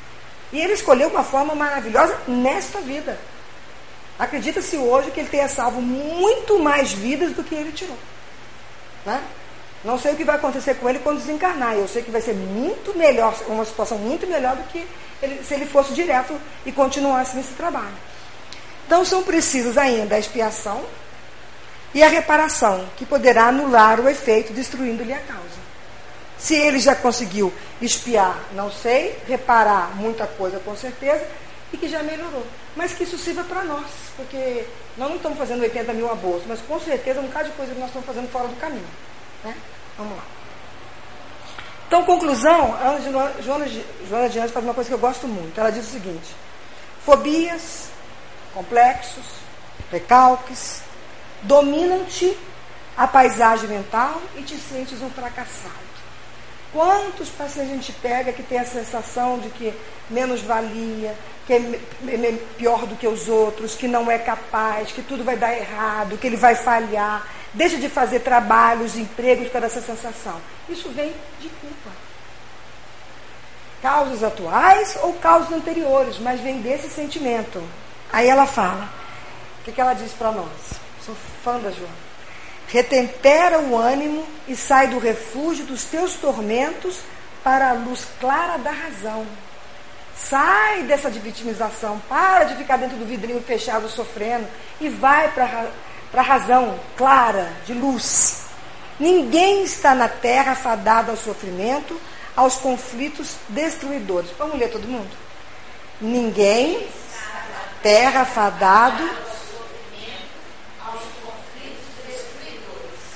E 0.53 0.61
ele 0.61 0.73
escolheu 0.73 1.09
uma 1.09 1.25
forma 1.25 1.55
maravilhosa 1.55 2.19
nesta 2.27 2.81
vida. 2.81 3.19
Acredita-se 4.19 4.77
hoje 4.77 5.11
que 5.11 5.21
ele 5.21 5.29
tenha 5.29 5.49
salvo 5.49 5.83
muito 5.83 6.59
mais 6.59 6.93
vidas 6.93 7.33
do 7.33 7.45
que 7.45 7.55
ele 7.55 7.73
tirou. 7.73 7.99
Né? 9.05 9.23
Não 9.85 9.99
sei 9.99 10.13
o 10.13 10.17
que 10.17 10.25
vai 10.25 10.37
acontecer 10.37 10.75
com 10.75 10.89
ele 10.89 11.01
quando 11.01 11.19
desencarnar. 11.19 11.75
Eu 11.75 11.87
sei 11.87 12.03
que 12.03 12.11
vai 12.11 12.21
ser 12.21 12.35
muito 12.35 12.97
melhor, 12.97 13.35
uma 13.47 13.65
situação 13.65 13.99
muito 13.99 14.27
melhor 14.27 14.57
do 14.57 14.65
que 14.65 14.87
ele, 15.23 15.45
se 15.45 15.55
ele 15.55 15.67
fosse 15.67 15.93
direto 15.93 16.39
e 16.65 16.73
continuasse 16.73 17.37
nesse 17.37 17.53
trabalho. 17.53 17.95
Então 18.87 19.05
são 19.05 19.22
precisas 19.22 19.76
ainda 19.76 20.14
a 20.14 20.18
expiação 20.18 20.84
e 21.93 22.03
a 22.03 22.09
reparação, 22.09 22.87
que 22.97 23.05
poderá 23.05 23.49
anular 23.49 24.01
o 24.01 24.09
efeito, 24.09 24.53
destruindo-lhe 24.53 25.12
a 25.12 25.18
causa. 25.18 25.66
Se 26.39 26.55
ele 26.55 26.78
já 26.78 26.95
conseguiu 26.95 27.53
espiar, 27.80 28.39
não 28.53 28.70
sei, 28.70 29.18
reparar 29.26 29.97
muita 29.97 30.26
coisa 30.26 30.61
com 30.61 30.76
certeza, 30.76 31.24
e 31.72 31.76
que 31.76 31.89
já 31.89 32.03
melhorou. 32.03 32.47
Mas 32.76 32.93
que 32.93 33.05
isso 33.05 33.18
sirva 33.18 33.43
para 33.45 33.64
nós, 33.64 33.87
porque 34.16 34.64
nós 34.97 35.09
não 35.09 35.16
estamos 35.16 35.39
fazendo 35.39 35.62
80 35.62 35.93
mil 35.95 36.11
abortos, 36.11 36.45
mas 36.47 36.61
com 36.61 36.78
certeza 36.78 37.20
um 37.20 37.26
bocado 37.26 37.49
de 37.49 37.57
coisa 37.57 37.72
que 37.72 37.80
nós 37.80 37.89
estamos 37.89 38.07
fazendo 38.07 38.30
fora 38.30 38.49
do 38.49 38.57
caminho. 38.57 38.87
Né? 39.43 39.57
Vamos 39.97 40.16
lá. 40.16 40.24
Então, 41.89 42.05
conclusão, 42.05 42.74
a 42.74 42.99
Joana, 43.41 43.66
Joana 44.09 44.28
de 44.28 44.39
Anjos 44.39 44.53
faz 44.53 44.64
uma 44.64 44.74
coisa 44.74 44.89
que 44.89 44.95
eu 44.95 44.99
gosto 44.99 45.26
muito. 45.26 45.59
Ela 45.59 45.70
diz 45.70 45.87
o 45.87 45.91
seguinte: 45.91 46.34
fobias, 47.05 47.89
complexos, 48.57 49.25
recalques, 49.93 50.81
dominam-te 51.43 52.37
a 52.97 53.07
paisagem 53.07 53.69
mental 53.69 54.23
e 54.35 54.43
te 54.43 54.57
sentes 54.57 55.03
um 55.03 55.11
fracassado. 55.11 55.87
Quantos 56.73 57.29
pacientes 57.29 57.71
a 57.71 57.75
gente 57.75 57.93
pega 57.93 58.33
que 58.33 58.43
tem 58.43 58.59
a 58.59 58.65
sensação 58.65 59.39
de 59.39 59.51
que 59.51 59.75
menos 60.09 60.41
valia, 60.41 61.15
que 61.47 61.53
é 61.53 62.39
pior 62.57 62.87
do 62.87 62.97
que 62.97 63.07
os 63.07 63.29
outros, 63.29 63.75
que 63.75 63.87
não 63.87 64.11
é 64.11 64.19
capaz, 64.19 64.91
que 64.91 65.03
tudo 65.03 65.23
vai 65.23 65.37
dar 65.37 65.55
errado, 65.55 66.17
que 66.17 66.27
ele 66.27 66.37
vai 66.37 66.55
falhar, 66.55 67.27
deixa 67.53 67.77
de 67.77 67.91
fazer 67.91 68.21
trabalhos, 68.21 68.97
empregos 68.97 69.49
por 69.49 69.63
essa 69.63 69.83
sensação. 69.83 70.41
Isso 70.67 70.89
vem 70.91 71.15
de 71.41 71.49
culpa. 71.51 71.91
Causas 73.83 74.23
atuais 74.25 74.99
ou 75.03 75.13
causas 75.15 75.53
anteriores, 75.53 76.19
mas 76.19 76.41
vem 76.41 76.61
desse 76.63 76.89
sentimento. 76.89 77.63
Aí 78.13 78.29
ela 78.29 78.47
fala, 78.47 78.89
o 79.61 79.65
que, 79.65 79.73
que 79.73 79.81
ela 79.81 79.95
diz 79.95 80.13
para 80.13 80.33
nós? 80.33 80.51
Sou 81.05 81.15
fã 81.43 81.59
da 81.59 81.71
Joana 81.71 82.07
retempera 82.69 83.61
o 83.61 83.77
ânimo 83.77 84.27
e 84.49 84.57
sai 84.57 84.89
do 84.89 84.99
refúgio 84.99 85.65
dos 85.65 85.85
teus 85.85 86.15
tormentos 86.15 86.99
para 87.43 87.71
a 87.71 87.73
luz 87.73 88.07
clara 88.21 88.59
da 88.59 88.71
razão. 88.71 89.27
Sai 90.17 90.83
dessa 90.83 91.11
de 91.11 91.19
vitimização, 91.19 92.01
para 92.09 92.45
de 92.45 92.57
ficar 92.57 92.79
dentro 92.79 92.97
do 92.97 93.05
vidrinho 93.05 93.41
fechado 93.43 93.89
sofrendo 93.89 94.47
e 94.81 94.89
vai 94.89 95.31
para 95.31 95.69
a 96.15 96.23
razão 96.23 96.79
clara, 96.97 97.53
de 97.67 97.75
luz. 97.75 98.47
Ninguém 98.99 99.63
está 99.63 99.95
na 99.95 100.09
terra 100.09 100.55
fadado 100.55 101.11
ao 101.11 101.17
sofrimento, 101.17 102.01
aos 102.35 102.57
conflitos 102.57 103.37
destruidores. 103.49 104.31
Vamos 104.39 104.59
ler 104.59 104.71
todo 104.71 104.89
mundo? 104.89 105.15
Ninguém 106.01 106.89
terra 107.83 108.24
fadado 108.24 109.09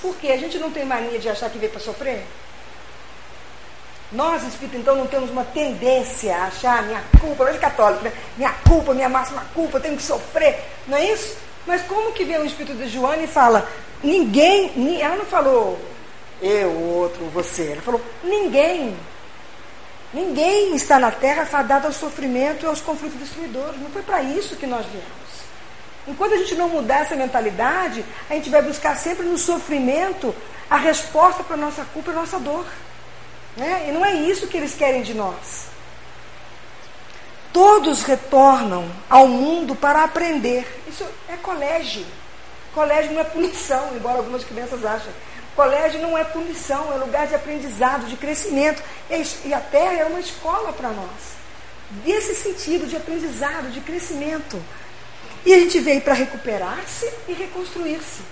Porque 0.01 0.29
a 0.29 0.37
gente 0.37 0.59
não 0.59 0.71
tem 0.71 0.85
mania 0.85 1.19
de 1.19 1.29
achar 1.29 1.51
que 1.51 1.59
veio 1.59 1.71
para 1.71 1.81
sofrer? 1.81 2.25
Nós, 4.13 4.43
espíritos, 4.43 4.81
então, 4.81 4.97
não 4.97 5.07
temos 5.07 5.31
uma 5.31 5.45
tendência 5.45 6.37
a 6.37 6.47
achar 6.47 6.83
minha 6.83 7.03
culpa, 7.21 7.45
nós 7.45 7.59
católicos, 7.59 8.03
né? 8.03 8.13
minha 8.37 8.53
culpa, 8.67 8.93
minha 8.93 9.09
máxima 9.09 9.47
culpa, 9.55 9.79
tenho 9.79 9.97
que 9.97 10.03
sofrer, 10.03 10.59
não 10.89 10.99
é 10.99 11.13
isso? 11.13 11.37
Mas 11.67 11.83
como 11.83 12.13
que 12.13 12.25
vem 12.25 12.39
o 12.39 12.45
espírito 12.45 12.77
de 12.77 12.89
Joana 12.89 13.23
e 13.23 13.29
fala, 13.29 13.69
ninguém, 14.03 15.01
ela 15.01 15.17
não 15.17 15.27
falou 15.27 15.79
eu, 16.43 16.73
outro, 16.73 17.27
você, 17.27 17.73
ela 17.73 17.83
falou, 17.83 18.01
ninguém, 18.25 18.97
ninguém 20.13 20.75
está 20.75 20.99
na 20.99 21.11
terra 21.11 21.47
fadado 21.47 21.87
ao 21.87 21.93
sofrimento 21.93 22.65
e 22.65 22.67
aos 22.67 22.81
conflitos 22.81 23.19
destruidores, 23.19 23.81
não 23.81 23.91
foi 23.91 24.03
para 24.03 24.23
isso 24.23 24.57
que 24.57 24.67
nós 24.67 24.85
viemos. 24.87 25.11
Enquanto 26.07 26.35
a 26.35 26.39
gente 26.39 26.55
não 26.55 26.69
mudar 26.69 27.03
essa 27.03 27.15
mentalidade, 27.15 28.05
a 28.29 28.35
gente 28.35 28.51
vai 28.51 28.63
buscar 28.63 28.97
sempre 28.97 29.27
no 29.27 29.39
sofrimento 29.39 30.35
a 30.69 30.77
resposta 30.77 31.45
para 31.45 31.55
a 31.55 31.59
nossa 31.59 31.85
culpa 31.93 32.11
e 32.11 32.15
a 32.15 32.17
nossa 32.17 32.39
dor. 32.39 32.67
Né? 33.57 33.87
E 33.89 33.93
não 33.93 34.05
é 34.05 34.15
isso 34.15 34.47
que 34.47 34.57
eles 34.57 34.75
querem 34.75 35.03
de 35.03 35.15
nós. 35.15 35.69
Todos 37.53 38.03
retornam 38.03 38.89
ao 39.09 39.27
mundo 39.27 39.75
para 39.75 40.05
aprender. 40.05 40.83
Isso 40.89 41.05
é 41.29 41.37
colégio. 41.37 42.07
Colégio 42.73 43.13
não 43.13 43.21
é 43.21 43.25
punição, 43.25 43.91
embora 43.95 44.19
algumas 44.19 44.45
crianças 44.45 44.85
achem. 44.85 45.13
Colégio 45.61 46.01
não 46.01 46.17
é 46.17 46.25
punição, 46.25 46.91
é 46.91 46.97
lugar 46.97 47.27
de 47.27 47.35
aprendizado, 47.35 48.07
de 48.07 48.17
crescimento. 48.17 48.83
E 49.45 49.53
a 49.53 49.61
Terra 49.61 49.93
é 49.93 50.05
uma 50.07 50.19
escola 50.19 50.73
para 50.73 50.89
nós. 50.89 51.37
Desse 52.03 52.35
sentido 52.35 52.87
de 52.87 52.97
aprendizado, 52.97 53.71
de 53.71 53.79
crescimento. 53.83 54.59
E 55.45 55.53
a 55.53 55.59
gente 55.59 55.79
veio 55.81 56.01
para 56.01 56.15
recuperar-se 56.15 57.13
e 57.29 57.35
reconstruir-se. 57.35 58.23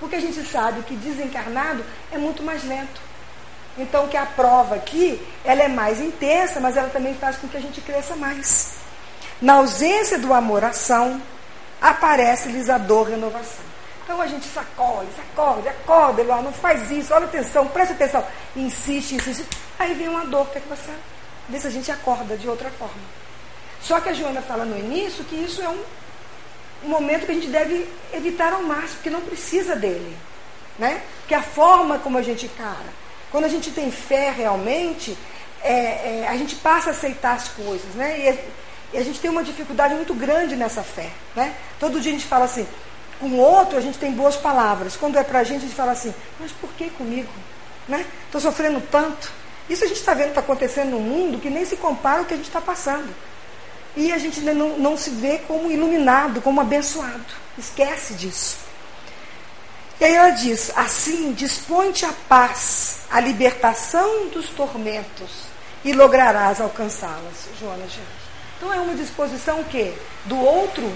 Porque 0.00 0.16
a 0.16 0.20
gente 0.20 0.42
sabe 0.48 0.80
que 0.80 0.96
desencarnado 0.96 1.84
é 2.10 2.16
muito 2.16 2.42
mais 2.42 2.64
lento. 2.64 3.02
Então 3.76 4.08
que 4.08 4.16
a 4.16 4.24
prova 4.24 4.76
aqui, 4.76 5.20
ela 5.44 5.62
é 5.62 5.68
mais 5.68 6.00
intensa, 6.00 6.58
mas 6.58 6.74
ela 6.74 6.88
também 6.88 7.14
faz 7.14 7.36
com 7.36 7.48
que 7.48 7.58
a 7.58 7.60
gente 7.60 7.82
cresça 7.82 8.16
mais. 8.16 8.76
Na 9.42 9.56
ausência 9.56 10.18
do 10.18 10.32
amor-ação, 10.32 11.20
aparece-lhes 11.82 12.70
a 12.70 12.78
dor 12.78 13.10
renovação. 13.10 13.67
Então 14.08 14.22
a 14.22 14.26
gente 14.26 14.46
sacode, 14.46 15.08
sacode, 15.14 15.68
acorda, 15.68 16.22
Eloá, 16.22 16.40
não 16.40 16.50
faz 16.50 16.90
isso, 16.90 17.12
olha 17.12 17.26
atenção, 17.26 17.66
presta 17.68 17.92
atenção. 17.92 18.24
Insiste, 18.56 19.16
insiste. 19.16 19.46
Aí 19.78 19.92
vem 19.92 20.08
uma 20.08 20.24
dor, 20.24 20.48
que 20.48 20.56
é 20.56 20.60
que 20.62 20.68
você 20.68 20.90
vê 21.46 21.60
se 21.60 21.66
a 21.66 21.70
gente 21.70 21.92
acorda 21.92 22.34
de 22.34 22.48
outra 22.48 22.70
forma. 22.70 22.94
Só 23.82 24.00
que 24.00 24.08
a 24.08 24.14
Joana 24.14 24.40
fala 24.40 24.64
no 24.64 24.78
início 24.78 25.22
que 25.24 25.36
isso 25.36 25.60
é 25.60 25.68
um 25.68 25.78
um 26.84 26.88
momento 26.88 27.26
que 27.26 27.32
a 27.32 27.34
gente 27.34 27.48
deve 27.48 27.86
evitar 28.12 28.52
ao 28.52 28.62
máximo, 28.62 28.94
porque 28.94 29.10
não 29.10 29.20
precisa 29.20 29.74
dele. 29.74 30.16
Né? 30.78 31.02
Que 31.26 31.34
a 31.34 31.42
forma 31.42 31.98
como 31.98 32.18
a 32.18 32.22
gente 32.22 32.46
encara. 32.46 32.86
Quando 33.30 33.44
a 33.44 33.48
gente 33.48 33.70
tem 33.72 33.90
fé 33.90 34.30
realmente, 34.30 35.18
é, 35.62 36.22
é, 36.22 36.28
a 36.28 36.36
gente 36.36 36.54
passa 36.56 36.90
a 36.90 36.92
aceitar 36.92 37.34
as 37.34 37.48
coisas. 37.48 37.94
Né? 37.94 38.38
E 38.92 38.98
a 38.98 39.02
gente 39.02 39.20
tem 39.20 39.30
uma 39.30 39.42
dificuldade 39.42 39.94
muito 39.94 40.14
grande 40.14 40.54
nessa 40.54 40.82
fé. 40.82 41.10
Né? 41.34 41.54
Todo 41.80 42.00
dia 42.00 42.12
a 42.12 42.14
gente 42.14 42.26
fala 42.26 42.44
assim, 42.44 42.66
com 43.18 43.26
o 43.26 43.36
outro 43.38 43.76
a 43.76 43.80
gente 43.80 43.98
tem 43.98 44.12
boas 44.12 44.36
palavras. 44.36 44.96
Quando 44.96 45.16
é 45.16 45.24
para 45.24 45.40
a 45.40 45.44
gente, 45.44 45.58
a 45.58 45.66
gente 45.66 45.74
fala 45.74 45.92
assim, 45.92 46.14
mas 46.38 46.52
por 46.52 46.70
que 46.70 46.90
comigo? 46.90 47.30
Estou 47.82 47.98
né? 47.98 48.40
sofrendo 48.40 48.80
tanto. 48.90 49.32
Isso 49.68 49.84
a 49.84 49.86
gente 49.86 49.98
está 49.98 50.14
vendo 50.14 50.26
que 50.26 50.30
está 50.30 50.40
acontecendo 50.40 50.90
no 50.90 51.00
mundo 51.00 51.40
que 51.40 51.50
nem 51.50 51.64
se 51.64 51.76
compara 51.76 52.20
ao 52.20 52.24
que 52.24 52.34
a 52.34 52.36
gente 52.36 52.46
está 52.46 52.60
passando. 52.60 53.14
E 53.96 54.12
a 54.12 54.18
gente 54.18 54.40
não, 54.40 54.78
não 54.78 54.96
se 54.96 55.10
vê 55.10 55.38
como 55.46 55.70
iluminado, 55.70 56.40
como 56.40 56.60
abençoado. 56.60 57.24
Esquece 57.58 58.14
disso. 58.14 58.68
E 60.00 60.04
aí 60.04 60.14
ela 60.14 60.30
diz: 60.30 60.70
assim, 60.76 61.32
dispõe-te 61.32 62.04
a 62.04 62.12
paz, 62.28 63.00
a 63.10 63.20
libertação 63.20 64.28
dos 64.28 64.48
tormentos, 64.50 65.48
e 65.84 65.92
lograrás 65.92 66.60
alcançá-las, 66.60 67.48
Joana. 67.58 67.84
Então 68.56 68.72
é 68.72 68.80
uma 68.80 68.94
disposição 68.94 69.60
o 69.60 69.64
quê? 69.64 69.92
Do 70.24 70.38
outro, 70.38 70.92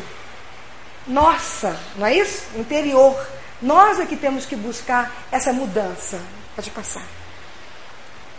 nossa, 1.07 1.79
não 1.97 2.07
é 2.07 2.17
isso? 2.17 2.45
Interior. 2.57 3.17
Nós 3.61 4.01
é 4.01 4.07
que 4.07 4.17
temos 4.17 4.45
que 4.45 4.57
buscar 4.57 5.13
essa 5.31 5.53
mudança. 5.53 6.21
Pode 6.55 6.71
passar. 6.71 7.05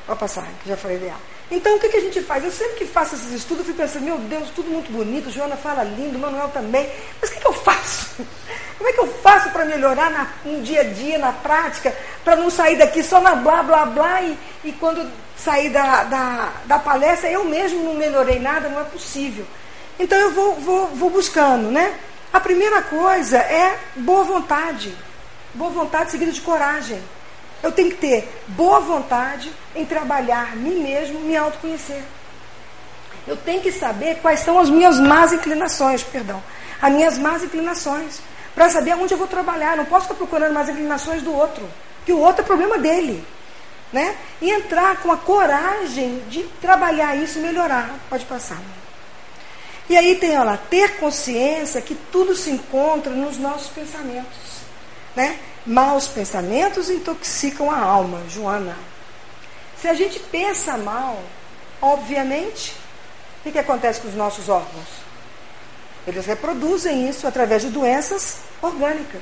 Pode 0.05 0.19
passar, 0.19 0.47
já 0.65 0.75
falei 0.75 0.97
dela. 0.97 1.33
Então, 1.51 1.75
o 1.75 1.79
que, 1.79 1.89
que 1.89 1.97
a 1.97 2.01
gente 2.01 2.21
faz? 2.21 2.43
Eu 2.43 2.51
sempre 2.51 2.75
que 2.75 2.85
faço 2.85 3.15
esses 3.15 3.31
estudos, 3.31 3.59
eu 3.59 3.65
fico 3.65 3.77
pensando, 3.77 4.03
meu 4.03 4.17
Deus, 4.17 4.49
tudo 4.49 4.69
muito 4.69 4.91
bonito, 4.91 5.29
Joana 5.29 5.55
fala 5.55 5.83
lindo, 5.83 6.17
Manuel 6.17 6.49
também. 6.49 6.89
Mas 7.21 7.29
o 7.29 7.33
que, 7.33 7.39
que 7.39 7.47
eu 7.47 7.53
faço? 7.53 8.15
Como 8.77 8.89
é 8.89 8.93
que 8.93 8.99
eu 8.99 9.07
faço 9.21 9.49
para 9.51 9.63
melhorar 9.65 10.09
na, 10.09 10.27
no 10.43 10.61
dia 10.61 10.81
a 10.81 10.83
dia, 10.83 11.17
na 11.17 11.31
prática, 11.31 11.95
para 12.23 12.35
não 12.35 12.49
sair 12.49 12.77
daqui 12.77 13.03
só 13.03 13.21
na 13.21 13.35
blá, 13.35 13.61
blá, 13.61 13.85
blá, 13.85 14.21
e, 14.21 14.37
e 14.63 14.71
quando 14.73 15.09
sair 15.37 15.69
da, 15.69 16.03
da, 16.05 16.53
da 16.65 16.79
palestra, 16.79 17.29
eu 17.29 17.45
mesmo 17.45 17.83
não 17.83 17.93
melhorei 17.93 18.39
nada, 18.39 18.67
não 18.67 18.81
é 18.81 18.85
possível. 18.85 19.45
Então, 19.99 20.17
eu 20.17 20.31
vou, 20.31 20.55
vou, 20.55 20.87
vou 20.87 21.09
buscando, 21.11 21.69
né? 21.69 21.93
A 22.33 22.39
primeira 22.39 22.81
coisa 22.81 23.37
é 23.37 23.77
boa 23.95 24.23
vontade. 24.23 24.91
Boa 25.53 25.69
vontade 25.69 26.09
seguida 26.09 26.31
de 26.31 26.41
coragem. 26.41 26.99
Eu 27.61 27.71
tenho 27.71 27.91
que 27.91 27.97
ter 27.97 28.43
boa 28.47 28.79
vontade 28.79 29.53
em 29.75 29.85
trabalhar 29.85 30.55
mim 30.55 30.81
mesmo, 30.81 31.19
me 31.19 31.37
autoconhecer. 31.37 32.01
Eu 33.27 33.37
tenho 33.37 33.61
que 33.61 33.71
saber 33.71 34.17
quais 34.19 34.39
são 34.39 34.57
as 34.59 34.67
minhas 34.67 34.99
más 34.99 35.31
inclinações, 35.31 36.01
perdão, 36.01 36.43
as 36.81 36.91
minhas 36.91 37.19
más 37.19 37.43
inclinações, 37.43 38.19
para 38.55 38.67
saber 38.67 38.91
aonde 38.91 39.13
eu 39.13 39.17
vou 39.17 39.27
trabalhar. 39.27 39.77
Não 39.77 39.85
posso 39.85 40.07
ficar 40.07 40.17
procurando 40.17 40.53
mais 40.53 40.67
inclinações 40.67 41.21
do 41.21 41.31
outro, 41.31 41.69
que 42.03 42.11
o 42.11 42.19
outro 42.19 42.41
é 42.41 42.45
problema 42.45 42.79
dele. 42.79 43.23
Né? 43.93 44.17
E 44.41 44.49
entrar 44.49 44.97
com 44.97 45.11
a 45.11 45.17
coragem 45.17 46.23
de 46.27 46.41
trabalhar 46.59 47.15
isso 47.15 47.37
e 47.37 47.43
melhorar. 47.43 47.93
Pode 48.09 48.25
passar. 48.25 48.57
E 49.89 49.97
aí 49.97 50.15
tem, 50.15 50.31
olha 50.31 50.43
lá, 50.43 50.57
ter 50.57 50.97
consciência 50.97 51.81
que 51.81 51.95
tudo 52.11 52.35
se 52.35 52.49
encontra 52.49 53.11
nos 53.11 53.37
nossos 53.37 53.67
pensamentos. 53.67 54.63
Né? 55.15 55.37
Maus 55.65 56.07
pensamentos 56.07 56.89
intoxicam 56.89 57.69
a 57.69 57.77
alma, 57.77 58.21
Joana. 58.29 58.77
Se 59.79 59.87
a 59.87 59.93
gente 59.93 60.19
pensa 60.19 60.77
mal, 60.77 61.19
obviamente, 61.81 62.71
o 63.39 63.43
que, 63.43 63.51
que 63.51 63.59
acontece 63.59 63.99
com 63.99 64.07
os 64.07 64.15
nossos 64.15 64.47
órgãos? 64.47 65.03
Eles 66.07 66.25
reproduzem 66.25 67.07
isso 67.09 67.27
através 67.27 67.61
de 67.61 67.69
doenças 67.69 68.37
orgânicas. 68.61 69.21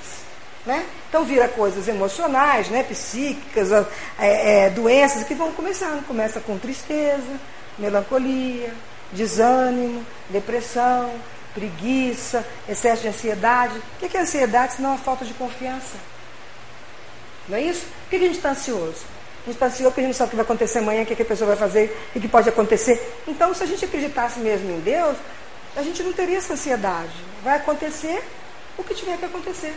Né? 0.66 0.86
Então 1.10 1.24
vira 1.24 1.48
coisas 1.48 1.88
emocionais, 1.88 2.70
né? 2.70 2.84
psíquicas, 2.84 3.72
é, 4.20 4.66
é, 4.66 4.70
doenças 4.70 5.24
que 5.24 5.34
vão 5.34 5.52
começando. 5.52 6.06
Começa 6.06 6.40
com 6.40 6.58
tristeza, 6.58 7.40
melancolia, 7.80 8.72
desânimo, 9.12 10.06
depressão, 10.30 11.12
preguiça, 11.54 12.46
excesso 12.68 13.02
de 13.02 13.08
ansiedade. 13.08 13.78
O 13.78 14.08
que 14.08 14.18
é 14.18 14.22
ansiedade 14.22 14.74
se 14.74 14.82
não 14.82 14.94
a 14.94 14.98
falta 14.98 15.26
de 15.26 15.34
confiança? 15.34 15.98
Não 17.48 17.58
é 17.58 17.62
isso? 17.62 17.86
Por 18.04 18.10
que 18.10 18.16
a 18.16 18.20
gente 18.20 18.38
está 18.38 18.52
ansioso? 18.52 19.04
A 19.42 19.46
gente 19.46 19.56
está 19.56 19.66
ansioso 19.66 19.90
porque 19.90 20.02
a 20.02 20.04
gente 20.04 20.14
não 20.14 20.18
sabe 20.18 20.28
o 20.28 20.30
que 20.32 20.36
vai 20.36 20.46
acontecer 20.46 20.80
amanhã, 20.80 21.04
o 21.04 21.06
que 21.06 21.22
a 21.22 21.26
pessoa 21.26 21.48
vai 21.48 21.58
fazer, 21.58 22.10
o 22.16 22.20
que 22.20 22.28
pode 22.28 22.48
acontecer. 22.48 23.22
Então, 23.28 23.54
se 23.54 23.64
a 23.64 23.66
gente 23.66 23.84
acreditasse 23.84 24.40
mesmo 24.40 24.72
em 24.72 24.80
Deus, 24.80 25.18
a 25.76 25.82
gente 25.82 26.04
não 26.04 26.14
teria 26.14 26.38
essa 26.38 26.54
ansiedade. 26.54 27.12
Vai 27.44 27.58
acontecer 27.58 28.24
o 28.78 28.84
que 28.84 28.94
tiver 28.94 29.18
que 29.18 29.26
acontecer. 29.26 29.74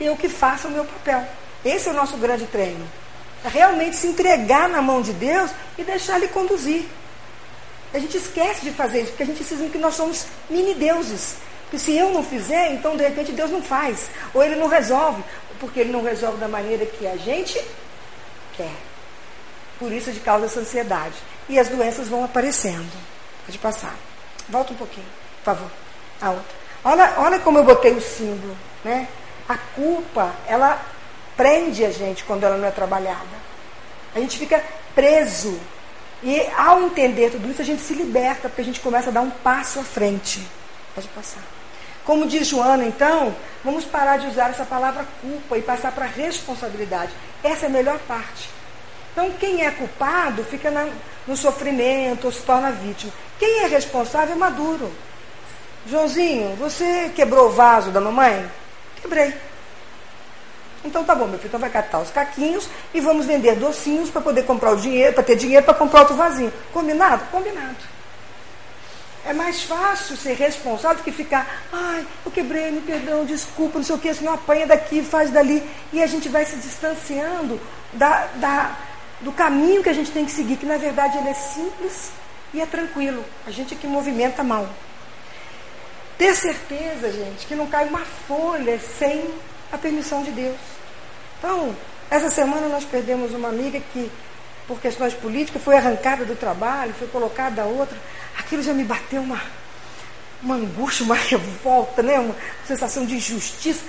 Eu 0.00 0.16
que 0.16 0.28
faça 0.28 0.68
o 0.68 0.70
meu 0.70 0.84
papel. 0.84 1.26
Esse 1.64 1.88
é 1.88 1.92
o 1.92 1.94
nosso 1.94 2.16
grande 2.16 2.46
treino. 2.46 2.86
É 3.44 3.48
realmente 3.48 3.96
se 3.96 4.06
entregar 4.06 4.68
na 4.68 4.82
mão 4.82 5.00
de 5.00 5.12
Deus 5.12 5.50
e 5.76 5.82
deixar 5.82 6.18
Ele 6.18 6.28
conduzir. 6.28 6.84
A 7.92 7.98
gente 7.98 8.16
esquece 8.16 8.62
de 8.62 8.70
fazer 8.70 9.02
isso, 9.02 9.10
porque 9.10 9.22
a 9.22 9.26
gente 9.26 9.42
se 9.42 9.54
que 9.68 9.78
nós 9.78 9.94
somos 9.94 10.26
mini 10.50 10.74
deuses. 10.74 11.36
Que 11.70 11.78
se 11.78 11.96
eu 11.96 12.10
não 12.12 12.22
fizer, 12.24 12.72
então 12.72 12.96
de 12.96 13.02
repente 13.02 13.32
Deus 13.32 13.50
não 13.50 13.62
faz. 13.62 14.08
Ou 14.32 14.42
Ele 14.42 14.56
não 14.56 14.68
resolve, 14.68 15.22
porque 15.60 15.80
Ele 15.80 15.92
não 15.92 16.02
resolve 16.02 16.38
da 16.38 16.48
maneira 16.48 16.84
que 16.86 17.06
a 17.06 17.16
gente 17.16 17.62
quer. 18.56 18.74
Por 19.78 19.92
isso 19.92 20.10
de 20.10 20.20
causa 20.20 20.46
essa 20.46 20.60
ansiedade. 20.60 21.14
E 21.48 21.58
as 21.58 21.68
doenças 21.68 22.08
vão 22.08 22.24
aparecendo. 22.24 22.90
Pode 23.46 23.58
passar. 23.58 23.94
Volta 24.48 24.72
um 24.72 24.76
pouquinho, 24.76 25.06
por 25.38 25.44
favor. 25.44 25.70
A 26.20 26.30
outra. 26.30 26.58
Olha, 26.84 27.14
olha 27.18 27.38
como 27.40 27.58
eu 27.58 27.64
botei 27.64 27.92
o 27.92 28.00
símbolo. 28.00 28.56
Né? 28.84 29.08
A 29.48 29.56
culpa, 29.56 30.34
ela 30.46 30.80
prende 31.36 31.84
a 31.84 31.90
gente 31.90 32.24
quando 32.24 32.44
ela 32.44 32.56
não 32.56 32.68
é 32.68 32.70
trabalhada. 32.70 33.48
A 34.14 34.20
gente 34.20 34.38
fica 34.38 34.62
preso 34.94 35.58
e 36.22 36.40
ao 36.56 36.82
entender 36.82 37.30
tudo 37.30 37.50
isso, 37.50 37.62
a 37.62 37.64
gente 37.64 37.82
se 37.82 37.94
liberta, 37.94 38.48
porque 38.48 38.62
a 38.62 38.64
gente 38.64 38.80
começa 38.80 39.10
a 39.10 39.12
dar 39.12 39.20
um 39.20 39.30
passo 39.30 39.78
à 39.78 39.84
frente. 39.84 40.40
Pode 40.94 41.06
passar. 41.08 41.42
Como 42.04 42.26
diz 42.26 42.48
Joana, 42.48 42.84
então, 42.84 43.36
vamos 43.62 43.84
parar 43.84 44.16
de 44.16 44.26
usar 44.26 44.50
essa 44.50 44.64
palavra 44.64 45.06
culpa 45.20 45.58
e 45.58 45.62
passar 45.62 45.92
para 45.92 46.06
responsabilidade. 46.06 47.12
Essa 47.44 47.66
é 47.66 47.68
a 47.68 47.72
melhor 47.72 47.98
parte. 48.00 48.48
Então, 49.12 49.30
quem 49.38 49.64
é 49.64 49.70
culpado 49.70 50.42
fica 50.44 50.70
na, 50.70 50.88
no 51.26 51.36
sofrimento 51.36 52.24
ou 52.24 52.32
se 52.32 52.42
torna 52.42 52.72
vítima. 52.72 53.12
Quem 53.38 53.60
é 53.60 53.66
responsável 53.66 54.34
é 54.34 54.38
maduro. 54.38 54.90
Joãozinho, 55.86 56.56
você 56.56 57.10
quebrou 57.14 57.48
o 57.48 57.52
vaso 57.52 57.90
da 57.90 58.00
mamãe? 58.00 58.50
Quebrei. 59.00 59.34
Então 60.88 61.04
tá 61.04 61.14
bom, 61.14 61.26
meu 61.26 61.38
filho, 61.38 61.48
então 61.48 61.60
vai 61.60 61.68
catar 61.68 62.00
os 62.00 62.10
caquinhos 62.10 62.66
e 62.94 63.00
vamos 63.00 63.26
vender 63.26 63.56
docinhos 63.56 64.08
para 64.08 64.22
poder 64.22 64.44
comprar 64.44 64.72
o 64.72 64.76
dinheiro, 64.76 65.12
para 65.12 65.22
ter 65.22 65.36
dinheiro 65.36 65.64
para 65.64 65.74
comprar 65.74 66.00
outro 66.00 66.16
vasinho. 66.16 66.50
Combinado? 66.72 67.24
Combinado. 67.30 67.76
É 69.26 69.34
mais 69.34 69.62
fácil 69.62 70.16
ser 70.16 70.32
responsável 70.32 70.96
do 70.96 71.02
que 71.04 71.12
ficar, 71.12 71.64
ai, 71.70 72.06
eu 72.24 72.32
quebrei, 72.32 72.70
me 72.70 72.80
perdão, 72.80 73.26
desculpa, 73.26 73.78
não 73.78 73.84
sei 73.84 73.96
o 73.96 73.98
que, 73.98 74.14
senão 74.14 74.32
apanha 74.32 74.66
daqui, 74.66 75.02
faz 75.02 75.30
dali. 75.30 75.62
E 75.92 76.02
a 76.02 76.06
gente 76.06 76.30
vai 76.30 76.46
se 76.46 76.56
distanciando 76.56 77.60
da, 77.92 78.26
da, 78.36 78.76
do 79.20 79.30
caminho 79.30 79.82
que 79.82 79.90
a 79.90 79.92
gente 79.92 80.10
tem 80.10 80.24
que 80.24 80.30
seguir, 80.30 80.56
que 80.56 80.64
na 80.64 80.78
verdade 80.78 81.18
ele 81.18 81.28
é 81.28 81.34
simples 81.34 82.10
e 82.54 82.62
é 82.62 82.66
tranquilo. 82.66 83.22
A 83.46 83.50
gente 83.50 83.74
é 83.74 83.76
que 83.76 83.86
movimenta 83.86 84.42
mal. 84.42 84.66
Ter 86.16 86.34
certeza, 86.34 87.12
gente, 87.12 87.46
que 87.46 87.54
não 87.54 87.66
cai 87.66 87.86
uma 87.86 88.06
folha 88.26 88.80
sem 88.98 89.28
a 89.70 89.76
permissão 89.76 90.22
de 90.22 90.30
Deus. 90.30 90.77
Então, 91.38 91.74
essa 92.10 92.30
semana 92.30 92.68
nós 92.68 92.84
perdemos 92.84 93.32
uma 93.32 93.48
amiga 93.48 93.80
que, 93.92 94.10
por 94.66 94.80
questões 94.80 95.14
políticas, 95.14 95.62
foi 95.62 95.76
arrancada 95.76 96.24
do 96.24 96.34
trabalho, 96.34 96.94
foi 96.98 97.08
colocada 97.08 97.62
a 97.62 97.64
outra. 97.66 97.96
Aquilo 98.38 98.62
já 98.62 98.74
me 98.74 98.84
bateu 98.84 99.22
uma, 99.22 99.40
uma 100.42 100.56
angústia, 100.56 101.04
uma 101.04 101.14
revolta, 101.16 102.02
né? 102.02 102.18
uma 102.18 102.34
sensação 102.66 103.06
de 103.06 103.16
injustiça. 103.16 103.84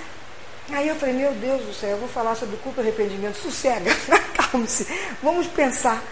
Aí 0.72 0.86
eu 0.86 0.94
falei, 0.94 1.14
meu 1.14 1.32
Deus 1.32 1.62
do 1.62 1.74
céu, 1.74 1.90
eu 1.90 1.98
vou 1.98 2.08
falar 2.08 2.36
sobre 2.36 2.56
culpa 2.58 2.80
e 2.80 2.84
arrependimento. 2.84 3.36
Sossega, 3.36 3.90
acalme-se. 4.38 4.86
Vamos 5.22 5.46
pensar. 5.48 6.02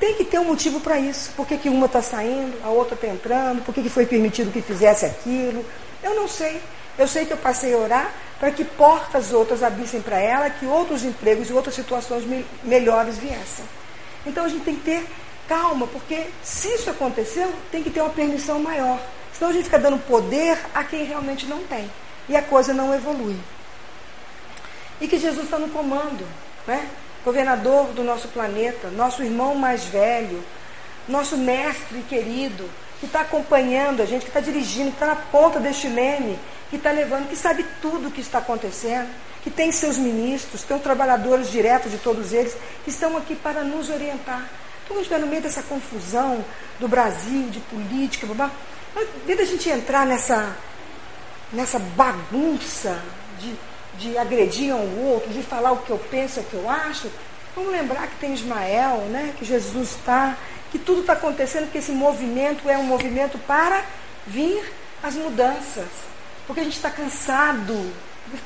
Tem 0.00 0.14
que 0.14 0.24
ter 0.24 0.38
um 0.38 0.44
motivo 0.44 0.80
para 0.80 0.98
isso. 0.98 1.30
Por 1.36 1.46
que, 1.46 1.58
que 1.58 1.68
uma 1.68 1.86
está 1.86 2.00
saindo, 2.00 2.58
a 2.64 2.70
outra 2.70 2.94
está 2.94 3.06
entrando, 3.06 3.62
por 3.64 3.74
que, 3.74 3.82
que 3.82 3.90
foi 3.90 4.06
permitido 4.06 4.50
que 4.50 4.62
fizesse 4.62 5.04
aquilo. 5.04 5.64
Eu 6.02 6.14
não 6.14 6.26
sei. 6.26 6.60
Eu 6.98 7.08
sei 7.08 7.24
que 7.24 7.32
eu 7.32 7.36
passei 7.36 7.74
a 7.74 7.78
orar 7.78 8.12
para 8.38 8.50
que 8.50 8.64
portas 8.64 9.32
outras 9.32 9.62
abrissem 9.62 10.02
para 10.02 10.18
ela, 10.18 10.50
que 10.50 10.66
outros 10.66 11.04
empregos 11.04 11.48
e 11.48 11.52
outras 11.52 11.74
situações 11.74 12.24
me 12.24 12.44
melhores 12.62 13.16
viessem. 13.18 13.64
Então 14.26 14.44
a 14.44 14.48
gente 14.48 14.64
tem 14.64 14.76
que 14.76 14.82
ter 14.82 15.06
calma, 15.48 15.86
porque 15.86 16.26
se 16.42 16.68
isso 16.68 16.90
aconteceu, 16.90 17.52
tem 17.70 17.82
que 17.82 17.90
ter 17.90 18.00
uma 18.00 18.10
permissão 18.10 18.60
maior. 18.60 19.00
Senão 19.32 19.50
a 19.50 19.52
gente 19.52 19.64
fica 19.64 19.78
dando 19.78 19.98
poder 20.06 20.58
a 20.74 20.84
quem 20.84 21.04
realmente 21.04 21.46
não 21.46 21.62
tem. 21.64 21.90
E 22.28 22.36
a 22.36 22.42
coisa 22.42 22.72
não 22.72 22.94
evolui. 22.94 23.36
E 25.00 25.08
que 25.08 25.18
Jesus 25.18 25.44
está 25.44 25.58
no 25.58 25.68
comando, 25.68 26.26
né? 26.66 26.88
governador 27.24 27.86
do 27.88 28.02
nosso 28.02 28.28
planeta, 28.28 28.88
nosso 28.90 29.22
irmão 29.22 29.54
mais 29.54 29.84
velho, 29.84 30.42
nosso 31.08 31.36
mestre 31.36 32.02
querido, 32.08 32.68
que 33.00 33.06
está 33.06 33.22
acompanhando 33.22 34.00
a 34.00 34.04
gente, 34.04 34.22
que 34.22 34.28
está 34.28 34.40
dirigindo, 34.40 34.90
que 34.90 34.96
está 34.96 35.06
na 35.06 35.16
ponta 35.16 35.58
deste 35.58 35.88
leme, 35.88 36.38
que 36.70 36.76
está 36.76 36.90
levando, 36.92 37.28
que 37.28 37.36
sabe 37.36 37.66
tudo 37.80 38.08
o 38.08 38.10
que 38.10 38.20
está 38.20 38.38
acontecendo, 38.38 39.08
que 39.42 39.50
tem 39.50 39.72
seus 39.72 39.98
ministros, 39.98 40.62
tem 40.62 40.78
trabalhadores 40.78 41.50
diretos 41.50 41.90
de 41.90 41.98
todos 41.98 42.32
eles, 42.32 42.56
que 42.84 42.90
estão 42.90 43.16
aqui 43.16 43.34
para 43.34 43.64
nos 43.64 43.90
orientar. 43.90 44.48
Então, 44.84 44.96
a 44.96 45.00
gente 45.00 45.10
vai 45.10 45.18
no 45.18 45.26
meio 45.26 45.42
dessa 45.42 45.62
confusão 45.62 46.44
do 46.78 46.86
Brasil, 46.86 47.48
de 47.50 47.58
política, 47.60 48.26
babá, 48.26 48.50
Em 48.96 49.26
vez 49.26 49.38
da 49.38 49.44
gente 49.44 49.68
entrar 49.68 50.06
nessa, 50.06 50.56
nessa 51.52 51.78
bagunça 51.78 53.02
de, 53.40 53.54
de 53.98 54.16
agredir 54.16 54.74
um 54.74 55.08
outro, 55.08 55.30
de 55.30 55.42
falar 55.42 55.72
o 55.72 55.78
que 55.78 55.90
eu 55.90 55.98
penso, 55.98 56.40
o 56.40 56.44
que 56.44 56.54
eu 56.54 56.70
acho, 56.70 57.10
vamos 57.54 57.72
lembrar 57.72 58.06
que 58.06 58.16
tem 58.16 58.32
Ismael, 58.32 58.98
né? 59.10 59.34
que 59.38 59.44
Jesus 59.44 59.90
está, 59.90 60.36
que 60.72 60.78
tudo 60.78 61.02
está 61.02 61.12
acontecendo, 61.12 61.70
que 61.70 61.76
esse 61.76 61.92
movimento 61.92 62.68
é 62.68 62.78
um 62.78 62.84
movimento 62.84 63.38
para 63.46 63.84
vir 64.26 64.72
as 65.02 65.14
mudanças. 65.14 65.86
Porque 66.46 66.62
a 66.62 66.64
gente 66.64 66.76
está 66.76 66.88
cansado. 66.88 67.92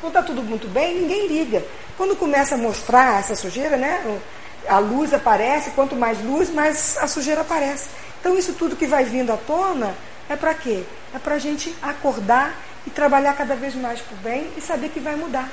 Quando 0.00 0.16
está 0.16 0.22
tudo 0.24 0.42
muito 0.42 0.66
bem, 0.66 0.96
ninguém 0.96 1.28
liga. 1.28 1.64
Quando 1.96 2.16
começa 2.16 2.56
a 2.56 2.58
mostrar 2.58 3.20
essa 3.20 3.36
sujeira, 3.36 3.76
né? 3.76 4.20
A 4.68 4.80
luz 4.80 5.14
aparece, 5.14 5.70
quanto 5.70 5.94
mais 5.94 6.20
luz, 6.20 6.50
mais 6.50 6.98
a 6.98 7.06
sujeira 7.06 7.42
aparece. 7.42 7.88
Então 8.20 8.36
isso 8.36 8.54
tudo 8.54 8.74
que 8.74 8.88
vai 8.88 9.04
vindo 9.04 9.32
à 9.32 9.36
tona 9.36 9.94
é 10.28 10.34
para 10.34 10.52
quê? 10.52 10.82
É 11.14 11.20
para 11.20 11.36
a 11.36 11.38
gente 11.38 11.72
acordar 11.80 12.60
e 12.84 12.90
trabalhar 12.90 13.34
cada 13.34 13.54
vez 13.54 13.76
mais 13.76 14.00
para 14.00 14.14
o 14.14 14.18
bem 14.18 14.50
e 14.56 14.60
saber 14.60 14.88
que 14.88 14.98
vai 14.98 15.14
mudar. 15.14 15.48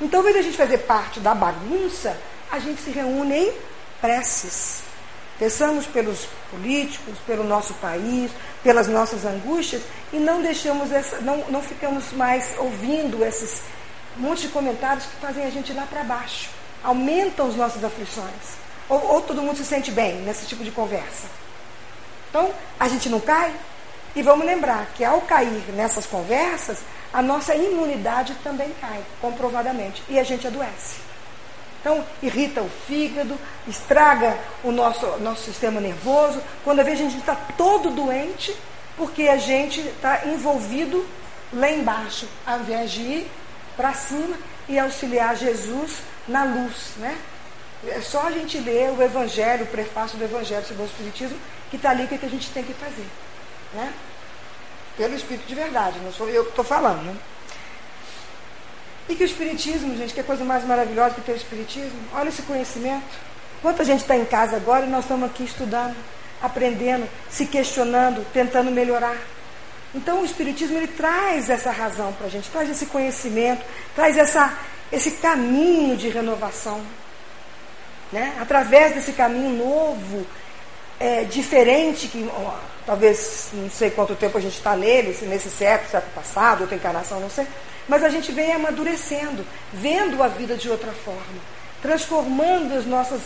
Então, 0.00 0.18
ao 0.18 0.28
invés 0.28 0.34
de 0.34 0.40
a 0.40 0.50
gente 0.50 0.58
fazer 0.58 0.78
parte 0.78 1.20
da 1.20 1.32
bagunça, 1.32 2.16
a 2.50 2.58
gente 2.58 2.82
se 2.82 2.90
reúne 2.90 3.36
em 3.36 3.52
preces. 4.00 4.82
Peçamos 5.42 5.86
pelos 5.86 6.28
políticos, 6.52 7.18
pelo 7.26 7.42
nosso 7.42 7.74
país, 7.74 8.30
pelas 8.62 8.86
nossas 8.86 9.24
angústias 9.24 9.82
e 10.12 10.16
não 10.18 10.40
deixamos 10.40 10.92
essa, 10.92 11.20
não, 11.20 11.38
não 11.48 11.60
ficamos 11.60 12.12
mais 12.12 12.54
ouvindo 12.58 13.24
esses 13.24 13.60
monte 14.16 14.42
de 14.42 14.48
comentários 14.50 15.04
que 15.04 15.16
fazem 15.16 15.44
a 15.44 15.50
gente 15.50 15.72
ir 15.72 15.74
lá 15.74 15.84
para 15.84 16.04
baixo, 16.04 16.48
aumentam 16.84 17.48
as 17.48 17.56
nossas 17.56 17.82
aflições. 17.82 18.54
Ou, 18.88 19.14
ou 19.14 19.20
todo 19.22 19.42
mundo 19.42 19.56
se 19.56 19.64
sente 19.64 19.90
bem 19.90 20.20
nesse 20.20 20.46
tipo 20.46 20.62
de 20.62 20.70
conversa. 20.70 21.26
Então, 22.30 22.48
a 22.78 22.86
gente 22.86 23.08
não 23.08 23.18
cai 23.18 23.52
e 24.14 24.22
vamos 24.22 24.46
lembrar 24.46 24.92
que 24.94 25.04
ao 25.04 25.22
cair 25.22 25.64
nessas 25.74 26.06
conversas, 26.06 26.84
a 27.12 27.20
nossa 27.20 27.52
imunidade 27.52 28.32
também 28.44 28.72
cai, 28.80 29.02
comprovadamente, 29.20 30.04
e 30.08 30.20
a 30.20 30.22
gente 30.22 30.46
adoece. 30.46 31.11
Então, 31.82 32.04
irrita 32.22 32.62
o 32.62 32.70
fígado, 32.86 33.36
estraga 33.66 34.38
o 34.62 34.70
nosso, 34.70 35.04
nosso 35.18 35.42
sistema 35.42 35.80
nervoso. 35.80 36.40
Quando 36.62 36.78
a 36.78 36.94
gente 36.94 37.18
está 37.18 37.34
todo 37.34 37.90
doente, 37.90 38.56
porque 38.96 39.24
a 39.24 39.36
gente 39.36 39.80
está 39.80 40.24
envolvido 40.26 41.04
lá 41.52 41.68
embaixo, 41.68 42.28
ao 42.46 42.60
invés 42.60 42.92
de 42.92 43.00
ir 43.00 43.30
para 43.76 43.92
cima 43.94 44.36
e 44.68 44.78
auxiliar 44.78 45.36
Jesus 45.36 45.98
na 46.28 46.44
luz. 46.44 46.92
Né? 46.98 47.18
É 47.88 48.00
só 48.00 48.28
a 48.28 48.30
gente 48.30 48.58
ler 48.58 48.92
o 48.92 49.02
Evangelho, 49.02 49.64
o 49.64 49.68
prefácio 49.68 50.16
do 50.16 50.24
Evangelho 50.24 50.64
sobre 50.64 50.84
o 50.84 50.86
Espiritismo, 50.86 51.38
que 51.68 51.76
está 51.76 51.90
ali 51.90 52.04
o 52.04 52.08
que, 52.08 52.16
que 52.16 52.26
a 52.26 52.30
gente 52.30 52.48
tem 52.50 52.62
que 52.62 52.74
fazer. 52.74 53.06
Né? 53.74 53.92
Pelo 54.96 55.16
Espírito 55.16 55.48
de 55.48 55.54
verdade, 55.56 55.98
não 55.98 56.12
sou 56.12 56.28
eu 56.28 56.44
que 56.44 56.50
estou 56.50 56.64
falando. 56.64 57.02
Né? 57.02 57.16
E 59.12 59.14
que 59.14 59.24
o 59.24 59.26
Espiritismo, 59.26 59.94
gente, 59.94 60.14
que 60.14 60.20
é 60.20 60.22
coisa 60.22 60.42
mais 60.42 60.64
maravilhosa 60.64 61.14
que 61.14 61.20
ter 61.20 61.32
o 61.32 61.36
Espiritismo. 61.36 61.98
Olha 62.14 62.30
esse 62.30 62.40
conhecimento. 62.40 63.04
Quanta 63.60 63.84
gente 63.84 64.00
está 64.00 64.16
em 64.16 64.24
casa 64.24 64.56
agora 64.56 64.86
e 64.86 64.88
nós 64.88 65.04
estamos 65.04 65.28
aqui 65.28 65.44
estudando, 65.44 65.94
aprendendo, 66.40 67.06
se 67.28 67.44
questionando, 67.44 68.24
tentando 68.32 68.70
melhorar. 68.70 69.18
Então 69.94 70.22
o 70.22 70.24
Espiritismo 70.24 70.78
ele 70.78 70.86
traz 70.86 71.50
essa 71.50 71.70
razão 71.70 72.14
para 72.14 72.26
a 72.26 72.30
gente, 72.30 72.48
traz 72.48 72.70
esse 72.70 72.86
conhecimento, 72.86 73.62
traz 73.94 74.16
essa, 74.16 74.50
esse 74.90 75.10
caminho 75.10 75.94
de 75.94 76.08
renovação. 76.08 76.80
Né? 78.10 78.34
Através 78.40 78.94
desse 78.94 79.12
caminho 79.12 79.50
novo, 79.50 80.26
é, 80.98 81.24
diferente, 81.24 82.08
que 82.08 82.26
talvez 82.86 83.50
não 83.52 83.70
sei 83.70 83.90
quanto 83.90 84.14
tempo 84.14 84.38
a 84.38 84.40
gente 84.40 84.56
está 84.56 84.76
nele, 84.76 85.14
se 85.14 85.24
nesse 85.24 85.50
século, 85.50 85.90
século 85.90 86.12
passado, 86.14 86.62
outra 86.62 86.76
encarnação, 86.76 87.20
não 87.20 87.30
sei 87.30 87.46
mas 87.88 88.04
a 88.04 88.08
gente 88.08 88.30
vem 88.32 88.52
amadurecendo, 88.52 89.44
vendo 89.72 90.22
a 90.22 90.28
vida 90.28 90.56
de 90.56 90.68
outra 90.68 90.92
forma, 90.92 91.40
transformando 91.80 92.76
os 92.76 92.86
nossos, 92.86 93.20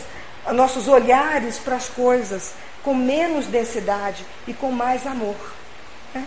nossos 0.51 0.87
olhares 0.87 1.57
para 1.57 1.75
as 1.75 1.87
coisas 1.87 2.53
com 2.83 2.93
menos 2.93 3.45
densidade 3.45 4.25
e 4.47 4.53
com 4.53 4.71
mais 4.71 5.05
amor. 5.05 5.35
Né? 6.13 6.25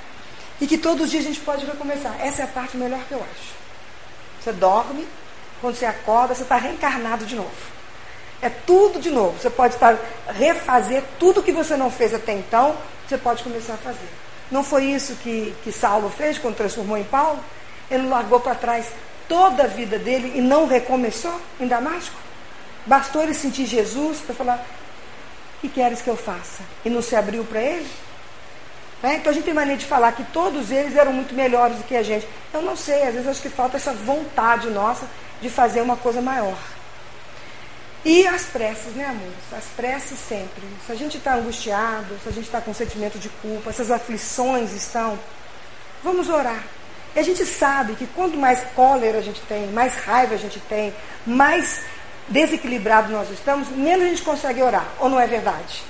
E 0.61 0.67
que 0.67 0.79
todos 0.79 1.05
os 1.05 1.11
dias 1.11 1.25
a 1.25 1.29
gente 1.29 1.41
pode 1.41 1.65
recomeçar. 1.65 2.15
Essa 2.21 2.43
é 2.43 2.45
a 2.45 2.49
parte 2.49 2.77
melhor 2.77 3.01
que 3.09 3.13
eu 3.13 3.19
acho. 3.19 3.55
Você 4.41 4.53
dorme, 4.53 5.07
quando 5.61 5.75
você 5.75 5.87
acorda, 5.87 6.35
você 6.35 6.43
está 6.43 6.57
reencarnado 6.57 7.25
de 7.27 7.35
novo. 7.35 7.51
É 8.43 8.49
tudo 8.49 9.01
de 9.01 9.11
novo. 9.11 9.39
Você 9.41 9.51
pode 9.51 9.75
estar 9.75 9.99
refazer 10.29 11.03
tudo 11.19 11.43
que 11.43 11.53
você 11.53 11.77
não 11.77 11.91
fez 11.91 12.15
até 12.15 12.33
então, 12.33 12.77
você 13.11 13.19
pode 13.19 13.43
começar 13.43 13.75
a 13.75 13.77
fazer. 13.77 14.09
Não 14.53 14.63
foi 14.63 14.85
isso 14.85 15.17
que, 15.17 15.53
que 15.65 15.73
Saulo 15.73 16.09
fez 16.11 16.39
quando 16.39 16.57
transformou 16.57 16.97
em 16.97 17.03
Paulo? 17.03 17.41
Ele 17.91 18.07
largou 18.07 18.39
para 18.39 18.55
trás 18.55 18.87
toda 19.29 19.65
a 19.65 19.67
vida 19.67 19.99
dele 19.99 20.33
e 20.37 20.41
não 20.41 20.67
recomeçou 20.67 21.41
em 21.59 21.67
Damasco? 21.67 22.15
Bastou 22.87 23.23
ele 23.23 23.35
sentir 23.35 23.67
Jesus 23.67 24.21
para 24.21 24.35
falar: 24.35 24.65
O 25.57 25.61
que 25.61 25.69
queres 25.69 26.01
que 26.01 26.09
eu 26.09 26.17
faça? 26.17 26.63
E 26.85 26.89
não 26.89 27.03
se 27.03 27.17
abriu 27.17 27.45
para 27.45 27.61
ele? 27.61 27.91
Né? 29.03 29.17
Então 29.17 29.33
a 29.33 29.35
gente 29.35 29.45
tem 29.45 29.55
mania 29.55 29.77
de 29.77 29.87
falar 29.87 30.13
que 30.13 30.23
todos 30.25 30.71
eles 30.71 30.95
eram 30.95 31.13
muito 31.13 31.35
melhores 31.35 31.79
do 31.79 31.85
que 31.85 31.97
a 31.97 32.03
gente. 32.05 32.29
Eu 32.55 32.63
não 32.63 32.77
sei, 32.77 33.03
às 33.03 33.15
vezes 33.15 33.29
acho 33.29 33.43
que 33.43 33.49
falta 33.49 33.77
essa 33.77 33.93
vontade 33.93 34.69
nossa 34.69 35.07
de 35.43 35.51
fazer 35.51 35.81
uma 35.81 35.97
coisa 35.97 36.23
maior. 36.23 36.57
E 38.05 38.27
as 38.27 38.45
preces, 38.45 38.95
né, 38.95 39.05
amores? 39.05 39.35
As 39.57 39.65
preces 39.77 40.19
sempre. 40.19 40.63
Se 40.87 40.93
a 40.93 40.95
gente 40.95 41.19
está 41.19 41.35
angustiado, 41.35 42.19
se 42.23 42.29
a 42.29 42.33
gente 42.33 42.47
está 42.47 42.61
com 42.61 42.73
sentimento 42.73 43.19
de 43.19 43.29
culpa, 43.29 43.73
se 43.73 43.83
as 43.83 43.91
aflições 43.91 44.73
estão, 44.73 45.19
vamos 46.03 46.29
orar. 46.31 46.65
E 47.15 47.19
a 47.19 47.23
gente 47.23 47.45
sabe 47.45 47.95
que 47.95 48.07
quanto 48.07 48.39
mais 48.39 48.63
cólera 48.75 49.19
a 49.19 49.23
gente 49.23 49.41
tem, 49.43 49.67
mais 49.69 49.97
raiva 49.97 50.35
a 50.35 50.39
gente 50.39 50.59
tem, 50.61 50.95
mais 51.27 51.83
desequilibrado 52.29 53.13
nós 53.13 53.29
estamos, 53.31 53.69
menos 53.69 54.07
a 54.07 54.09
gente 54.09 54.23
consegue 54.23 54.63
orar. 54.63 54.87
Ou 54.99 55.09
não 55.09 55.21
é 55.21 55.27
verdade? 55.27 55.83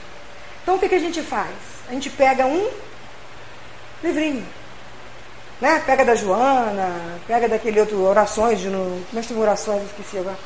Então 0.63 0.75
o 0.75 0.79
que, 0.79 0.89
que 0.89 0.95
a 0.95 1.01
gente 1.01 1.23
faz? 1.23 1.55
A 1.89 1.93
gente 1.93 2.11
pega 2.11 2.47
um 2.47 2.71
livrinho. 4.03 4.47
Né? 5.61 5.81
Pega 5.85 6.05
da 6.05 6.15
Joana, 6.15 7.19
pega 7.27 7.49
daquele 7.49 7.81
outro 7.81 8.03
orações 8.03 8.59
de 8.59 8.69
no. 8.69 9.05
É 9.15 9.21
que 9.21 9.35
orações? 9.35 9.85
Esqueci 9.85 10.19
agora. 10.19 10.39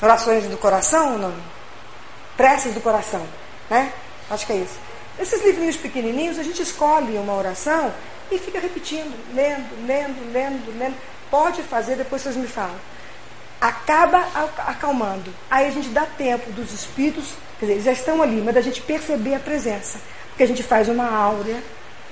Orações 0.00 0.44
do 0.44 0.56
coração 0.56 1.18
não? 1.18 1.34
Preces 2.36 2.74
do 2.74 2.80
coração. 2.80 3.24
Né? 3.70 3.92
Acho 4.30 4.46
que 4.46 4.52
é 4.52 4.56
isso. 4.56 4.78
Esses 5.18 5.44
livrinhos 5.44 5.76
pequenininhos, 5.76 6.38
a 6.38 6.42
gente 6.42 6.60
escolhe 6.62 7.16
uma 7.16 7.34
oração 7.34 7.92
e 8.30 8.38
fica 8.38 8.58
repetindo, 8.58 9.14
lendo, 9.34 9.86
lendo, 9.86 10.32
lendo, 10.32 10.78
lendo. 10.78 10.96
Pode 11.30 11.62
fazer, 11.62 11.96
depois 11.96 12.22
vocês 12.22 12.36
me 12.36 12.46
falam. 12.46 12.74
Acaba 13.60 14.26
acalmando. 14.66 15.32
Aí 15.50 15.66
a 15.66 15.70
gente 15.70 15.88
dá 15.88 16.04
tempo 16.04 16.50
dos 16.52 16.72
espíritos, 16.72 17.34
quer 17.58 17.66
dizer, 17.66 17.72
eles 17.74 17.84
já 17.84 17.92
estão 17.92 18.20
ali, 18.20 18.42
mas 18.44 18.54
da 18.54 18.60
gente 18.60 18.80
perceber 18.82 19.36
a 19.36 19.40
presença. 19.40 20.00
Porque 20.30 20.42
a 20.42 20.48
gente 20.48 20.62
faz 20.62 20.88
uma 20.88 21.08
áurea 21.08 21.62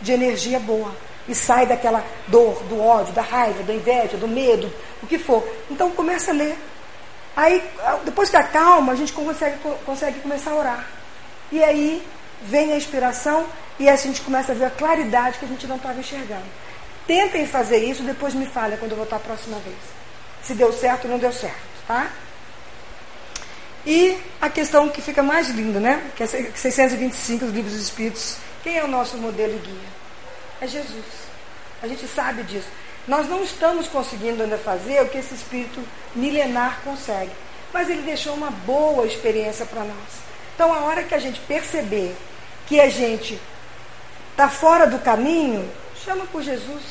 de 0.01 0.13
energia 0.13 0.61
boa. 0.61 0.95
E 1.29 1.35
sai 1.35 1.67
daquela 1.67 2.05
dor, 2.29 2.63
do 2.65 2.81
ódio, 2.81 3.13
da 3.13 3.23
raiva, 3.23 3.63
da 3.63 3.75
inveja, 3.75 4.17
do 4.17 4.29
medo, 4.29 4.73
o 5.03 5.07
que 5.07 5.19
for. 5.19 5.47
Então 5.71 5.91
começa 5.91 6.31
a 6.31 6.35
ler. 6.35 6.57
Aí, 7.35 7.63
depois 8.05 8.29
que 8.29 8.37
acalma, 8.37 8.93
a 8.93 8.97
gente 8.97 9.13
consegue, 9.13 9.57
consegue 9.87 10.21
começar 10.21 10.51
a 10.51 10.55
orar. 10.55 10.87
E 11.51 11.63
aí 11.63 12.07
vem 12.43 12.73
a 12.73 12.77
inspiração 12.77 13.47
e 13.79 13.89
a 13.89 13.97
gente 13.97 14.21
começa 14.21 14.53
a 14.53 14.55
ver 14.55 14.67
a 14.67 14.71
claridade 14.71 15.39
que 15.39 15.45
a 15.45 15.49
gente 15.49 15.67
não 15.67 15.77
estava 15.77 15.99
enxergando. 15.99 16.45
Tentem 17.07 17.47
fazer 17.47 17.79
isso, 17.79 18.03
depois 18.03 18.35
me 18.35 18.47
falem 18.47 18.79
quando 18.79 18.93
eu 18.93 18.97
voltar 18.97 19.17
a 19.17 19.21
próxima 19.21 19.59
vez. 19.61 19.77
Se 20.43 20.55
deu 20.55 20.73
certo 20.73 21.05
ou 21.05 21.11
não 21.11 21.19
deu 21.19 21.33
certo, 21.33 21.57
tá? 21.87 22.11
E 23.85 24.17
a 24.41 24.49
questão 24.49 24.89
que 24.89 25.03
fica 25.03 25.23
mais 25.23 25.49
linda, 25.49 25.81
né? 25.81 26.11
Que 26.15 26.23
é 26.23 26.27
625 26.27 27.47
dos 27.47 27.55
livros 27.55 27.75
dos 27.75 27.83
Espíritos. 27.83 28.37
Quem 28.63 28.79
é 28.79 28.85
o 28.85 28.89
nosso 28.89 29.17
modelo 29.17 29.55
e 29.55 29.59
guia? 29.59 29.89
É 30.61 30.67
Jesus. 30.67 31.05
A 31.83 31.89
gente 31.89 32.07
sabe 32.07 32.45
disso. 32.45 32.69
Nós 33.07 33.29
não 33.29 33.43
estamos 33.43 33.89
conseguindo 33.89 34.43
ainda 34.43 34.59
fazer 34.59 35.03
o 35.03 35.09
que 35.09 35.19
esse 35.19 35.35
Espírito 35.35 35.81
milenar 36.15 36.81
consegue. 36.85 37.33
Mas 37.73 37.89
ele 37.89 38.03
deixou 38.03 38.35
uma 38.35 38.51
boa 38.51 39.07
experiência 39.07 39.67
para 39.67 39.83
nós. 39.83 40.23
Então, 40.55 40.73
a 40.73 40.81
hora 40.81 41.03
que 41.03 41.15
a 41.15 41.19
gente 41.19 41.41
perceber 41.41 42.15
que 42.67 42.79
a 42.81 42.89
gente 42.89 43.41
está 44.31 44.49
fora 44.49 44.87
do 44.87 44.99
caminho, 44.99 45.69
chama 46.05 46.27
por 46.27 46.43
Jesus. 46.43 46.83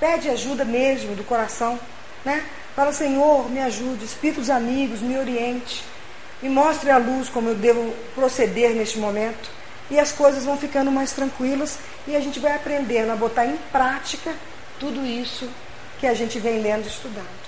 Pede 0.00 0.30
ajuda 0.30 0.64
mesmo 0.64 1.14
do 1.14 1.24
coração. 1.24 1.78
Né? 2.24 2.44
Fala, 2.74 2.92
Senhor, 2.92 3.50
me 3.50 3.60
ajude, 3.60 4.04
espíritos 4.04 4.48
amigos, 4.48 5.00
me 5.00 5.18
oriente. 5.18 5.84
Me 6.40 6.48
mostre 6.48 6.90
a 6.90 6.96
luz 6.96 7.28
como 7.28 7.50
eu 7.50 7.54
devo 7.54 7.94
proceder 8.14 8.74
neste 8.74 8.98
momento. 8.98 9.50
E 9.90 9.98
as 9.98 10.12
coisas 10.12 10.44
vão 10.44 10.56
ficando 10.56 10.90
mais 10.90 11.12
tranquilas 11.12 11.78
e 12.06 12.16
a 12.16 12.20
gente 12.20 12.40
vai 12.40 12.52
aprendendo 12.52 13.12
a 13.12 13.16
botar 13.16 13.44
em 13.46 13.56
prática 13.70 14.34
tudo 14.84 15.06
isso 15.06 15.48
que 15.98 16.06
a 16.06 16.12
gente 16.12 16.38
vem 16.38 16.60
lendo 16.60 16.84
e 16.84 16.88
estudando. 16.88 17.43